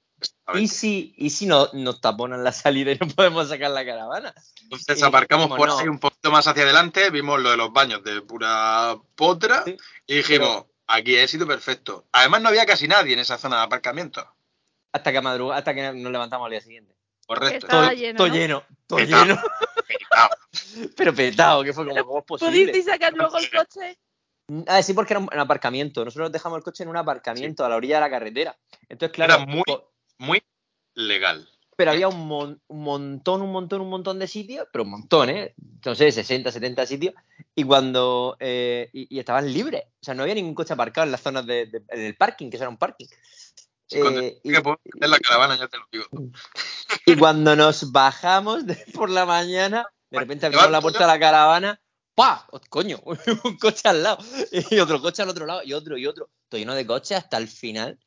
¿Y 0.55 0.67
si, 0.67 1.13
y 1.17 1.29
si 1.29 1.45
no, 1.45 1.69
nos 1.73 2.01
taponan 2.01 2.43
la 2.43 2.51
salida 2.51 2.91
y 2.91 2.97
no 2.97 3.07
podemos 3.07 3.47
sacar 3.47 3.69
la 3.69 3.85
caravana? 3.85 4.33
Entonces 4.63 4.99
y 4.99 5.03
aparcamos 5.03 5.45
dijimos, 5.45 5.57
por 5.59 5.67
no. 5.67 5.77
ahí 5.77 5.87
un 5.87 5.99
poquito 5.99 6.31
más 6.31 6.47
hacia 6.47 6.63
adelante, 6.63 7.11
vimos 7.11 7.39
lo 7.39 7.51
de 7.51 7.57
los 7.57 7.71
baños 7.71 8.03
de 8.03 8.21
pura 8.21 8.97
potra 9.15 9.63
Sí, 9.65 9.77
y 10.07 10.15
dijimos, 10.15 10.65
aquí 10.87 11.15
es 11.15 11.29
sitio 11.29 11.45
perfecto. 11.45 12.07
Además 12.11 12.41
no 12.41 12.49
había 12.49 12.65
casi 12.65 12.87
nadie 12.87 13.13
en 13.13 13.19
esa 13.19 13.37
zona 13.37 13.57
de 13.57 13.63
aparcamiento. 13.63 14.27
Hasta 14.91 15.11
que 15.11 15.21
madruga, 15.21 15.57
hasta 15.57 15.75
que 15.75 15.93
nos 15.93 16.11
levantamos 16.11 16.45
al 16.45 16.51
día 16.51 16.61
siguiente. 16.61 16.95
Correcto. 17.27 17.67
Estaba 17.67 17.89
todo 17.89 17.95
lleno, 17.95 18.17
todo 18.17 18.27
¿no? 18.27 18.33
lleno, 18.33 18.63
todo 18.87 18.97
Petao. 18.97 19.25
lleno, 19.25 19.41
Petao. 19.87 20.29
pero 20.97 21.13
petado, 21.13 21.63
que 21.63 21.73
fue 21.73 21.87
como, 21.87 22.03
¿cómo 22.03 22.19
es 22.19 22.25
posible? 22.25 22.51
¿Pudisteis 22.51 22.85
sacar 22.85 23.13
luego 23.13 23.37
el 23.37 23.49
coche? 23.51 23.99
Ah, 24.67 24.81
sí, 24.83 24.93
porque 24.93 25.13
era 25.13 25.19
un, 25.19 25.29
aparcamiento. 25.39 26.03
Nosotros 26.03 26.31
dejamos 26.31 26.57
el 26.57 26.63
coche 26.63 26.83
en 26.83 26.89
un 26.89 26.97
aparcamiento 26.97 27.63
a 27.65 27.69
la 27.69 27.75
orilla 27.75 27.95
de 27.95 28.01
la 28.01 28.09
carretera. 28.09 28.57
Entonces, 28.89 29.13
claro, 29.15 29.35
Era 29.35 29.45
muy- 29.45 29.63
Muy 30.19 30.43
legal. 30.95 31.47
pero 31.75 31.91
había 31.91 32.07
un, 32.07 32.27
mon- 32.27 32.61
un 32.67 32.83
montón, 32.83 33.41
un 33.41 33.51
montón, 33.51 33.81
un 33.81 33.89
montón 33.89 34.19
de 34.19 34.27
sitios, 34.27 34.67
pero 34.71 34.83
un 34.83 34.91
montón, 34.91 35.29
¿eh? 35.29 35.55
No 35.85 35.95
sé, 35.95 36.11
60, 36.11 36.51
70 36.51 36.85
sitios, 36.85 37.13
y 37.55 37.63
cuando, 37.63 38.37
eh, 38.39 38.89
y, 38.93 39.15
y 39.15 39.19
estaban 39.19 39.51
libres, 39.51 39.83
o 39.85 40.03
sea, 40.03 40.13
no 40.13 40.21
había 40.23 40.35
ningún 40.35 40.53
coche 40.55 40.73
aparcado 40.73 41.05
en 41.05 41.11
las 41.11 41.21
zonas 41.21 41.45
de, 41.45 41.65
de- 41.65 41.83
en 41.89 42.01
el 42.01 42.15
parking, 42.15 42.49
que 42.49 42.57
eso 42.57 42.63
era 42.65 42.69
un 42.69 42.77
parking. 42.77 43.07
Cuando 44.01 44.21
Eh, 44.21 44.39
y- 44.43 44.51
la 44.51 45.19
caravana, 45.19 45.57
ya 45.57 45.67
te 45.67 45.77
lo 45.77 45.85
digo. 45.91 46.05
Y 47.05 47.15
cuando 47.17 47.55
nos 47.55 47.91
bajamos 47.91 48.65
de- 48.65 48.75
por 48.93 49.09
la 49.09 49.25
mañana, 49.25 49.85
de 50.11 50.19
repente 50.19 50.45
abrimos 50.45 50.69
la 50.69 50.79
puerta 50.81 50.99
de 51.01 51.07
la 51.07 51.19
caravana, 51.19 51.81
¡pa! 52.16 52.47
¡Oh, 52.51 52.59
Coño, 52.70 52.99
un 53.45 53.57
coche 53.57 53.88
al 53.89 54.03
lado, 54.03 54.18
y 54.72 54.80
otro 54.80 55.01
coche 55.01 55.22
al 55.22 55.30
otro 55.30 55.45
lado, 55.45 55.61
y 55.64 55.74
otro, 55.74 55.97
y 55.97 56.05
otro, 56.07 56.30
todo 56.49 56.59
lleno 56.59 56.76
de 56.76 56.86
coches 56.86 57.18
hasta 57.18 57.38
el 57.38 57.47
final. 57.47 57.99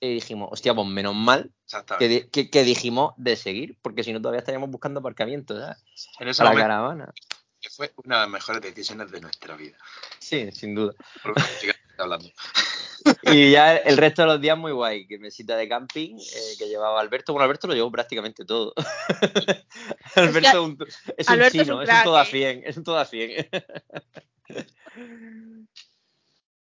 Y 0.00 0.14
dijimos, 0.14 0.50
hostia, 0.52 0.74
pues 0.74 0.86
menos 0.86 1.14
mal 1.14 1.50
que, 1.98 2.28
que- 2.30 2.50
que 2.50 2.64
dijimos 2.64 3.14
de 3.16 3.34
seguir, 3.36 3.78
porque 3.80 4.04
si 4.04 4.12
no 4.12 4.20
todavía 4.20 4.40
estaríamos 4.40 4.70
buscando 4.70 5.00
aparcamiento, 5.00 5.58
¿sabes? 5.58 5.78
En 6.20 6.28
ese 6.28 6.38
Para 6.38 6.50
la 6.50 6.54
momento 6.54 6.64
caravana. 6.64 7.14
que 7.60 7.70
fue 7.70 7.92
una 8.04 8.16
de 8.16 8.20
las 8.22 8.30
mejores 8.30 8.60
decisiones 8.60 9.10
de 9.10 9.20
nuestra 9.22 9.56
vida. 9.56 9.78
Sí, 10.18 10.50
sin 10.52 10.74
duda. 10.74 10.92
Por 11.22 11.30
lo 11.30 11.34
que 11.36 11.40
estoy 11.52 11.70
hablando. 11.98 12.28
Y 13.22 13.50
ya 13.52 13.76
el 13.76 13.96
resto 13.96 14.22
de 14.22 14.28
los 14.28 14.40
días 14.40 14.56
muy 14.56 14.72
guay, 14.72 15.06
que 15.06 15.18
mesita 15.18 15.56
de 15.56 15.68
camping 15.68 16.16
que 16.58 16.68
llevaba 16.68 17.00
Alberto. 17.00 17.32
Bueno, 17.32 17.44
Alberto 17.44 17.66
lo 17.66 17.74
llevó 17.74 17.90
prácticamente 17.90 18.44
todo. 18.44 18.72
Alberto 20.14 20.48
es 20.48 20.54
un, 20.54 20.78
es 21.16 21.28
un 21.28 21.32
Alberto 21.32 21.58
es 21.58 21.64
chino, 21.64 21.76
un 21.76 21.82
es 21.82 21.88
un 21.90 22.04
todo 22.04 22.16
a 22.16 22.22
¿eh? 22.22 22.26
100, 22.26 22.62
es 22.64 22.76
un 22.76 22.84
todo 22.84 22.98
a 22.98 23.04
100. 23.04 23.48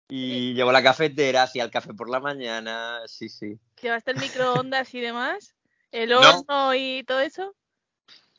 y 0.09 0.53
llevó 0.53 0.71
la 0.71 0.83
cafetera, 0.83 1.43
hacía 1.43 1.63
el 1.63 1.71
café 1.71 1.93
por 1.93 2.09
la 2.09 2.19
mañana, 2.19 3.01
sí, 3.07 3.29
sí. 3.29 3.59
¿Llevaste 3.81 4.11
el 4.11 4.17
microondas 4.17 4.93
y 4.93 5.01
demás? 5.01 5.55
¿El 5.91 6.09
No. 6.09 6.19
horno 6.19 6.73
y 6.75 7.03
todo 7.03 7.19
eso? 7.19 7.55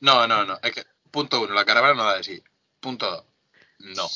No, 0.01 0.27
no, 0.27 0.45
no. 0.45 0.59
Es 0.63 0.73
que, 0.73 0.85
punto 1.11 1.41
uno, 1.41 1.55
la 1.55 1.65
caravana 1.65 1.95
no 1.95 2.05
da 2.05 2.17
de 2.17 2.25
sí. 2.25 2.43
Punto 2.81 3.11
dos, 3.11 3.25
no. 3.79 4.09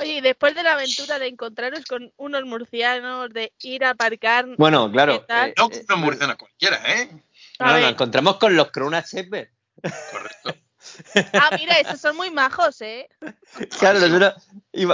Oye, 0.00 0.14
y 0.14 0.20
después 0.20 0.54
de 0.54 0.62
la 0.62 0.72
aventura 0.72 1.18
de 1.18 1.28
encontraros 1.28 1.84
con 1.84 2.12
unos 2.16 2.44
murcianos, 2.44 3.30
de 3.30 3.52
ir 3.60 3.84
a 3.84 3.90
aparcar... 3.90 4.46
Bueno, 4.56 4.90
claro. 4.90 5.26
Eh, 5.28 5.54
No 5.56 5.66
eh, 5.66 5.70
con 5.70 5.72
unos 5.72 5.98
murcianos 5.98 6.36
cualquiera, 6.36 6.80
¿eh? 6.86 7.10
No, 7.58 7.66
nos 7.78 7.90
encontramos 7.90 8.36
con 8.36 8.56
los 8.56 8.70
Corona 8.70 9.02
Shepherd. 9.02 9.48
Correcto. 10.10 10.54
Ah, 11.34 11.50
mira, 11.58 11.74
esos 11.78 12.00
son 12.00 12.16
muy 12.16 12.30
majos, 12.30 12.80
¿eh? 12.80 13.08
Claro, 13.78 14.00
nosotros 14.00 14.34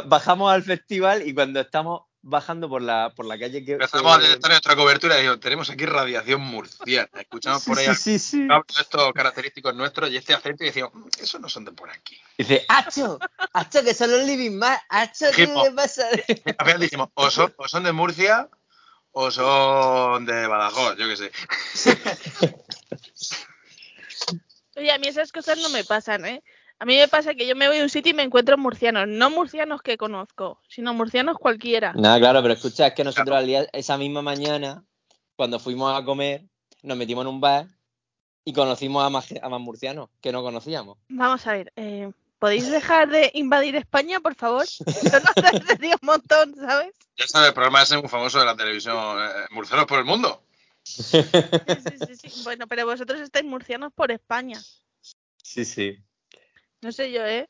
bajamos 0.06 0.52
al 0.52 0.62
festival 0.62 1.26
y 1.26 1.32
cuando 1.32 1.60
estamos 1.60 2.02
bajando 2.22 2.68
por 2.68 2.82
la, 2.82 3.12
por 3.14 3.24
la 3.26 3.38
calle 3.38 3.64
que. 3.64 3.72
Empezamos 3.72 4.16
a 4.16 4.18
que- 4.20 4.26
detectar 4.26 4.50
nuestra 4.50 4.76
cobertura 4.76 5.18
y 5.18 5.22
digo, 5.22 5.38
tenemos 5.38 5.70
aquí 5.70 5.86
radiación 5.86 6.40
murciana. 6.40 7.08
Escuchamos 7.20 7.64
por 7.64 7.78
ahí 7.78 7.94
Sí, 7.94 8.18
sí, 8.18 8.46
estos 8.80 9.12
característicos 9.12 9.74
nuestros 9.74 10.10
y 10.10 10.16
este 10.16 10.34
acento 10.34 10.64
y 10.64 10.68
decíamos, 10.68 10.94
"Mm, 10.94 11.08
esos 11.20 11.40
no 11.40 11.48
son 11.48 11.64
de 11.64 11.72
por 11.72 11.90
aquí. 11.90 12.18
Dice, 12.38 12.64
¡Acho! 12.68 13.18
¡Acho, 13.52 13.82
que 13.84 13.94
son 13.94 14.10
los 14.10 14.24
living 14.24 14.58
más! 14.58 14.80
¡Acho, 14.88 15.26
qué 15.34 15.46
le 15.46 15.70
pasa! 15.72 16.08
Al 16.58 16.66
final 16.66 16.80
dijimos, 16.80 17.08
o 17.14 17.30
son, 17.30 17.54
o 17.56 17.68
son 17.68 17.84
de 17.84 17.92
Murcia 17.92 18.48
o 19.12 19.30
son 19.30 20.26
de 20.26 20.46
Badajoz, 20.46 20.96
yo 20.98 21.08
qué 21.08 21.16
sé. 21.16 21.32
Oye, 24.76 24.92
a 24.92 24.98
mí 24.98 25.08
esas 25.08 25.32
cosas 25.32 25.58
no 25.58 25.70
me 25.70 25.84
pasan, 25.84 26.26
¿eh? 26.26 26.42
A 26.78 26.84
mí 26.84 26.96
me 26.96 27.08
pasa 27.08 27.34
que 27.34 27.46
yo 27.46 27.56
me 27.56 27.68
voy 27.68 27.78
a 27.78 27.82
un 27.82 27.88
sitio 27.88 28.10
y 28.10 28.14
me 28.14 28.22
encuentro 28.22 28.58
murcianos. 28.58 29.08
No 29.08 29.30
murcianos 29.30 29.80
que 29.80 29.96
conozco, 29.96 30.60
sino 30.68 30.92
murcianos 30.92 31.38
cualquiera. 31.38 31.92
Nada, 31.94 32.18
claro, 32.18 32.42
pero 32.42 32.52
escucha, 32.54 32.88
es 32.88 32.94
que 32.94 33.04
nosotros 33.04 33.34
al 33.36 33.46
día- 33.46 33.66
esa 33.72 33.96
misma 33.96 34.20
mañana, 34.20 34.84
cuando 35.36 35.58
fuimos 35.58 35.98
a 35.98 36.04
comer, 36.04 36.42
nos 36.82 36.98
metimos 36.98 37.22
en 37.22 37.28
un 37.28 37.40
bar 37.40 37.66
y 38.44 38.52
conocimos 38.52 39.02
a 39.04 39.08
más, 39.08 39.26
a 39.40 39.48
más 39.48 39.60
murcianos 39.60 40.10
que 40.20 40.32
no 40.32 40.42
conocíamos. 40.42 40.98
Vamos 41.08 41.46
a 41.46 41.52
ver, 41.52 41.72
eh, 41.76 42.12
¿podéis 42.38 42.70
dejar 42.70 43.08
de 43.08 43.30
invadir 43.32 43.74
España, 43.76 44.20
por 44.20 44.34
favor? 44.34 44.64
Eso 44.64 44.84
nos 45.20 45.36
agradecería 45.36 45.94
un 46.00 46.06
montón, 46.06 46.54
¿sabes? 46.56 46.92
Ya 47.16 47.26
sabes, 47.26 47.48
el 47.48 47.54
programa 47.54 47.82
ese 47.82 47.96
muy 47.96 48.08
famoso 48.08 48.38
de 48.38 48.44
la 48.44 48.54
televisión, 48.54 48.94
eh, 49.18 49.46
Murcianos 49.50 49.86
por 49.86 49.98
el 49.98 50.04
Mundo. 50.04 50.42
Sí, 50.84 51.22
sí, 51.22 51.98
sí, 52.06 52.16
sí. 52.30 52.42
Bueno, 52.44 52.66
pero 52.66 52.84
vosotros 52.84 53.18
estáis 53.20 53.46
murcianos 53.46 53.92
por 53.94 54.12
España. 54.12 54.60
Sí, 55.42 55.64
sí. 55.64 55.96
No 56.82 56.92
sé 56.92 57.10
yo, 57.10 57.24
¿eh? 57.24 57.48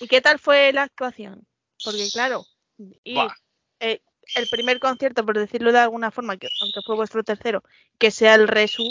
¿Y 0.00 0.08
qué 0.08 0.20
tal 0.20 0.38
fue 0.38 0.72
la 0.72 0.82
actuación? 0.82 1.46
Porque 1.84 2.08
claro, 2.12 2.44
Buah. 2.78 3.34
eh, 3.80 4.00
el 4.34 4.48
primer 4.48 4.78
concierto, 4.78 5.24
por 5.24 5.38
decirlo 5.38 5.72
de 5.72 5.80
alguna 5.80 6.10
forma, 6.10 6.36
que 6.36 6.48
aunque 6.60 6.80
fue 6.84 6.96
vuestro 6.96 7.22
tercero, 7.22 7.62
que 7.98 8.10
sea 8.10 8.34
el 8.34 8.48
Resu, 8.48 8.84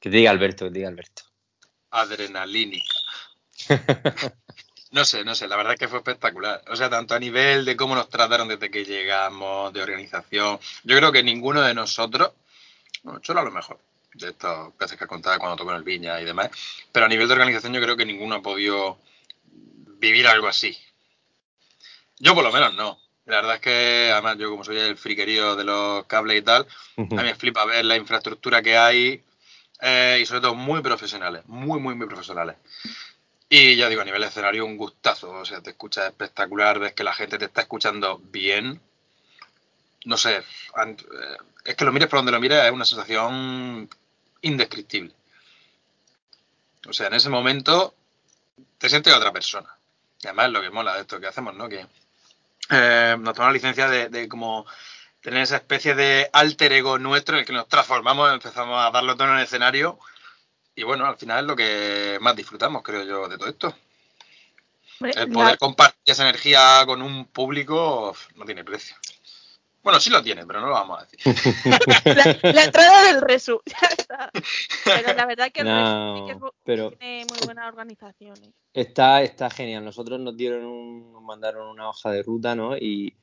Que 0.00 0.10
te 0.10 0.16
diga 0.18 0.30
Alberto, 0.30 0.66
que 0.66 0.70
diga 0.70 0.88
Alberto. 0.88 1.22
Adrenalínica. 1.90 2.94
No 4.92 5.04
sé, 5.04 5.24
no 5.24 5.34
sé, 5.34 5.48
la 5.48 5.56
verdad 5.56 5.74
es 5.74 5.80
que 5.80 5.88
fue 5.88 5.98
espectacular. 5.98 6.62
O 6.68 6.76
sea, 6.76 6.88
tanto 6.88 7.14
a 7.14 7.18
nivel 7.18 7.64
de 7.64 7.76
cómo 7.76 7.94
nos 7.94 8.08
trataron 8.08 8.48
desde 8.48 8.70
que 8.70 8.84
llegamos, 8.84 9.72
de 9.72 9.82
organización. 9.82 10.58
Yo 10.84 10.96
creo 10.96 11.12
que 11.12 11.22
ninguno 11.22 11.60
de 11.60 11.74
nosotros, 11.74 12.32
bueno, 13.02 13.18
Cholo 13.20 13.40
a 13.40 13.44
lo 13.44 13.50
mejor, 13.50 13.78
de 14.16 14.30
estas 14.30 14.76
veces 14.78 14.98
que 14.98 15.06
contaba 15.06 15.38
cuando 15.38 15.56
tocó 15.56 15.70
en 15.70 15.78
el 15.78 15.82
Viña 15.82 16.20
y 16.20 16.24
demás, 16.24 16.50
pero 16.92 17.06
a 17.06 17.08
nivel 17.08 17.26
de 17.26 17.34
organización 17.34 17.72
yo 17.72 17.80
creo 17.80 17.96
que 17.96 18.06
ninguno 18.06 18.36
ha 18.36 18.42
podido 18.42 18.98
vivir 19.98 20.26
algo 20.26 20.48
así. 20.48 20.76
Yo 22.18 22.34
por 22.34 22.44
lo 22.44 22.52
menos 22.52 22.74
no. 22.74 22.98
La 23.26 23.36
verdad 23.36 23.56
es 23.56 23.60
que, 23.60 24.10
además, 24.12 24.36
yo 24.38 24.50
como 24.50 24.62
soy 24.62 24.78
el 24.78 24.96
friquerío 24.96 25.56
de 25.56 25.64
los 25.64 26.06
cables 26.06 26.38
y 26.38 26.42
tal, 26.42 26.66
a 26.96 27.02
mí 27.02 27.16
me 27.16 27.34
flipa 27.34 27.64
ver 27.64 27.84
la 27.84 27.96
infraestructura 27.96 28.62
que 28.62 28.78
hay 28.78 29.24
eh, 29.80 30.18
y 30.22 30.26
sobre 30.26 30.42
todo 30.42 30.54
muy 30.54 30.80
profesionales, 30.80 31.42
muy, 31.46 31.80
muy, 31.80 31.96
muy 31.96 32.06
profesionales. 32.06 32.56
Y 33.48 33.76
ya 33.76 33.88
digo, 33.88 34.02
a 34.02 34.04
nivel 34.04 34.22
de 34.22 34.28
escenario, 34.28 34.64
un 34.64 34.76
gustazo. 34.76 35.30
O 35.30 35.44
sea, 35.44 35.60
te 35.60 35.70
escuchas 35.70 36.06
espectacular, 36.06 36.78
ves 36.78 36.94
que 36.94 37.04
la 37.04 37.14
gente 37.14 37.36
te 37.36 37.46
está 37.46 37.62
escuchando 37.62 38.18
bien. 38.18 38.80
No 40.04 40.16
sé, 40.16 40.36
eh, 40.36 40.96
es 41.64 41.74
que 41.74 41.84
lo 41.84 41.92
mires 41.92 42.08
por 42.08 42.20
donde 42.20 42.32
lo 42.32 42.40
mires, 42.40 42.64
es 42.64 42.70
una 42.70 42.84
sensación 42.84 43.88
indescriptible. 44.42 45.14
O 46.88 46.92
sea, 46.92 47.08
en 47.08 47.14
ese 47.14 47.28
momento 47.28 47.94
te 48.78 48.88
sientes 48.88 49.14
otra 49.14 49.32
persona. 49.32 49.68
Y 50.22 50.26
además 50.26 50.46
es 50.46 50.52
lo 50.52 50.62
que 50.62 50.70
mola 50.70 50.94
de 50.94 51.00
esto 51.02 51.20
que 51.20 51.26
hacemos, 51.26 51.54
¿no? 51.54 51.68
Que 51.68 51.86
eh, 52.70 53.16
nos 53.18 53.34
tomamos 53.34 53.52
la 53.52 53.52
licencia 53.52 53.88
de, 53.88 54.08
de 54.08 54.28
como 54.28 54.66
tener 55.20 55.42
esa 55.42 55.56
especie 55.56 55.94
de 55.94 56.30
alter 56.32 56.72
ego 56.72 56.98
nuestro 56.98 57.34
en 57.34 57.40
el 57.40 57.46
que 57.46 57.52
nos 57.52 57.68
transformamos, 57.68 58.32
empezamos 58.32 58.78
a 58.80 58.90
darlo 58.90 59.16
todo 59.16 59.28
en 59.28 59.38
el 59.38 59.44
escenario. 59.44 59.98
Y 60.74 60.84
bueno, 60.84 61.06
al 61.06 61.16
final 61.16 61.40
es 61.40 61.46
lo 61.48 61.56
que 61.56 62.18
más 62.20 62.36
disfrutamos, 62.36 62.82
creo 62.82 63.02
yo, 63.02 63.28
de 63.28 63.38
todo 63.38 63.48
esto. 63.48 63.76
El 65.00 65.30
poder 65.30 65.58
compartir 65.58 66.00
esa 66.04 66.22
energía 66.22 66.82
con 66.86 67.02
un 67.02 67.26
público 67.26 68.16
no 68.36 68.44
tiene 68.44 68.64
precio. 68.64 68.96
Bueno, 69.86 70.00
sí 70.00 70.10
lo 70.10 70.20
tiene, 70.20 70.44
pero 70.44 70.60
no 70.60 70.66
lo 70.66 70.72
vamos 70.72 70.98
a 71.00 71.04
decir. 71.06 71.20
la, 72.42 72.52
la 72.52 72.64
entrada 72.64 73.04
del 73.04 73.20
Resu, 73.20 73.60
ya 73.66 73.86
está. 73.96 74.30
Pero 74.84 75.14
la 75.14 75.26
verdad 75.26 75.52
que 75.52 75.60
el 75.60 75.66
Resu 75.68 76.16
sí 76.16 76.24
que 76.26 76.32
es 76.32 76.40
No, 76.40 76.50
pero 76.64 76.90
tiene 76.90 77.24
muy 77.30 77.38
buena 77.44 77.68
organización. 77.68 78.34
¿eh? 78.42 78.50
está, 78.74 79.22
está 79.22 79.48
genial. 79.48 79.84
Nosotros 79.84 80.18
nos 80.18 80.36
dieron 80.36 80.64
un, 80.64 81.12
nos 81.12 81.22
mandaron 81.22 81.68
una 81.68 81.88
hoja 81.88 82.10
de 82.10 82.24
ruta, 82.24 82.56
¿no? 82.56 82.76
Y 82.76 83.14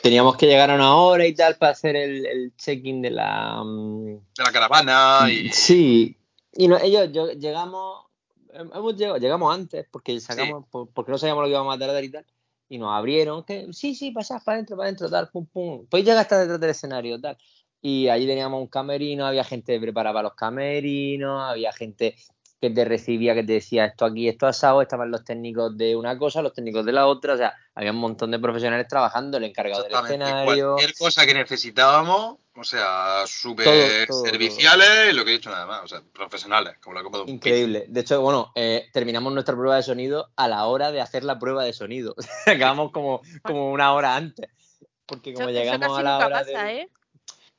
teníamos 0.00 0.36
que 0.36 0.46
llegar 0.46 0.70
a 0.70 0.76
una 0.76 0.94
hora 0.94 1.26
y 1.26 1.34
tal 1.34 1.56
para 1.56 1.72
hacer 1.72 1.96
el, 1.96 2.24
el 2.24 2.54
check-in 2.56 3.02
de 3.02 3.10
la, 3.10 3.60
mm, 3.64 4.06
De 4.36 4.44
la 4.44 4.52
caravana 4.52 5.26
y... 5.28 5.48
Sí, 5.50 6.16
y 6.52 6.68
no- 6.68 6.78
ellos 6.78 7.10
yo- 7.12 7.32
llegamos, 7.32 8.06
hem- 8.52 8.70
hemos 8.76 8.94
llegado, 8.96 9.18
llegamos 9.18 9.52
antes 9.52 9.86
porque 9.90 10.20
sacamos, 10.20 10.66
por- 10.70 10.88
porque 10.90 11.10
no 11.10 11.18
sabíamos 11.18 11.42
lo 11.42 11.48
que 11.48 11.52
íbamos 11.54 11.74
a 11.74 11.78
tardar 11.78 12.04
y 12.04 12.10
tal, 12.10 12.24
y 12.68 12.78
nos 12.78 12.90
abrieron, 12.92 13.44
que 13.44 13.72
sí, 13.72 13.94
sí, 13.94 14.10
pasad 14.10 14.42
para 14.44 14.56
adentro, 14.56 14.76
para 14.76 14.88
adentro, 14.88 15.10
tal, 15.10 15.28
pum, 15.30 15.46
pum, 15.46 15.86
pues 15.90 16.04
llega 16.04 16.20
hasta 16.20 16.40
detrás 16.40 16.60
del 16.60 16.70
escenario, 16.70 17.20
tal. 17.20 17.36
Y 17.80 18.08
allí 18.08 18.26
teníamos 18.26 18.60
un 18.60 18.68
camerino, 18.68 19.26
había 19.26 19.44
gente 19.44 19.78
preparada 19.78 20.14
para 20.14 20.28
los 20.28 20.34
camerinos, 20.34 21.42
había 21.42 21.72
gente 21.72 22.16
que 22.64 22.70
te 22.70 22.86
recibía, 22.86 23.34
que 23.34 23.42
te 23.42 23.54
decía 23.54 23.84
esto 23.84 24.06
aquí, 24.06 24.26
esto 24.26 24.46
asado, 24.46 24.80
estaban 24.80 25.10
los 25.10 25.22
técnicos 25.22 25.76
de 25.76 25.94
una 25.96 26.16
cosa, 26.16 26.40
los 26.40 26.54
técnicos 26.54 26.86
de 26.86 26.92
la 26.92 27.06
otra, 27.06 27.34
o 27.34 27.36
sea, 27.36 27.54
había 27.74 27.90
un 27.90 27.98
montón 27.98 28.30
de 28.30 28.38
profesionales 28.38 28.88
trabajando, 28.88 29.36
el 29.36 29.44
encargado 29.44 29.82
del 29.82 29.92
escenario. 29.92 30.74
cualquier 30.76 30.94
cosa 30.94 31.26
que 31.26 31.34
necesitábamos, 31.34 32.36
o 32.56 32.64
sea, 32.64 33.26
súper 33.26 33.66
Todo, 33.66 34.06
todo, 34.08 34.24
serviciales, 34.24 35.12
y 35.12 35.12
lo 35.12 35.24
que 35.26 35.32
he 35.32 35.34
dicho 35.34 35.50
nada 35.50 35.66
más, 35.66 35.82
o 35.84 35.88
sea, 35.88 36.00
profesionales, 36.10 36.78
como 36.82 36.94
la 36.94 37.02
copa 37.02 37.18
de 37.18 37.24
un. 37.24 37.28
Increíble. 37.30 37.84
De 37.86 38.00
hecho, 38.00 38.22
bueno, 38.22 38.50
eh, 38.54 38.86
terminamos 38.94 39.30
nuestra 39.34 39.54
prueba 39.54 39.76
de 39.76 39.82
sonido 39.82 40.30
a 40.36 40.48
la 40.48 40.64
hora 40.64 40.90
de 40.90 41.02
hacer 41.02 41.22
la 41.22 41.38
prueba 41.38 41.64
de 41.64 41.74
sonido. 41.74 42.14
Acabamos 42.46 42.92
como, 42.92 43.20
como 43.42 43.72
una 43.72 43.92
hora 43.92 44.16
antes. 44.16 44.48
Porque 45.04 45.34
como 45.34 45.50
Eso, 45.50 45.58
eso 45.58 45.64
llegamos 45.64 45.88
casi 45.88 46.00
a 46.00 46.02
la 46.02 46.12
nunca 46.12 46.26
hora 46.26 46.38
pasa, 46.38 46.64
de... 46.64 46.76
¿eh? 46.78 46.90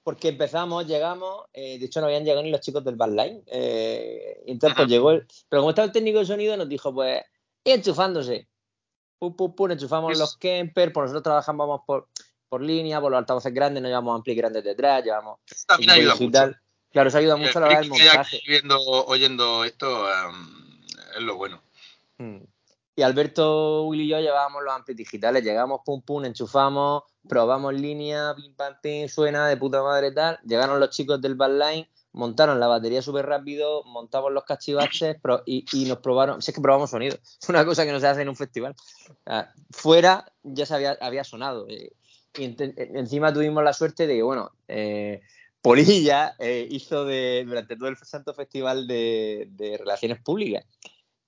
Porque 0.05 0.27
empezamos, 0.29 0.85
llegamos, 0.85 1.45
eh, 1.51 1.79
de 1.79 1.85
hecho 1.87 1.99
no 1.99 2.05
habían 2.05 2.23
llegado 2.23 2.43
ni 2.43 2.51
los 2.51 2.61
chicos 2.61 2.83
del 2.85 2.95
Badline. 2.95 3.41
Eh, 3.47 4.43
entonces 4.45 4.77
pues 4.77 4.87
llegó 4.87 5.09
el... 5.09 5.25
Pero 5.49 5.63
como 5.63 5.71
estaba 5.71 5.87
el 5.87 5.91
técnico 5.91 6.19
de 6.19 6.27
sonido 6.27 6.55
nos 6.55 6.69
dijo, 6.69 6.93
pues, 6.93 7.23
y 7.63 7.71
enchufándose. 7.71 8.47
Pum, 9.17 9.35
pum, 9.35 9.55
pum, 9.55 9.71
enchufamos 9.71 10.11
Es- 10.11 10.19
los 10.19 10.37
Kemper, 10.37 10.93
por 10.93 11.05
nosotros 11.05 11.23
trabajamos 11.23 11.81
por, 11.87 12.07
por 12.47 12.61
línea, 12.61 13.01
por 13.01 13.09
los 13.11 13.17
altavoces 13.17 13.51
grandes, 13.51 13.81
no 13.81 13.89
llevamos 13.89 14.15
ampli 14.15 14.35
grandes 14.35 14.63
detrás, 14.63 15.03
llevamos 15.03 15.39
También 15.65 15.89
ayuda 15.89 16.13
digital. 16.13 16.47
mucho. 16.49 16.59
Claro, 16.91 17.09
eso 17.09 17.17
ayuda 17.17 17.37
Y 17.37 17.39
mucho 17.39 17.57
a 17.57 17.61
la 17.61 17.67
hora 17.67 17.79
del 17.79 17.89
montaje. 17.89 18.41
viendo, 18.47 18.79
oyendo 19.07 19.63
esto 19.63 20.07
es 21.17 21.21
lo 21.23 21.35
bueno. 21.35 21.63
Mm. 22.19 22.37
Y 22.97 23.01
Alberto, 23.01 23.83
Will 23.83 24.01
y 24.01 24.07
yo 24.07 24.19
llevábamos 24.19 24.63
los 24.63 24.73
amplis 24.73 24.95
digitales, 24.95 25.43
llegamos, 25.43 25.81
pum 25.83 26.01
pum, 26.01 26.23
enchufamos, 26.23 27.03
probamos 27.27 27.73
línea, 27.73 28.33
pim 28.35 28.55
pam 28.55 28.75
pim, 28.81 29.09
suena 29.09 29.49
de 29.49 29.57
puta 29.57 29.83
madre 29.83 30.13
tal. 30.13 30.39
Llegaron 30.45 30.79
los 30.79 30.91
chicos 30.91 31.19
del 31.21 31.35
backline, 31.35 31.89
montaron 32.13 32.57
la 32.57 32.67
batería 32.67 33.01
súper 33.01 33.25
rápido, 33.25 33.83
montamos 33.83 34.31
los 34.31 34.45
cachivaches 34.45 35.17
y, 35.45 35.85
nos 35.85 35.97
probaron, 35.97 36.41
si 36.41 36.51
es 36.51 36.55
que 36.55 36.61
probamos 36.61 36.89
sonido, 36.89 37.17
es 37.41 37.49
una 37.49 37.65
cosa 37.65 37.85
que 37.85 37.91
no 37.91 37.99
se 37.99 38.07
hace 38.07 38.21
en 38.21 38.29
un 38.29 38.35
festival. 38.37 38.75
Fuera 39.71 40.31
ya 40.43 40.65
se 40.65 40.73
había, 40.75 41.23
sonado. 41.25 41.67
eh, 41.67 41.91
y 42.37 42.55
encima 42.97 43.33
tuvimos 43.33 43.63
la 43.63 43.73
suerte 43.73 44.07
de 44.07 44.15
que, 44.15 44.23
bueno, 44.23 44.51
eh, 44.69 45.21
Polilla 45.61 46.35
eh, 46.39 46.65
hizo 46.69 47.03
de, 47.03 47.43
durante 47.45 47.75
todo 47.75 47.89
el 47.89 47.97
Santo 47.97 48.33
Festival 48.33 48.87
de 48.87 49.75
Relaciones 49.79 50.21
Públicas. 50.21 50.65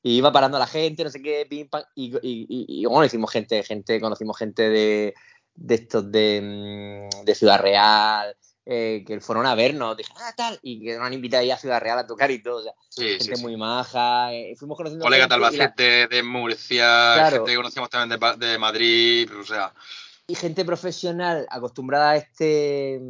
Y 0.08 0.16
iba 0.20 0.32
parando 0.32 0.56
a 0.56 0.62
la 0.62 0.68
gente, 0.68 1.04
no 1.04 1.10
sé 1.10 1.22
qué, 1.22 1.46
pim, 1.50 1.68
pam, 1.68 1.84
y, 1.94 2.14
y- 2.22 2.86
bueno, 2.86 3.04
hicimos 3.04 3.30
gente, 3.30 3.62
gente, 3.64 4.00
conocimos 4.00 4.38
gente 4.38 4.70
de, 4.70 5.14
de 5.54 5.76
estos 5.76 6.10
de, 6.10 7.10
mm, 7.12 7.26
de 7.26 7.36
Ciudad 7.36 7.60
Real, 7.60 8.34
eh, 8.66 9.04
que 9.06 9.20
fueron 9.20 9.46
a 9.46 9.54
vernos, 9.54 9.98
dije, 9.98 10.14
ah, 10.16 10.32
tal, 10.38 10.58
y 10.62 10.82
que 10.82 10.96
nos 10.96 11.06
han 11.06 11.12
invitado 11.12 11.42
ahí 11.42 11.52
a 11.52 11.58
Ciudad 11.58 11.82
Real 11.82 12.00
a 12.00 12.08
tocar 12.08 12.32
y 12.32 12.42
todo, 12.42 12.60
o 12.60 12.64
sea, 12.64 12.72
Sí, 12.88 13.06
gente 13.18 13.24
sí, 13.26 13.36
sí. 13.36 13.42
muy 13.42 13.58
maja, 13.58 14.34
eh, 14.34 14.56
fuimos 14.58 14.78
conociendo 14.78 15.04
Colegas 15.04 15.28
de 15.28 15.36
y 15.36 15.40
la- 15.40 15.48
Albacete, 15.48 16.08
de 16.08 16.24
Murcia, 16.24 16.86
Claro. 17.14 17.36
gente 17.38 17.52
que 17.52 17.58
conocíamos 17.58 17.90
también 17.90 18.18
de 18.40 18.58
Madrid, 18.58 19.30
o 19.38 19.44
sea, 19.44 19.74
y 20.28 20.36
gente 20.36 20.66
profesional 20.66 21.48
acostumbrada 21.50 22.12
a 22.12 22.18
este, 22.18 23.02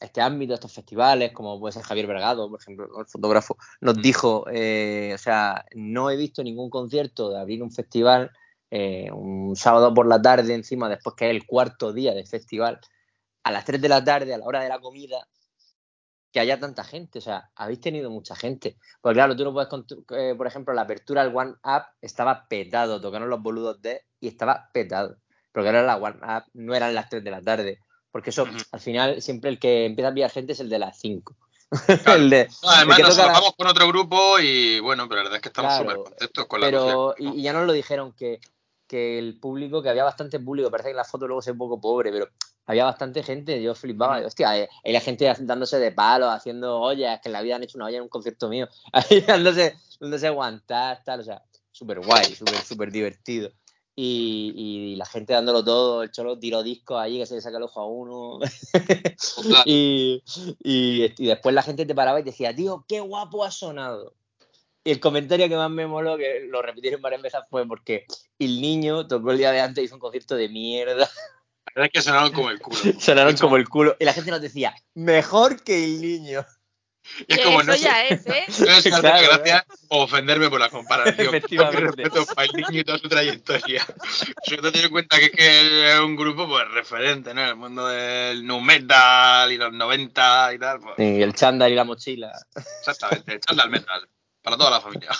a 0.00 0.06
este 0.06 0.22
ámbito, 0.22 0.54
a 0.54 0.56
estos 0.56 0.72
festivales, 0.72 1.32
como 1.32 1.60
puede 1.60 1.72
ser 1.72 1.82
Javier 1.82 2.06
Vergado, 2.06 2.48
por 2.48 2.60
ejemplo, 2.60 2.88
el 2.98 3.06
fotógrafo, 3.06 3.58
nos 3.82 4.00
dijo, 4.00 4.46
eh, 4.50 5.12
o 5.14 5.18
sea, 5.18 5.66
no 5.74 6.10
he 6.10 6.16
visto 6.16 6.42
ningún 6.42 6.70
concierto 6.70 7.30
de 7.30 7.40
abrir 7.40 7.62
un 7.62 7.70
festival 7.70 8.30
eh, 8.70 9.10
un 9.12 9.54
sábado 9.54 9.92
por 9.92 10.06
la 10.06 10.22
tarde 10.22 10.54
encima, 10.54 10.88
después 10.88 11.14
que 11.14 11.26
es 11.26 11.30
el 11.32 11.46
cuarto 11.46 11.92
día 11.92 12.14
del 12.14 12.26
festival, 12.26 12.80
a 13.42 13.50
las 13.50 13.66
3 13.66 13.82
de 13.82 13.88
la 13.90 14.02
tarde, 14.02 14.32
a 14.32 14.38
la 14.38 14.46
hora 14.46 14.62
de 14.62 14.70
la 14.70 14.80
comida, 14.80 15.28
que 16.32 16.40
haya 16.40 16.58
tanta 16.58 16.82
gente, 16.82 17.18
o 17.18 17.22
sea, 17.22 17.50
habéis 17.54 17.80
tenido 17.82 18.08
mucha 18.08 18.34
gente. 18.34 18.78
Porque 19.02 19.16
claro, 19.16 19.36
tú 19.36 19.44
no 19.44 19.52
puedes, 19.52 19.68
eh, 20.16 20.34
por 20.34 20.46
ejemplo, 20.46 20.72
la 20.72 20.82
apertura 20.82 21.20
al 21.20 21.36
One 21.36 21.52
Up 21.62 21.82
estaba 22.00 22.48
petado, 22.48 22.98
tocaron 22.98 23.28
los 23.28 23.42
boludos 23.42 23.82
de 23.82 24.06
y 24.20 24.28
estaba 24.28 24.70
petado. 24.72 25.18
Porque 25.52 25.68
ahora 25.68 25.82
la 25.82 25.96
Up 25.98 26.44
no 26.54 26.74
eran 26.74 26.94
las 26.94 27.08
3 27.08 27.22
de 27.22 27.30
la 27.30 27.42
tarde. 27.42 27.78
Porque 28.10 28.30
eso, 28.30 28.46
al 28.72 28.80
final, 28.80 29.22
siempre 29.22 29.50
el 29.50 29.58
que 29.58 29.86
empieza 29.86 30.08
a 30.08 30.14
pillar 30.14 30.30
gente 30.30 30.52
es 30.52 30.60
el 30.60 30.68
de 30.68 30.78
las 30.78 30.98
5. 30.98 31.34
Claro. 32.02 32.14
el 32.22 32.30
de, 32.30 32.48
No, 32.62 32.68
además 32.70 32.98
el 32.98 33.04
nos 33.06 33.16
la- 33.16 33.26
vamos 33.28 33.54
con 33.56 33.66
otro 33.66 33.88
grupo 33.88 34.38
y 34.38 34.80
bueno, 34.80 35.08
pero 35.08 35.22
la 35.22 35.22
verdad 35.24 35.36
es 35.36 35.42
que 35.42 35.48
estamos 35.48 35.72
Claro, 35.72 35.90
súper 35.90 36.02
contentos 36.04 36.46
con 36.46 36.60
la 36.60 36.66
pero, 36.66 37.14
y, 37.18 37.28
y 37.40 37.42
ya 37.42 37.52
nos 37.54 37.66
lo 37.66 37.72
dijeron 37.72 38.12
que, 38.12 38.40
que 38.86 39.18
el 39.18 39.38
público, 39.40 39.82
que 39.82 39.88
había 39.88 40.04
bastante 40.04 40.38
público, 40.38 40.70
parece 40.70 40.88
que 40.88 40.90
en 40.90 40.96
la 40.98 41.04
foto 41.04 41.26
luego 41.26 41.40
se 41.40 41.50
ve 41.50 41.52
un 41.54 41.58
poco 41.58 41.80
pobre, 41.80 42.10
pero 42.12 42.28
había 42.66 42.84
bastante 42.84 43.22
gente, 43.22 43.62
yo 43.62 43.74
flipaba, 43.74 44.18
Ujú. 44.18 44.26
hostia, 44.26 44.58
eh, 44.58 44.68
ahí 44.84 44.92
la 44.92 45.00
gente 45.00 45.32
dándose 45.40 45.78
de 45.78 45.92
palos, 45.92 46.30
haciendo 46.30 46.78
ollas, 46.78 47.20
que 47.20 47.28
en 47.30 47.32
la 47.32 47.40
vida 47.42 47.56
han 47.56 47.62
hecho 47.62 47.78
una 47.78 47.86
olla 47.86 47.96
en 47.96 48.02
un 48.02 48.08
concierto 48.10 48.48
mío, 48.50 48.68
ahí 48.92 49.22
dándose, 49.22 49.76
dándose 49.98 50.26
aguantar, 50.26 51.02
tal, 51.04 51.20
o 51.20 51.24
sea, 51.24 51.42
súper 51.70 52.00
guay, 52.00 52.34
súper, 52.34 52.62
súper 52.62 52.92
divertido. 52.92 53.50
Y, 53.94 54.52
y 54.56 54.96
la 54.96 55.04
gente 55.04 55.34
dándolo 55.34 55.62
todo, 55.62 56.02
el 56.02 56.10
cholo 56.10 56.38
tiró 56.38 56.62
discos 56.62 56.98
ahí 56.98 57.18
que 57.18 57.26
se 57.26 57.34
le 57.34 57.42
saca 57.42 57.58
el 57.58 57.64
ojo 57.64 57.80
a 57.80 57.86
uno. 57.86 58.38
Claro. 59.42 59.62
y, 59.66 60.22
y, 60.62 61.12
y 61.18 61.26
después 61.26 61.54
la 61.54 61.62
gente 61.62 61.84
te 61.84 61.94
paraba 61.94 62.20
y 62.20 62.24
te 62.24 62.30
decía, 62.30 62.54
tío, 62.54 62.84
qué 62.88 63.00
guapo 63.00 63.44
ha 63.44 63.50
sonado. 63.50 64.14
Y 64.84 64.90
el 64.90 65.00
comentario 65.00 65.48
que 65.48 65.56
más 65.56 65.70
me 65.70 65.86
moló, 65.86 66.16
que 66.16 66.46
lo 66.48 66.60
repitieron 66.60 67.00
varias 67.00 67.22
veces, 67.22 67.40
fue 67.48 67.66
porque 67.66 68.06
el 68.38 68.60
niño 68.60 69.06
tocó 69.06 69.30
el 69.30 69.38
día 69.38 69.52
de 69.52 69.60
antes 69.60 69.82
y 69.82 69.84
hizo 69.84 69.94
un 69.94 70.00
concierto 70.00 70.34
de 70.34 70.48
mierda. 70.48 71.08
La 71.74 71.82
verdad 71.82 71.86
es 71.86 71.92
que 71.92 72.02
sonaron 72.02 72.32
como 72.32 72.50
el 72.50 72.60
culo. 72.60 72.76
Sonaron 73.00 73.36
como 73.36 73.56
el 73.56 73.68
culo. 73.68 73.96
Y 74.00 74.04
la 74.04 74.12
gente 74.12 74.30
nos 74.30 74.42
decía, 74.42 74.74
mejor 74.94 75.62
que 75.62 75.84
el 75.84 76.00
niño. 76.00 76.44
Y 77.26 77.32
es 77.32 77.38
Que 77.38 77.44
como, 77.44 77.60
eso 77.60 77.70
no 77.70 77.76
sé, 77.76 77.82
ya 77.82 78.04
es, 78.04 78.26
¿eh? 78.26 78.44
no 78.66 78.72
hace 78.72 78.90
Claro, 78.90 79.26
gracia 79.26 79.66
ofenderme 79.88 80.48
por 80.48 80.60
la 80.60 80.68
comparación. 80.68 81.28
Efectivamente. 81.28 81.82
Con 81.82 81.96
respeto 81.96 82.34
para 82.34 82.46
el 82.46 82.52
niño 82.52 82.80
y 82.80 82.84
toda 82.84 82.98
su 82.98 83.08
trayectoria. 83.08 83.84
Sobre 84.44 84.62
todo 84.62 84.72
teniendo 84.72 84.86
en 84.86 84.90
cuenta 84.92 85.18
que 85.18 85.24
es, 85.26 85.30
que 85.32 85.92
es 85.92 86.00
un 86.00 86.16
grupo 86.16 86.48
pues 86.48 86.68
referente, 86.70 87.34
¿no? 87.34 87.42
En 87.42 87.48
el 87.48 87.56
mundo 87.56 87.86
del 87.88 88.46
nu 88.46 88.60
metal 88.60 89.50
y 89.50 89.56
los 89.56 89.72
90 89.72 90.54
y 90.54 90.58
tal. 90.58 90.80
Pues, 90.80 90.94
Y 90.98 91.22
el 91.22 91.34
chándal 91.34 91.72
y 91.72 91.74
la 91.74 91.84
mochila. 91.84 92.32
Exactamente, 92.54 93.34
echadle 93.34 93.62
al 93.62 93.70
metal. 93.70 94.08
Para 94.40 94.56
toda 94.56 94.70
la 94.70 94.80
familia. 94.80 95.10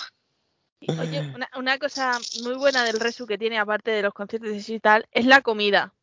Oye, 0.87 1.31
una, 1.33 1.49
una 1.55 1.79
cosa 1.79 2.19
muy 2.43 2.55
buena 2.55 2.83
del 2.83 2.99
Resu 2.99 3.25
que 3.25 3.37
tiene, 3.37 3.57
aparte 3.57 3.91
de 3.91 4.01
los 4.01 4.13
conciertos 4.13 4.67
y 4.67 4.79
tal, 4.79 5.07
es 5.11 5.25
la 5.25 5.41
comida. 5.41 5.93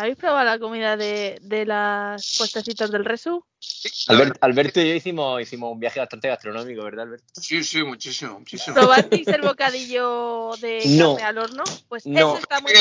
¿Habéis 0.00 0.16
probado 0.16 0.44
la 0.44 0.58
comida 0.58 0.96
de, 0.96 1.38
de 1.42 1.66
las 1.66 2.36
puestecitos 2.38 2.90
del 2.90 3.04
Resu? 3.04 3.44
Sí, 3.58 3.90
Albert-. 4.08 4.38
Alberto 4.40 4.80
y 4.80 4.88
yo 4.88 4.94
hicimos, 4.94 5.42
hicimos 5.42 5.70
un 5.72 5.78
viaje 5.78 6.00
bastante 6.00 6.28
gastronómico, 6.28 6.82
¿verdad, 6.82 7.04
Alberto? 7.04 7.26
Sí, 7.34 7.62
sí, 7.62 7.84
muchísimo, 7.84 8.38
muchísimo. 8.38 8.74
¿Probasteis 8.74 9.28
el 9.28 9.42
bocadillo 9.42 10.52
de 10.58 10.82
No. 10.86 11.16
carne 11.16 11.28
al 11.28 11.38
horno? 11.38 11.64
Pues 11.88 12.06
No. 12.06 12.18
eso 12.18 12.38
está 12.38 12.60
muy 12.62 12.72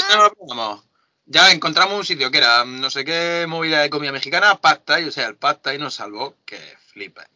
mal. 0.56 0.80
Ya 1.26 1.52
encontramos 1.52 1.96
un 1.98 2.06
sitio 2.06 2.32
que 2.32 2.38
era 2.38 2.64
no 2.64 2.90
sé 2.90 3.04
qué 3.04 3.46
movida 3.50 3.82
de 3.82 3.90
comida 3.90 4.14
mexicana, 4.14 4.56
pasta, 4.56 5.02
y 5.02 5.04
o 5.06 5.12
sea, 5.12 5.28
el 5.28 5.36
pasta 5.36 5.76
y 5.76 5.78
nos 5.78 5.96
salvó 5.96 6.36
que 6.46 6.58
flipa. 6.88 7.28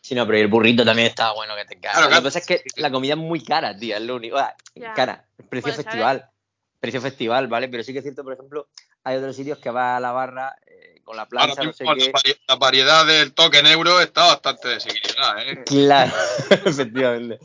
Sí, 0.00 0.14
no, 0.14 0.24
pero 0.24 0.38
el 0.38 0.46
burrito 0.46 0.84
también 0.84 1.08
estaba 1.08 1.34
bueno 1.34 1.54
que 1.56 1.64
te 1.64 1.80
cagas. 1.80 1.98
Claro, 1.98 2.10
Lo 2.10 2.16
que 2.16 2.24
pasa 2.24 2.38
es 2.38 2.46
que 2.46 2.62
la 2.76 2.90
comida 2.92 3.14
es 3.14 3.18
muy 3.18 3.42
cara, 3.44 3.76
tío, 3.76 3.96
es 3.96 4.02
lo 4.02 4.14
único. 4.16 4.38
Ah, 4.38 4.54
cara, 4.94 5.26
precio 5.48 5.72
festival. 5.74 6.28
Precio 6.80 7.00
festival, 7.00 7.46
¿vale? 7.46 7.68
Pero 7.68 7.82
sí 7.84 7.92
que 7.92 7.98
es 7.98 8.04
cierto, 8.04 8.24
por 8.24 8.32
ejemplo, 8.32 8.68
hay 9.04 9.16
otros 9.16 9.36
sitios 9.36 9.58
que 9.58 9.70
va 9.70 9.96
a 9.96 10.00
la 10.00 10.12
barra 10.12 10.56
eh, 10.66 11.00
con 11.04 11.16
la 11.16 11.22
Ahora 11.22 11.28
plancha, 11.54 11.62
no 11.64 11.72
sé 11.72 11.84
la, 11.84 11.94
qué. 11.94 12.12
vari- 12.12 12.38
la 12.48 12.54
variedad 12.56 13.06
del 13.06 13.32
token 13.34 13.66
euro 13.66 14.00
está 14.00 14.26
bastante 14.28 14.68
desequilibrada, 14.68 15.42
¿eh? 15.44 15.62
Claro, 15.66 16.12
efectivamente. 16.66 17.38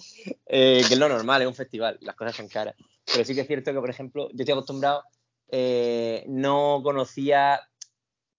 Eh, 0.45 0.83
que 0.87 0.93
es 0.93 0.99
lo 0.99 1.09
normal, 1.09 1.41
es 1.41 1.47
un 1.47 1.55
festival, 1.55 1.97
las 2.01 2.15
cosas 2.15 2.35
son 2.35 2.47
caras. 2.47 2.75
Pero 3.05 3.23
sí 3.25 3.33
que 3.33 3.41
es 3.41 3.47
cierto 3.47 3.71
que, 3.73 3.79
por 3.79 3.89
ejemplo, 3.89 4.29
yo 4.29 4.35
estoy 4.39 4.51
acostumbrado, 4.53 5.03
eh, 5.49 6.23
no 6.27 6.81
conocía, 6.83 7.59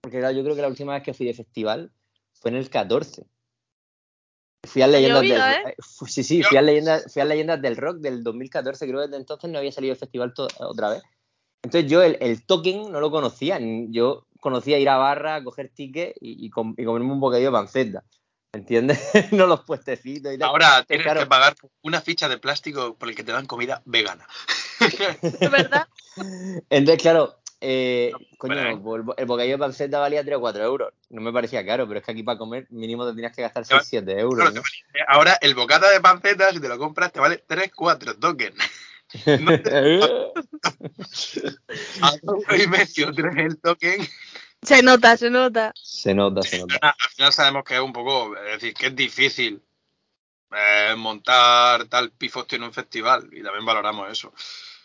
porque 0.00 0.18
claro, 0.18 0.36
yo 0.36 0.44
creo 0.44 0.54
que 0.54 0.62
la 0.62 0.68
última 0.68 0.94
vez 0.94 1.02
que 1.02 1.14
fui 1.14 1.26
de 1.26 1.34
festival 1.34 1.90
fue 2.34 2.50
en 2.50 2.56
el 2.58 2.68
14. 2.70 3.24
Fui 4.64 4.82
a 4.82 4.86
leyendas 4.86 5.22
del 5.22 5.40
¿eh? 5.40 5.74
Sí, 6.06 6.22
sí, 6.22 6.42
fui 6.42 6.56
a, 6.58 6.62
leyendas, 6.62 7.10
fui 7.12 7.22
a 7.22 7.24
leyendas 7.24 7.62
del 7.62 7.76
rock 7.76 7.98
del 7.98 8.22
2014, 8.22 8.86
creo 8.86 9.00
que 9.00 9.06
desde 9.06 9.16
entonces 9.16 9.50
no 9.50 9.58
había 9.58 9.72
salido 9.72 9.92
el 9.94 9.98
festival 9.98 10.34
to- 10.34 10.48
otra 10.58 10.90
vez. 10.90 11.02
Entonces 11.62 11.90
yo 11.90 12.02
el, 12.02 12.16
el 12.20 12.44
token 12.44 12.92
no 12.92 13.00
lo 13.00 13.10
conocía, 13.10 13.58
yo 13.60 14.26
conocía 14.40 14.78
ir 14.78 14.88
a 14.88 14.96
barra, 14.96 15.42
coger 15.42 15.68
ticket 15.70 16.14
y, 16.20 16.46
y 16.46 16.50
com- 16.50 16.74
y 16.76 16.84
comerme 16.84 17.12
un 17.12 17.20
bocadillo 17.20 17.48
de 17.48 17.52
panceta. 17.58 18.04
¿Entiendes? 18.52 18.98
no 19.32 19.46
los 19.46 19.60
puestecitos 19.64 20.32
y 20.32 20.38
tal. 20.38 20.48
Ahora 20.48 20.82
tienes 20.84 21.04
claro. 21.04 21.20
que 21.20 21.26
pagar 21.26 21.54
una 21.82 22.00
ficha 22.00 22.28
de 22.28 22.38
plástico 22.38 22.96
por 22.96 23.08
el 23.10 23.14
que 23.14 23.24
te 23.24 23.32
dan 23.32 23.46
comida 23.46 23.82
vegana. 23.84 24.26
¿Es 24.80 25.50
verdad? 25.50 25.86
Entonces, 26.70 27.02
claro, 27.02 27.36
eh, 27.60 28.12
coño, 28.38 28.54
Bueno. 28.54 28.82
pues 28.82 28.96
el, 29.00 29.02
bo- 29.02 29.16
el 29.16 29.26
bocadillo 29.26 29.54
de 29.54 29.58
panceta 29.58 29.98
valía 29.98 30.24
3 30.24 30.36
o 30.36 30.40
4 30.40 30.64
euros. 30.64 30.94
No 31.10 31.20
me 31.20 31.32
parecía 31.32 31.66
caro, 31.66 31.86
pero 31.86 32.00
es 32.00 32.06
que 32.06 32.12
aquí 32.12 32.22
para 32.22 32.38
comer 32.38 32.66
mínimo 32.70 33.06
te 33.06 33.14
tenías 33.14 33.34
que 33.36 33.42
gastar 33.42 33.66
Claro, 33.66 33.82
6 33.84 34.02
7 34.06 34.18
euros. 34.18 34.54
Ahora 35.08 35.36
el 35.42 35.54
bocata 35.54 35.90
de 35.90 36.00
panceta, 36.00 36.50
si 36.52 36.60
te 36.60 36.68
lo 36.68 36.78
compras, 36.78 37.12
te 37.12 37.20
vale 37.20 37.44
3, 37.46 37.70
4 37.74 38.16
tokens. 38.16 38.56
No 39.40 39.52
a 42.48 42.56
y 42.56 42.66
medio 42.66 43.08
el 43.08 43.60
token. 43.60 44.06
Se 44.62 44.82
nota, 44.82 45.16
se 45.16 45.30
nota. 45.30 45.72
se 45.74 46.14
nota, 46.14 46.42
se 46.42 46.58
nota. 46.58 46.76
Al 46.82 47.10
final 47.10 47.32
sabemos 47.32 47.64
que 47.64 47.74
es 47.74 47.80
un 47.80 47.92
poco, 47.92 48.36
es 48.36 48.60
decir, 48.60 48.74
que 48.74 48.88
es 48.88 48.96
difícil 48.96 49.62
eh, 50.50 50.94
montar 50.96 51.86
tal 51.86 52.10
pifostio 52.10 52.56
en 52.56 52.64
un 52.64 52.72
festival 52.72 53.28
y 53.32 53.42
también 53.42 53.64
valoramos 53.64 54.10
eso. 54.10 54.32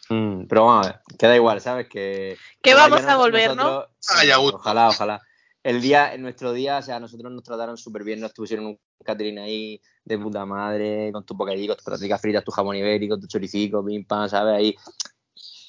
Mm, 0.09 0.45
pero 0.45 0.65
vamos 0.65 0.87
a 0.87 0.89
ver, 0.89 1.01
queda 1.17 1.35
igual, 1.35 1.61
¿sabes? 1.61 1.87
Que, 1.87 2.37
Que 2.61 2.73
vamos 2.73 3.03
a 3.03 3.17
volver, 3.17 3.55
¿no? 3.55 3.87
nosotros-. 3.99 4.53
Ojalá, 4.53 4.89
ojalá. 4.89 5.21
El 5.63 5.81
día, 5.81 6.13
en 6.13 6.21
nuestro 6.21 6.51
día, 6.51 6.77
o 6.77 6.81
sea, 6.81 6.99
nosotros 6.99 7.31
nos 7.31 7.43
trataron 7.43 7.77
súper 7.77 8.03
bien, 8.03 8.19
nos 8.19 8.33
pusieron 8.33 8.65
un 8.65 8.79
catering 9.03 9.39
ahí 9.39 9.81
de 10.03 10.17
puta 10.17 10.45
madre, 10.45 11.11
con 11.11 11.25
tu 11.25 11.35
bocadillo, 11.35 11.75
tus 11.75 11.85
patatas 11.85 12.21
fritas, 12.21 12.43
tu 12.43 12.51
jamón 12.51 12.75
ibérico, 12.75 13.19
tu 13.19 13.27
choricico, 13.27 13.83
pim 13.85 14.05
pam, 14.05 14.29
¿sabes? 14.29 14.55
Ahí. 14.55 14.75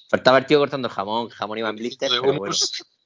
Faltaba 0.08 0.38
el 0.38 0.46
tío 0.46 0.58
cortando 0.58 0.88
el 0.88 0.94
jamón, 0.94 1.26
el 1.26 1.32
jamón 1.32 1.58
iba 1.58 1.70
en 1.70 1.76
blister, 1.76 2.10
pero 2.10 2.38
bueno. 2.38 2.54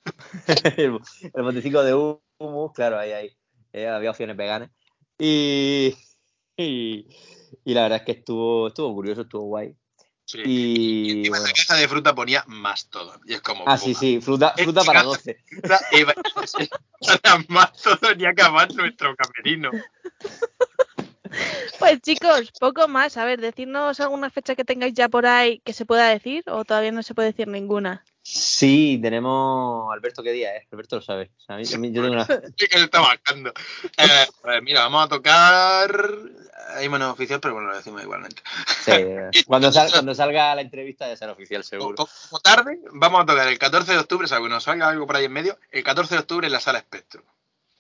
el, 0.77 0.99
el 1.35 1.43
botecico 1.43 1.83
de 1.83 1.95
humus, 2.39 2.73
claro, 2.73 2.99
ahí, 2.99 3.13
ahí. 3.13 3.37
Eh, 3.73 3.89
había 3.89 4.11
opciones 4.11 4.37
veganas. 4.37 4.71
Y, 5.19 5.95
y, 6.57 7.07
y 7.65 7.75
la 7.75 7.83
verdad 7.83 7.99
es 7.99 8.05
que 8.05 8.13
estuvo, 8.13 8.69
estuvo 8.69 8.95
curioso, 8.95 9.23
estuvo 9.23 9.45
guay. 9.45 9.77
Sí. 10.29 10.43
Y, 10.45 11.11
encima 11.11 11.39
en 11.39 11.43
bueno. 11.43 11.47
la 11.47 11.53
caja 11.53 11.75
de 11.77 11.89
fruta 11.89 12.15
ponía 12.15 12.45
más 12.49 12.91
todo. 12.91 13.19
Y 13.25 13.33
es 13.33 13.41
como. 13.41 13.65
Ah, 13.67 13.79
sí, 13.79 13.95
sí, 13.95 14.21
fruta, 14.21 14.53
fruta 14.57 14.85
para 14.85 15.03
12. 15.03 15.39
Fruta 15.49 15.81
y 15.91 16.03
va- 16.03 16.15
para 17.23 17.45
más 17.49 17.73
todo 17.73 18.15
ni 18.15 18.27
acabar 18.27 18.73
nuestro 18.75 19.17
camerino. 19.17 19.71
Pues 21.79 22.01
chicos, 22.03 22.53
poco 22.61 22.89
más. 22.89 23.17
A 23.17 23.25
ver, 23.25 23.41
decirnos 23.41 24.01
alguna 24.01 24.29
fecha 24.29 24.55
que 24.55 24.65
tengáis 24.65 24.93
ya 24.93 25.09
por 25.09 25.25
ahí 25.25 25.61
que 25.61 25.73
se 25.73 25.87
pueda 25.87 26.09
decir 26.09 26.45
o 26.47 26.63
todavía 26.65 26.93
no 26.93 27.03
se 27.03 27.15
puede 27.15 27.29
decir 27.29 27.49
ninguna. 27.49 28.05
Sí, 28.31 28.99
tenemos. 29.01 29.91
Alberto, 29.91 30.23
¿qué 30.23 30.33
día 30.33 30.55
es? 30.55 30.67
Alberto 30.71 30.97
lo 30.97 31.03
sabe. 31.03 31.31
O 31.39 31.41
sea, 31.41 31.55
a 31.57 31.59
mí- 31.59 31.65
a 31.75 31.79
mí- 31.79 31.93
yo 31.93 32.03
tengo 32.03 32.15
una. 32.15 32.27
Sí 32.59 32.69
que 32.69 32.77
se 32.79 32.85
está 32.85 33.01
marcando. 33.01 33.51
Eh, 33.97 34.27
pues 34.43 34.63
mira, 34.63 34.83
vamos 34.83 35.07
a 35.07 35.09
tocar. 35.09 36.09
Ahí 36.77 36.91
menos 36.91 37.11
oficial, 37.11 37.41
pero 37.41 37.55
bueno, 37.55 37.71
lo 37.71 37.77
decimos 37.77 38.03
igualmente. 38.03 38.43
Sí, 38.85 38.93
cuando, 39.47 39.73
sal- 39.73 39.91
cuando 39.91 40.15
salga 40.15 40.55
la 40.55 40.61
entrevista 40.61 41.09
ya 41.09 41.17
será 41.17 41.33
oficial, 41.33 41.65
seguro. 41.65 41.95
Como 42.29 42.41
tarde, 42.41 42.79
vamos 42.93 43.23
a 43.23 43.27
tocar 43.27 43.49
el 43.49 43.59
14 43.59 43.93
de 43.93 43.99
octubre, 43.99 44.29
salvo 44.29 44.45
que 44.45 44.51
nos 44.51 44.65
salga 44.65 44.89
algo 44.91 45.07
por 45.07 45.17
ahí 45.17 45.25
en 45.25 45.33
medio, 45.33 45.59
el 45.71 45.83
14 45.83 46.15
de 46.17 46.21
octubre 46.21 46.47
en 46.47 46.53
la 46.53 46.61
sala 46.61 46.79
Espectro. 46.81 47.25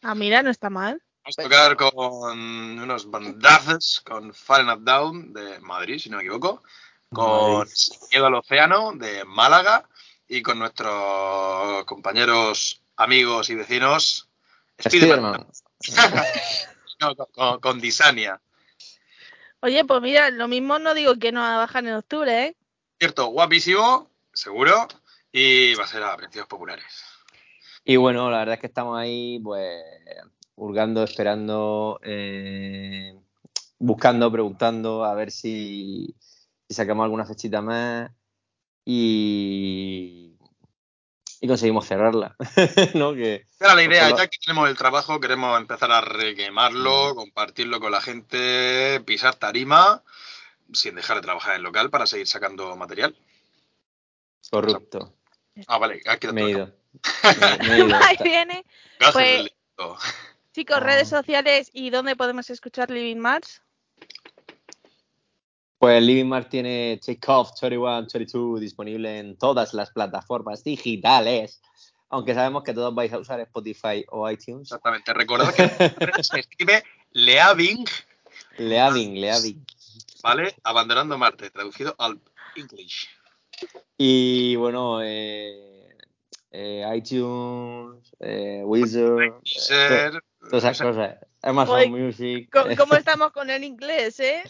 Ah, 0.03 0.15
mira, 0.15 0.43
no 0.43 0.49
está 0.51 0.71
mal. 0.71 1.03
Vamos 1.25 1.39
a 1.39 1.43
tocar 1.43 1.77
con 1.77 2.31
unos 2.81 3.11
bandazos, 3.11 4.01
con 4.07 4.33
Fallen 4.33 4.71
Up 4.71 4.81
Down 4.83 5.35
de 5.35 5.61
Madrid, 5.61 5.99
si 5.99 6.09
no 6.09 6.17
me 6.17 6.23
equivoco, 6.23 6.63
con. 7.13 7.69
Miedo 8.11 8.27
al 8.27 8.35
Océano 8.37 8.93
de 8.95 9.25
Málaga 9.27 9.87
y 10.29 10.43
con 10.43 10.59
nuestros 10.59 11.85
compañeros, 11.87 12.83
amigos 12.97 13.51
y 13.51 13.55
vecinos 13.55 14.29
Spiderman. 14.81 15.47
No, 17.01 17.15
con, 17.15 17.27
con- 17.33 17.61
con 17.61 17.81
Disania. 17.81 18.41
Oye, 19.61 19.85
pues 19.85 20.03
mira, 20.03 20.31
lo 20.31 20.49
mismo 20.49 20.81
no 20.81 20.95
digo 20.95 21.17
que 21.17 21.31
no 21.31 21.41
bajan 21.41 21.87
en 21.87 21.95
octubre, 21.95 22.47
¿eh? 22.47 22.57
Cierto, 22.99 23.27
guapísimo, 23.27 24.11
seguro, 24.33 24.89
y 25.31 25.75
va 25.77 25.85
a 25.85 25.87
ser 25.87 26.03
a 26.03 26.17
precios 26.17 26.47
populares. 26.49 26.85
Y 27.85 27.95
bueno, 27.97 28.31
la 28.33 28.39
verdad 28.39 28.55
es 28.55 28.61
que 28.61 28.67
estamos 28.67 28.99
ahí, 28.99 29.39
pues, 29.39 29.81
hurgando, 30.57 31.05
esperando, 31.05 32.01
eh, 32.03 33.15
buscando, 33.79 34.31
preguntando, 34.33 35.05
a 35.05 35.15
ver 35.15 35.31
si, 35.31 36.13
si 36.69 36.75
sacamos 36.75 37.05
alguna 37.05 37.25
fechita 37.25 37.63
más 37.63 38.11
y, 38.91 40.35
y 41.43 41.47
conseguimos 41.47 41.87
cerrarla. 41.87 42.35
¿No? 42.95 43.13
Que, 43.13 43.45
Era 43.61 43.75
la 43.75 43.83
idea, 43.83 44.09
ya 44.17 44.27
que 44.29 44.39
tenemos 44.45 44.69
el 44.69 44.79
trabajo, 44.79 45.21
queremos 45.21 45.59
empezar 45.61 45.93
a 45.93 46.01
requemarlo, 46.01 47.15
compartirlo 47.15 47.81
con 47.81 47.93
la 47.93 48.01
gente, 48.01 49.01
pisar 49.05 49.35
tarima, 49.35 50.03
sin 50.73 50.95
dejar 50.95 51.17
de 51.17 51.23
trabajar 51.23 51.51
en 51.53 51.57
el 51.59 51.63
local 51.65 51.91
para 51.91 52.07
seguir 52.07 52.27
sacando 52.27 52.75
material. 52.77 53.15
corrupto. 54.51 55.15
Ah, 55.67 55.77
vale, 55.79 56.01
aquí 56.07 56.29
Me 56.29 56.43
he 56.45 56.51
ido. 56.51 56.73
Me, 57.61 57.69
me 57.69 57.75
he 57.77 57.87
ido. 57.87 57.97
Ahí 58.03 58.17
viene. 58.23 58.65
Pues-. 59.13 59.51
Chicos, 60.55 60.77
Ah. 60.79 60.81
redes 60.81 61.09
sociales 61.11 61.71
y 61.75 61.91
dónde 61.91 62.17
podemos 62.17 62.49
escuchar 62.49 62.91
Living 62.91 63.19
Mars. 63.19 63.61
Pues 65.79 66.03
Living 66.03 66.27
Mart 66.27 66.49
tiene 66.49 67.01
Takeoff 67.05 67.53
21, 67.61 68.07
22 68.13 68.61
disponible 68.61 69.19
en 69.19 69.37
todas 69.37 69.75
las 69.75 69.91
plataformas 69.91 70.65
digitales. 70.65 71.61
Aunque 72.11 72.35
sabemos 72.35 72.65
que 72.65 72.75
todos 72.75 72.95
vais 72.95 73.13
a 73.13 73.19
usar 73.19 73.39
Spotify 73.41 74.05
o 74.11 74.29
iTunes. 74.29 74.63
Exactamente, 74.63 75.13
recordad 75.13 75.55
que 75.55 75.69
se 76.23 76.41
escribe 76.41 76.83
Leaving, 77.13 77.85
Leaving, 78.57 79.21
Leaving. 79.21 79.65
¿vale? 80.23 80.55
Abandonando 80.65 81.17
Marte, 81.19 81.51
traducido 81.51 81.95
al 81.99 82.21
English. 82.57 83.09
Y 83.97 84.57
bueno, 84.57 85.01
eh, 85.03 85.97
eh, 86.51 86.85
iTunes, 86.95 88.15
eh, 88.21 88.63
Wizard, 88.65 89.21
eh, 89.71 90.11
todas 90.51 90.65
esas 90.65 90.81
cosas. 90.81 91.17
Amazon 91.43 91.77
Oye, 91.77 91.89
Music. 91.89 92.49
¿Cómo, 92.53 92.71
eh, 92.71 92.77
cómo 92.77 92.95
estamos 92.95 93.33
con 93.33 93.51
el 93.51 93.65
inglés, 93.65 94.19
eh? 94.21 94.43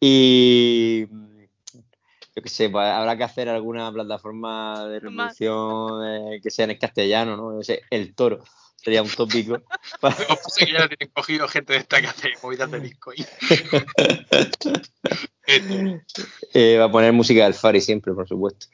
Y 0.00 1.06
yo 1.06 2.42
qué 2.42 2.48
sé, 2.48 2.70
pues 2.70 2.86
habrá 2.86 3.16
que 3.16 3.24
hacer 3.24 3.48
alguna 3.48 3.92
plataforma 3.92 4.86
de 4.88 5.00
reproducción 5.00 6.06
eh, 6.34 6.40
que 6.42 6.50
sea 6.50 6.64
en 6.66 6.78
castellano, 6.78 7.36
¿no? 7.36 7.56
Yo 7.58 7.62
sé, 7.62 7.82
el 7.90 8.14
toro 8.14 8.42
sería 8.76 9.02
un 9.02 9.10
tópico. 9.10 9.52
Lo 9.54 9.60
que 9.60 9.66
pasa 10.00 10.22
es 10.46 10.54
que 10.66 10.72
ya 10.72 10.88
tienen 10.88 11.12
cogido 11.12 11.46
gente 11.48 11.74
de 11.74 11.80
esta 11.80 12.00
que 12.00 12.06
hace 12.06 12.30
movidas 12.42 12.70
de 12.70 12.80
disco. 12.80 13.12
y- 13.14 13.26
Eh, 16.54 16.76
va 16.78 16.84
a 16.84 16.90
poner 16.92 17.12
música 17.12 17.44
del 17.44 17.54
Fari 17.54 17.80
siempre, 17.80 18.12
por 18.14 18.28
supuesto. 18.28 18.66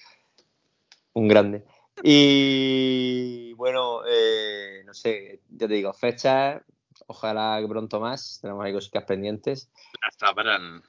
Un 1.14 1.28
grande. 1.28 1.64
Y 2.02 3.52
bueno, 3.54 4.00
eh, 4.06 4.82
no 4.84 4.92
sé, 4.92 5.40
ya 5.48 5.66
te 5.66 5.74
digo, 5.74 5.92
fechas, 5.94 6.60
ojalá 7.06 7.58
que 7.60 7.68
pronto 7.68 7.98
más, 8.00 8.38
tenemos 8.42 8.64
ahí 8.64 8.72
cositas 8.72 9.04
pendientes. 9.04 9.70
hasta 10.02 10.32
verán. 10.34 10.82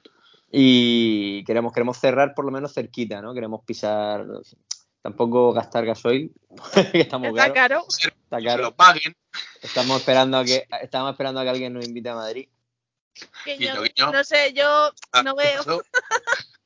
Y 0.50 1.44
queremos, 1.44 1.72
queremos 1.72 1.98
cerrar 1.98 2.34
por 2.34 2.44
lo 2.44 2.50
menos 2.50 2.72
cerquita, 2.72 3.20
¿no? 3.20 3.34
Queremos 3.34 3.62
pisar, 3.64 4.26
tampoco 5.02 5.52
gastar 5.52 5.84
gasoil, 5.84 6.32
que 6.92 7.00
estamos 7.00 7.28
Está 7.28 7.52
caro. 7.52 7.84
está 7.88 8.38
Que 8.38 8.44
caro. 8.44 8.62
lo 8.64 8.74
paguen. 8.76 9.14
Estamos 9.62 9.98
esperando 10.00 10.38
a 10.38 10.44
que, 10.44 10.66
estamos 10.82 11.10
esperando 11.12 11.40
a 11.40 11.44
que 11.44 11.50
alguien 11.50 11.72
nos 11.74 11.86
invite 11.86 12.08
a 12.08 12.14
Madrid. 12.14 12.48
Que 13.44 13.58
yo- 13.58 13.82
guiño. 13.82 14.12
no 14.12 14.24
sé, 14.24 14.52
yo 14.54 14.90
Ah, 15.12 15.22
no 15.22 15.34
veo. 15.34 15.60
eso. 15.60 15.82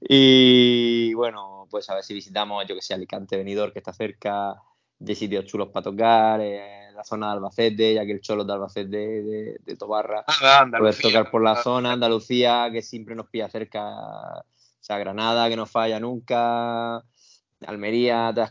Y 0.00 1.12
bueno, 1.14 1.66
pues 1.70 1.88
a 1.90 1.94
ver 1.94 2.04
si 2.04 2.14
visitamos, 2.14 2.64
yo 2.66 2.74
que 2.74 2.82
sé, 2.82 2.94
Alicante, 2.94 3.36
Benidorm, 3.36 3.72
que 3.72 3.80
está 3.80 3.92
cerca, 3.92 4.54
de 4.98 5.14
sitios 5.14 5.44
chulos 5.46 5.68
para 5.68 5.84
tocar, 5.84 6.40
eh, 6.40 6.81
la 6.94 7.04
zona 7.04 7.28
de 7.28 7.32
Albacete, 7.34 7.94
ya 7.94 8.04
que 8.04 8.12
el 8.12 8.20
Cholo 8.20 8.44
de 8.44 8.52
Albacete, 8.52 8.88
de, 8.88 9.60
de 9.64 9.76
Tobarra, 9.76 10.24
Nada, 10.26 10.66
poder 10.76 10.94
Andalucía. 10.94 11.02
tocar 11.02 11.30
por 11.30 11.42
la 11.42 11.62
zona, 11.62 11.92
Andalucía, 11.92 12.68
que 12.72 12.82
siempre 12.82 13.14
nos 13.14 13.28
pilla 13.28 13.48
cerca, 13.48 13.82
o 14.40 14.44
sea, 14.80 14.98
Granada, 14.98 15.48
que 15.48 15.56
no 15.56 15.66
falla 15.66 16.00
nunca, 16.00 17.02
Almería, 17.66 18.32
todos 18.34 18.50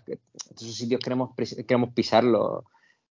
esos 0.62 0.76
sitios 0.76 1.02
queremos, 1.02 1.32
queremos 1.68 1.94
pisarlos 1.94 2.64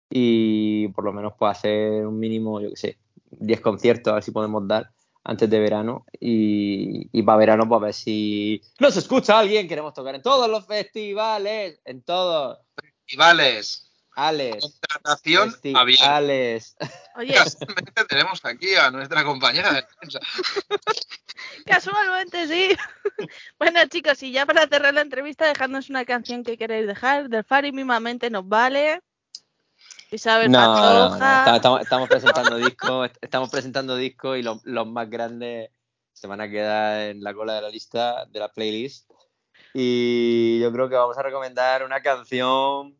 y 0.09 0.87
por 0.89 1.03
lo 1.03 1.13
menos 1.13 1.33
pues 1.37 1.57
hacer 1.57 2.05
un 2.05 2.19
mínimo, 2.19 2.61
yo 2.61 2.69
que 2.69 2.77
sé, 2.77 2.97
10 3.31 3.61
conciertos, 3.61 4.11
a 4.11 4.15
ver 4.15 4.23
si 4.23 4.31
podemos 4.31 4.67
dar 4.67 4.91
antes 5.23 5.49
de 5.49 5.59
verano 5.59 6.05
y, 6.19 7.09
y 7.11 7.23
para 7.23 7.37
verano 7.37 7.67
pues 7.67 7.81
a 7.81 7.85
ver 7.85 7.93
si 7.93 8.61
nos 8.79 8.95
escucha 8.95 9.39
alguien, 9.39 9.67
queremos 9.67 9.93
tocar 9.93 10.15
en 10.15 10.21
todos 10.21 10.49
los 10.49 10.65
festivales, 10.65 11.81
en 11.83 12.01
todos, 12.01 12.59
Festivales. 13.07 13.86
Alex, 14.17 14.79
Contratación 14.81 15.55
abierta. 15.75 16.17
Alex. 16.17 16.75
Oye, 17.17 17.35
Casualmente 17.35 18.03
tenemos 18.05 18.43
aquí 18.45 18.73
a 18.73 18.89
nuestra 18.89 19.23
compañera 19.23 19.71
de 19.71 19.83
prensa. 19.99 20.19
casualmente 21.67 22.47
sí. 22.47 22.75
bueno, 23.59 23.79
chicos, 23.87 24.23
y 24.23 24.31
ya 24.31 24.47
para 24.47 24.67
cerrar 24.67 24.95
la 24.95 25.01
entrevista, 25.01 25.45
dejadnos 25.45 25.91
una 25.91 26.03
canción 26.03 26.43
que 26.43 26.57
queréis 26.57 26.87
dejar. 26.87 27.29
Del 27.29 27.43
Fari 27.43 27.71
mismamente 27.71 28.31
nos 28.31 28.47
vale. 28.47 29.01
Isabel 30.09 30.49
No, 30.49 30.75
no, 30.75 31.09
no, 31.09 31.55
Estamos, 31.55 31.81
estamos 31.81 32.09
presentando 32.09 32.57
discos, 32.57 33.11
estamos 33.21 33.51
presentando 33.51 33.95
discos 33.95 34.39
y 34.39 34.41
los, 34.41 34.65
los 34.65 34.87
más 34.87 35.11
grandes 35.11 35.69
se 36.13 36.25
van 36.25 36.41
a 36.41 36.49
quedar 36.49 37.09
en 37.09 37.21
la 37.21 37.35
cola 37.35 37.53
de 37.53 37.61
la 37.61 37.69
lista, 37.69 38.25
de 38.25 38.39
la 38.39 38.51
playlist. 38.51 39.11
Y 39.75 40.59
yo 40.59 40.71
creo 40.71 40.89
que 40.89 40.95
vamos 40.95 41.19
a 41.19 41.21
recomendar 41.21 41.83
una 41.83 42.01
canción 42.01 42.97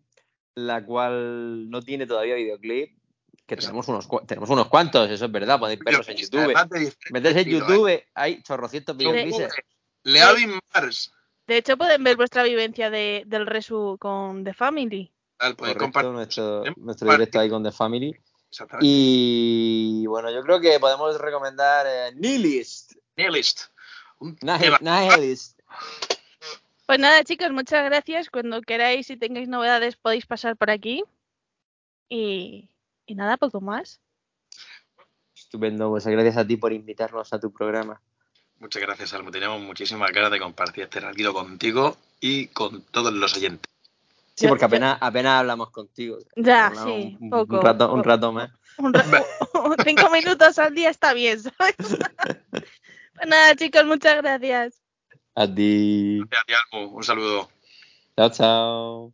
la 0.57 0.83
cual 0.83 1.69
no 1.69 1.83
tiene 1.83 2.07
todavía 2.07 2.33
videoclip, 2.33 2.97
que 3.45 3.55
tenemos 3.55 3.87
unos, 3.87 4.07
tenemos 4.25 4.49
unos 4.49 4.67
cuantos, 4.67 5.09
eso 5.09 5.25
es 5.25 5.31
verdad, 5.31 5.59
podéis 5.59 5.79
verlos 5.79 6.09
en 6.09 6.17
YouTube. 6.17 6.53
Meterse 7.11 7.41
en 7.41 7.47
estilos, 7.47 7.69
¿eh? 7.69 7.73
YouTube, 7.73 8.03
hay 8.15 8.41
chorrocientos 8.41 8.97
videoclips. 8.97 9.53
Leaving 10.03 10.59
Mars. 10.73 11.13
De 11.45 11.57
hecho, 11.57 11.77
pueden 11.77 12.03
ver 12.03 12.17
vuestra 12.17 12.43
vivencia 12.43 12.89
de, 12.89 13.23
del 13.27 13.45
Resu 13.45 13.97
con 13.99 14.43
The 14.43 14.53
Family. 14.53 15.13
Tal, 15.37 15.55
podéis 15.55 15.77
Correcto, 15.77 15.83
compartir. 15.85 16.11
nuestro, 16.11 16.63
nuestro 16.75 17.11
directo 17.11 17.39
ahí 17.39 17.49
con 17.49 17.63
The 17.63 17.71
Family. 17.71 18.15
Exactamente. 18.49 18.87
Y 18.89 20.05
bueno, 20.07 20.31
yo 20.31 20.41
creo 20.41 20.59
que 20.59 20.79
podemos 20.79 21.17
recomendar 21.19 21.85
eh, 21.87 22.15
Nihilist. 22.15 22.93
Nihilist. 23.15 23.65
Nihilist. 24.81 25.59
Pues 26.87 26.99
nada, 26.99 27.21
chicos, 27.25 27.51
muchas 27.51 27.83
gracias. 27.83 28.29
Cuando 28.29 28.61
queráis 28.61 29.09
y 29.09 29.17
tengáis 29.17 29.49
novedades, 29.49 29.97
podéis 29.97 30.25
pasar 30.25 30.55
por 30.55 30.71
aquí. 30.71 31.03
Y, 32.07 32.69
y 33.05 33.15
nada, 33.15 33.35
poco 33.35 33.59
más. 33.59 33.99
Estupendo, 35.35 35.89
pues 35.89 36.07
gracias 36.07 36.37
a 36.37 36.47
ti 36.47 36.55
por 36.55 36.71
invitarnos 36.71 37.33
a 37.33 37.39
tu 37.39 37.51
programa. 37.51 38.01
Muchas 38.59 38.81
gracias, 38.81 39.13
Almo. 39.13 39.31
Tenemos 39.31 39.61
muchísimas 39.61 40.11
ganas 40.13 40.31
de 40.31 40.39
compartir 40.39 40.85
este 40.85 41.01
ratito 41.01 41.33
contigo 41.33 41.97
y 42.21 42.47
con 42.47 42.81
todos 42.83 43.11
los 43.13 43.35
oyentes. 43.35 43.69
Sí, 44.35 44.47
porque 44.47 44.65
apenas, 44.65 44.97
apenas 45.01 45.39
hablamos 45.41 45.71
contigo. 45.71 46.19
Ya, 46.37 46.67
Hablamos 46.67 46.85
sí, 46.95 47.17
un, 47.19 47.29
poco, 47.29 47.55
un 47.55 47.61
rato, 47.61 47.85
un 47.91 47.97
poco. 47.97 48.09
rato 48.09 48.31
más. 48.31 48.51
Un 48.77 48.93
ra- 48.93 49.03
Cinco 49.83 50.09
minutos 50.09 50.57
al 50.57 50.73
día 50.73 50.89
está 50.89 51.13
bien, 51.13 51.39
¿sabes? 51.41 51.75
pues 52.51 53.27
nada, 53.27 53.55
chicos, 53.55 53.83
muchas 53.85 54.15
gracias. 54.17 54.81
A 55.37 55.45
ti. 55.45 56.17
A 56.17 56.43
ti, 56.47 56.53
Almu. 56.59 56.97
Un 56.97 57.03
saludo. 57.03 57.47
Chao, 58.15 58.29
chao. 58.31 59.13